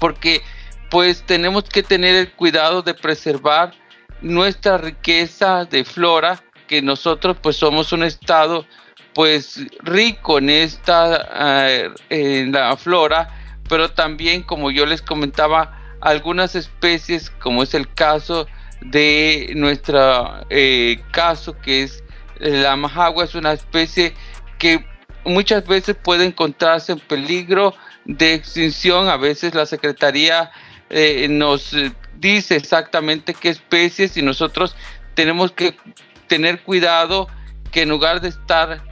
porque 0.00 0.40
pues 0.90 1.22
tenemos 1.26 1.64
que 1.64 1.82
tener 1.82 2.14
el 2.14 2.32
cuidado 2.32 2.80
de 2.80 2.94
preservar 2.94 3.74
nuestra 4.22 4.78
riqueza 4.78 5.66
de 5.66 5.84
flora, 5.84 6.42
que 6.66 6.80
nosotros 6.80 7.36
pues 7.42 7.56
somos 7.56 7.92
un 7.92 8.04
estado 8.04 8.64
pues 9.16 9.62
rico 9.80 10.36
en 10.36 10.50
esta 10.50 11.70
eh, 11.70 11.90
en 12.10 12.52
la 12.52 12.76
flora, 12.76 13.30
pero 13.66 13.90
también 13.90 14.42
como 14.42 14.70
yo 14.70 14.84
les 14.84 15.00
comentaba 15.00 15.96
algunas 16.02 16.54
especies 16.54 17.30
como 17.30 17.62
es 17.62 17.72
el 17.72 17.90
caso 17.94 18.46
de 18.82 19.54
nuestro 19.56 20.44
eh, 20.50 21.00
caso 21.12 21.56
que 21.58 21.84
es 21.84 22.04
la 22.40 22.76
majagua 22.76 23.24
es 23.24 23.34
una 23.34 23.54
especie 23.54 24.12
que 24.58 24.84
muchas 25.24 25.66
veces 25.66 25.96
puede 25.96 26.26
encontrarse 26.26 26.92
en 26.92 26.98
peligro 26.98 27.72
de 28.04 28.34
extinción. 28.34 29.08
A 29.08 29.16
veces 29.16 29.54
la 29.54 29.64
secretaría 29.64 30.50
eh, 30.90 31.26
nos 31.30 31.74
dice 32.18 32.56
exactamente 32.56 33.32
qué 33.32 33.48
especies 33.48 34.18
y 34.18 34.22
nosotros 34.22 34.76
tenemos 35.14 35.52
que 35.52 35.74
tener 36.26 36.60
cuidado 36.60 37.28
que 37.72 37.80
en 37.80 37.88
lugar 37.88 38.20
de 38.20 38.28
estar 38.28 38.82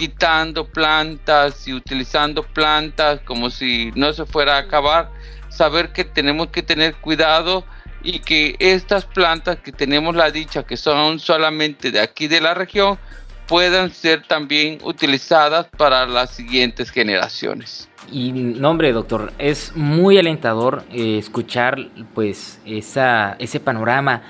quitando 0.00 0.64
plantas 0.64 1.68
y 1.68 1.74
utilizando 1.74 2.42
plantas 2.42 3.20
como 3.26 3.50
si 3.50 3.92
no 3.94 4.14
se 4.14 4.24
fuera 4.24 4.56
a 4.56 4.60
acabar, 4.60 5.10
saber 5.50 5.92
que 5.92 6.04
tenemos 6.04 6.46
que 6.46 6.62
tener 6.62 6.94
cuidado 6.94 7.66
y 8.02 8.20
que 8.20 8.56
estas 8.60 9.04
plantas 9.04 9.58
que 9.58 9.72
tenemos 9.72 10.16
la 10.16 10.30
dicha 10.30 10.62
que 10.62 10.78
son 10.78 11.18
solamente 11.18 11.90
de 11.90 12.00
aquí 12.00 12.28
de 12.28 12.40
la 12.40 12.54
región 12.54 12.98
puedan 13.46 13.90
ser 13.90 14.26
también 14.26 14.78
utilizadas 14.84 15.66
para 15.76 16.06
las 16.06 16.30
siguientes 16.30 16.90
generaciones. 16.90 17.90
Y 18.10 18.32
no, 18.32 18.70
hombre, 18.70 18.94
doctor, 18.94 19.34
es 19.36 19.76
muy 19.76 20.16
alentador 20.16 20.82
eh, 20.90 21.18
escuchar 21.18 21.76
pues 22.14 22.58
esa, 22.64 23.36
ese 23.38 23.60
panorama 23.60 24.22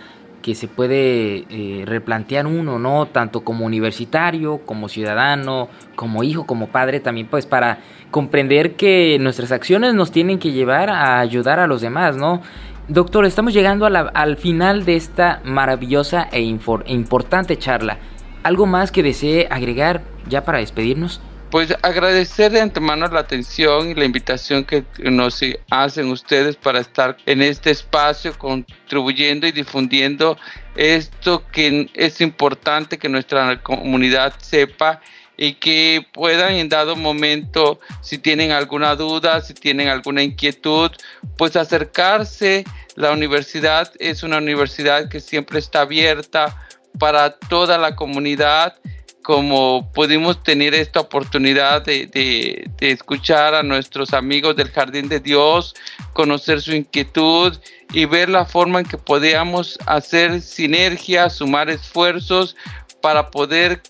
que 0.42 0.54
se 0.54 0.68
puede 0.68 1.44
eh, 1.50 1.84
replantear 1.86 2.46
uno, 2.46 2.78
¿no? 2.78 3.06
Tanto 3.06 3.42
como 3.42 3.66
universitario, 3.66 4.58
como 4.64 4.88
ciudadano, 4.88 5.68
como 5.96 6.22
hijo, 6.22 6.46
como 6.46 6.68
padre, 6.68 7.00
también 7.00 7.26
pues 7.26 7.46
para 7.46 7.78
comprender 8.10 8.76
que 8.76 9.18
nuestras 9.20 9.52
acciones 9.52 9.94
nos 9.94 10.10
tienen 10.10 10.38
que 10.38 10.52
llevar 10.52 10.90
a 10.90 11.20
ayudar 11.20 11.60
a 11.60 11.66
los 11.66 11.80
demás, 11.80 12.16
¿no? 12.16 12.42
Doctor, 12.88 13.24
estamos 13.24 13.52
llegando 13.52 13.86
al 13.86 14.36
final 14.36 14.84
de 14.84 14.96
esta 14.96 15.40
maravillosa 15.44 16.28
e, 16.32 16.38
e 16.38 16.92
importante 16.92 17.56
charla. 17.56 17.98
¿Algo 18.42 18.66
más 18.66 18.90
que 18.90 19.02
desee 19.02 19.46
agregar 19.50 20.02
ya 20.28 20.44
para 20.44 20.58
despedirnos? 20.58 21.20
Pues 21.50 21.74
agradecer 21.82 22.52
de 22.52 22.60
antemano 22.60 23.08
la 23.08 23.20
atención 23.20 23.90
y 23.90 23.94
la 23.94 24.04
invitación 24.04 24.64
que 24.64 24.84
nos 24.98 25.40
hacen 25.70 26.10
ustedes 26.10 26.56
para 26.56 26.80
estar 26.80 27.16
en 27.26 27.42
este 27.42 27.70
espacio 27.70 28.38
contribuyendo 28.38 29.46
y 29.46 29.52
difundiendo 29.52 30.38
esto 30.76 31.44
que 31.50 31.90
es 31.94 32.20
importante 32.20 32.98
que 32.98 33.08
nuestra 33.08 33.60
comunidad 33.62 34.34
sepa 34.38 35.00
y 35.36 35.54
que 35.54 36.06
puedan 36.12 36.52
en 36.52 36.68
dado 36.68 36.96
momento, 36.96 37.80
si 38.02 38.18
tienen 38.18 38.52
alguna 38.52 38.94
duda, 38.94 39.40
si 39.40 39.54
tienen 39.54 39.88
alguna 39.88 40.22
inquietud, 40.22 40.90
pues 41.38 41.56
acercarse. 41.56 42.64
La 42.94 43.10
universidad 43.12 43.90
es 43.98 44.22
una 44.22 44.36
universidad 44.36 45.08
que 45.08 45.18
siempre 45.20 45.58
está 45.58 45.80
abierta 45.80 46.54
para 46.98 47.30
toda 47.30 47.78
la 47.78 47.96
comunidad 47.96 48.74
como 49.22 49.90
pudimos 49.92 50.42
tener 50.42 50.74
esta 50.74 51.00
oportunidad 51.00 51.82
de, 51.82 52.70
escuchar 52.80 53.54
a 53.54 53.62
nuestros 53.62 54.14
amigos 54.14 54.56
del 54.56 54.70
Jardín 54.70 55.08
de 55.08 55.20
Dios, 55.20 55.74
conocer 56.12 56.60
su 56.60 56.72
inquietud 56.72 57.56
y 57.92 58.04
ver 58.06 58.28
la 58.28 58.44
forma 58.44 58.80
en 58.80 58.86
que 58.86 58.98
podíamos 58.98 59.78
hacer 59.86 60.40
sinergia, 60.40 61.28
sumar 61.28 61.70
esfuerzos 61.70 62.56
para 63.02 63.30
poder 63.30 63.82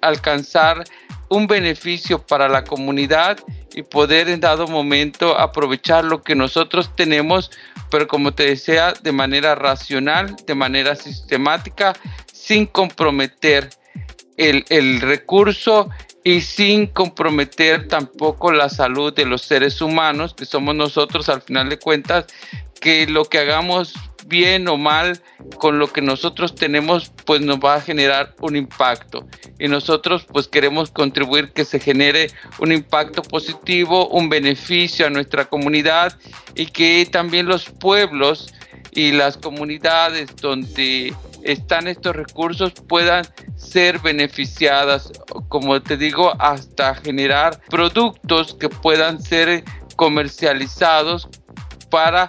alcanzar 0.00 0.84
un 1.28 1.46
beneficio 1.46 2.24
para 2.24 2.48
la 2.48 2.64
comunidad 2.64 3.38
y 3.74 3.82
poder 3.82 4.28
en 4.28 4.40
dado 4.40 4.66
momento 4.66 5.38
aprovechar 5.38 6.04
lo 6.04 6.22
que 6.22 6.34
nosotros 6.34 6.94
tenemos, 6.96 7.50
pero 7.90 8.08
como 8.08 8.32
te 8.32 8.44
decía, 8.44 8.94
de 9.02 9.12
manera 9.12 9.54
racional, 9.54 10.34
de 10.46 10.54
manera 10.54 10.94
sistemática, 10.94 11.94
sin 12.32 12.66
comprometer 12.66 13.68
el, 14.38 15.00
recurso 15.00 15.90
y 16.24 16.40
sin 16.40 16.86
comprometer 16.86 17.88
tampoco 17.88 18.52
la 18.52 18.68
salud 18.68 19.12
de 19.12 19.26
los 19.26 19.42
seres 19.42 19.80
humanos, 19.80 20.34
que 20.34 20.46
somos 20.46 20.74
nosotros 20.74 21.28
al 21.28 21.42
final 21.42 21.68
de 21.68 21.78
cuentas, 21.78 22.26
que 22.80 23.06
lo 23.06 23.24
que 23.24 23.38
hagamos 23.38 23.94
bien 24.26 24.68
o 24.68 24.76
mal 24.76 25.20
con 25.56 25.78
lo 25.78 25.90
que 25.90 26.02
nosotros 26.02 26.54
tenemos, 26.54 27.10
pues 27.24 27.40
nos 27.40 27.58
va 27.58 27.76
a 27.76 27.80
generar 27.80 28.34
un 28.40 28.56
impacto. 28.56 29.26
Y 29.58 29.68
nosotros 29.68 30.26
pues 30.30 30.48
queremos 30.48 30.90
contribuir 30.90 31.50
que 31.52 31.64
se 31.64 31.80
genere 31.80 32.30
un 32.58 32.70
impacto 32.70 33.22
positivo, 33.22 34.08
un 34.08 34.28
beneficio 34.28 35.06
a 35.06 35.10
nuestra 35.10 35.46
comunidad 35.46 36.16
y 36.54 36.66
que 36.66 37.08
también 37.10 37.46
los 37.46 37.70
pueblos 37.70 38.52
y 38.92 39.12
las 39.12 39.38
comunidades 39.38 40.36
donde 40.36 41.14
están 41.42 41.88
estos 41.88 42.14
recursos 42.14 42.72
puedan 42.86 43.24
ser 43.56 43.98
beneficiadas, 44.00 45.12
como 45.48 45.80
te 45.82 45.96
digo, 45.96 46.32
hasta 46.40 46.94
generar 46.94 47.60
productos 47.68 48.54
que 48.54 48.68
puedan 48.68 49.20
ser 49.22 49.64
comercializados 49.96 51.28
para 51.90 52.26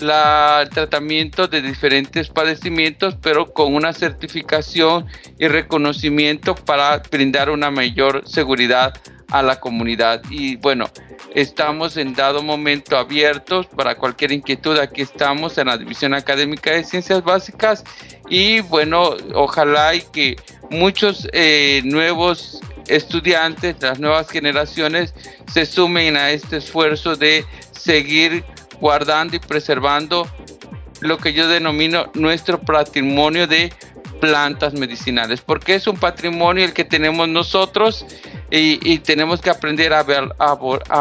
el 0.00 0.68
tratamiento 0.70 1.48
de 1.48 1.62
diferentes 1.62 2.28
padecimientos, 2.28 3.16
pero 3.20 3.52
con 3.52 3.74
una 3.74 3.92
certificación 3.92 5.06
y 5.38 5.48
reconocimiento 5.48 6.54
para 6.54 6.98
brindar 7.10 7.50
una 7.50 7.70
mayor 7.70 8.22
seguridad 8.26 8.94
a 9.32 9.42
la 9.42 9.58
comunidad. 9.58 10.22
Y 10.30 10.56
bueno, 10.56 10.90
estamos 11.34 11.96
en 11.96 12.14
dado 12.14 12.42
momento 12.42 12.96
abiertos 12.96 13.66
para 13.66 13.96
cualquier 13.96 14.32
inquietud. 14.32 14.78
Aquí 14.78 15.02
estamos 15.02 15.56
en 15.58 15.68
la 15.68 15.78
División 15.78 16.14
Académica 16.14 16.72
de 16.72 16.84
Ciencias 16.84 17.24
Básicas 17.24 17.82
y 18.28 18.60
bueno, 18.60 19.16
ojalá 19.34 19.94
y 19.94 20.02
que 20.12 20.36
muchos 20.70 21.28
eh, 21.32 21.80
nuevos 21.84 22.60
estudiantes, 22.88 23.76
las 23.80 23.98
nuevas 23.98 24.28
generaciones, 24.28 25.14
se 25.52 25.66
sumen 25.66 26.16
a 26.16 26.30
este 26.30 26.58
esfuerzo 26.58 27.16
de 27.16 27.44
seguir 27.72 28.44
guardando 28.82 29.36
y 29.36 29.38
preservando 29.38 30.26
lo 31.00 31.16
que 31.16 31.32
yo 31.32 31.46
denomino 31.46 32.10
nuestro 32.14 32.60
patrimonio 32.60 33.46
de 33.46 33.72
plantas 34.20 34.74
medicinales, 34.74 35.40
porque 35.40 35.76
es 35.76 35.86
un 35.86 35.96
patrimonio 35.96 36.64
el 36.64 36.72
que 36.72 36.84
tenemos 36.84 37.28
nosotros 37.28 38.04
y, 38.50 38.98
tenemos 38.98 39.40
que 39.40 39.50
aprender 39.50 39.92
a, 39.94 40.02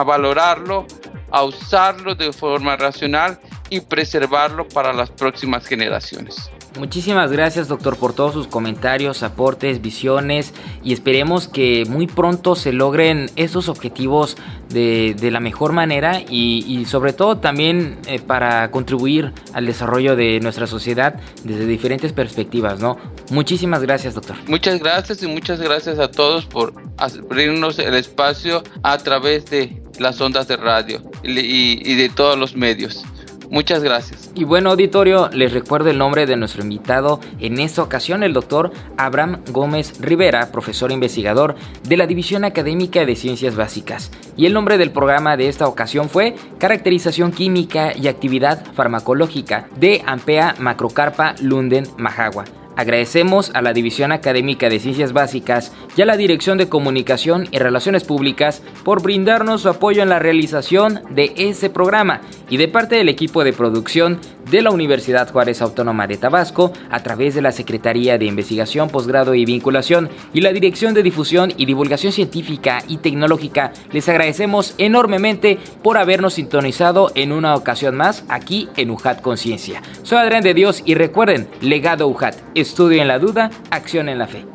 valorarlo, 0.03 0.86
a 1.32 1.43
usarlo 1.43 2.15
de 2.15 2.32
forma 2.32 2.77
racional 2.77 3.39
y 3.69 3.82
preservarlo 3.82 4.67
para 4.67 4.93
las 4.93 5.09
próximas 5.09 5.65
generaciones. 5.65 6.51
Muchísimas 6.78 7.32
gracias 7.34 7.67
doctor 7.67 7.97
por 7.97 8.13
todos 8.13 8.34
sus 8.34 8.47
comentarios, 8.47 9.24
aportes, 9.24 9.82
visiones 9.82 10.53
y 10.84 10.93
esperemos 10.93 11.49
que 11.49 11.84
muy 11.89 12.07
pronto 12.07 12.55
se 12.55 12.72
logren 12.72 13.30
esos 13.36 13.67
objetivos 13.67 14.38
de, 14.69 15.15
la 15.32 15.41
mejor 15.41 15.74
manera 15.74 16.22
y, 16.22 16.86
sobre 16.86 17.11
todo 17.11 17.38
también 17.38 17.99
eh, 18.07 18.19
para 18.19 18.72
contribuir 18.72 19.34
al 19.53 19.65
desarrollo 19.65 20.15
de 20.15 20.39
nuestra 20.39 20.65
sociedad 20.65 21.19
desde 21.43 21.65
diferentes 21.65 22.13
perspectivas, 22.13 22.80
¿no? 22.80 22.97
Muchísimas 23.30 23.82
gracias 23.82 24.15
doctor. 24.15 24.38
Muchas 24.47 24.80
gracias 24.80 25.22
y 25.24 25.28
muchas 25.28 25.59
gracias 25.59 25.99
a 25.99 26.09
todos 26.09 26.45
por 26.45 26.74
abrirnos 26.97 27.80
el 27.80 27.95
espacio 27.95 28.63
a 28.84 28.97
través 28.97 29.45
de 29.47 29.82
las 29.99 30.22
ondas 30.22 30.47
de 30.47 30.55
radio 30.55 31.01
y 31.24 31.95
de 31.95 32.09
todos 32.09 32.39
los 32.39 32.55
medios. 32.55 33.03
Muchas 33.52 33.84
gracias. 33.84 34.32
Y 34.34 34.45
bueno, 34.45 34.70
auditorio, 34.70 35.30
les 35.34 35.52
recuerdo 35.52 35.89
el 35.89 35.97
nombre 35.97 36.26
de 36.26 36.38
nuestro 36.38 36.64
invitado 36.64 37.20
en 37.41 37.60
esta 37.60 37.84
ocasión, 37.84 38.24
el 38.24 38.32
doctor 38.32 38.72
Abraham 38.95 39.41
Gómez 39.52 39.99
Rivera, 39.99 40.54
profesor 40.54 40.89
investigador 40.89 41.56
de 41.84 41.97
la 41.97 42.08
División 42.08 42.45
Académica 42.45 43.06
de 43.06 43.18
Ciencias 43.18 43.58
Básicas. 43.58 44.10
Y 44.38 44.45
el 44.45 44.54
nombre 44.54 44.78
del 44.78 44.91
programa 44.91 45.36
de 45.36 45.49
esta 45.49 45.68
ocasión 45.68 46.08
fue 46.08 46.36
Caracterización 46.60 47.34
Química 47.34 47.91
y 47.93 48.08
Actividad 48.08 48.66
Farmacológica 48.74 49.68
de 49.76 50.02
Ampea 50.06 50.56
Macrocarpa 50.58 51.36
Lunden 51.41 51.84
Majagua. 51.97 52.45
Agradecemos 52.76 53.51
a 53.53 53.61
la 53.61 53.74
División 53.74 54.11
Académica 54.11 54.69
de 54.69 54.80
Ciencias 54.80 55.13
Básicas 55.13 55.74
y 55.95 56.01
a 56.01 56.05
la 56.05 56.17
Dirección 56.17 56.57
de 56.57 56.69
Comunicación 56.69 57.47
y 57.51 57.59
Relaciones 57.59 58.03
Públicas 58.03 58.63
por 58.84 59.01
brindarnos 59.01 59.61
su 59.61 59.69
apoyo 59.69 60.01
en 60.01 60.09
la 60.09 60.19
realización 60.19 61.01
de 61.09 61.34
este 61.36 61.69
programa 61.69 62.22
y 62.49 62.57
de 62.57 62.67
parte 62.67 62.95
del 62.95 63.09
equipo 63.09 63.43
de 63.43 63.53
producción 63.53 64.19
de 64.49 64.61
la 64.61 64.72
Universidad 64.72 65.32
Juárez 65.32 65.61
Autónoma 65.61 66.07
de 66.07 66.17
Tabasco 66.17 66.74
a 66.89 67.03
través 67.03 67.36
de 67.36 67.41
la 67.41 67.51
Secretaría 67.51 68.17
de 68.17 68.26
Investigación, 68.26 68.89
Posgrado 68.89 69.36
y 69.36 69.45
Vinculación 69.45 70.09
y 70.34 70.41
la 70.41 70.51
Dirección 70.51 70.93
de 70.93 71.03
Difusión 71.03 71.53
y 71.57 71.65
Divulgación 71.65 72.11
Científica 72.11 72.84
y 72.88 72.97
Tecnológica. 72.97 73.74
Les 73.91 74.07
agradecemos 74.09 74.76
enormemente 74.78 75.57
por 75.84 75.97
habernos 75.97 76.34
sintonizado 76.34 77.11
en 77.15 77.32
una 77.32 77.55
ocasión 77.55 77.95
más 77.95 78.24
aquí 78.30 78.67
en 78.78 78.91
UJAT 78.91 79.22
Conciencia. 79.22 79.82
Soy 80.03 80.17
Adrián 80.17 80.43
de 80.43 80.53
Dios 80.53 80.82
y 80.86 80.95
recuerden, 80.95 81.47
legado 81.61 82.07
UJAT, 82.07 82.36
estudio 82.62 83.01
en 83.01 83.07
la 83.07 83.20
duda, 83.20 83.51
acción 83.70 84.09
en 84.09 84.20
la 84.20 84.28
fe. 84.28 84.45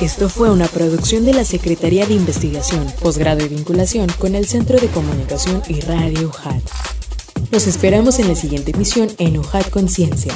Esto 0.00 0.28
fue 0.28 0.50
una 0.50 0.66
producción 0.66 1.24
de 1.24 1.32
la 1.32 1.44
Secretaría 1.44 2.06
de 2.06 2.12
Investigación, 2.12 2.86
Posgrado 3.00 3.44
y 3.44 3.48
Vinculación 3.48 4.08
con 4.18 4.34
el 4.34 4.46
Centro 4.46 4.78
de 4.78 4.88
Comunicación 4.88 5.62
y 5.68 5.80
Radio 5.80 6.28
UJAT. 6.28 6.62
Los 7.50 7.66
esperamos 7.66 8.18
en 8.18 8.28
la 8.28 8.34
siguiente 8.34 8.72
emisión 8.72 9.08
en 9.16 9.38
UJAT 9.38 9.70
Conciencia. 9.70 10.34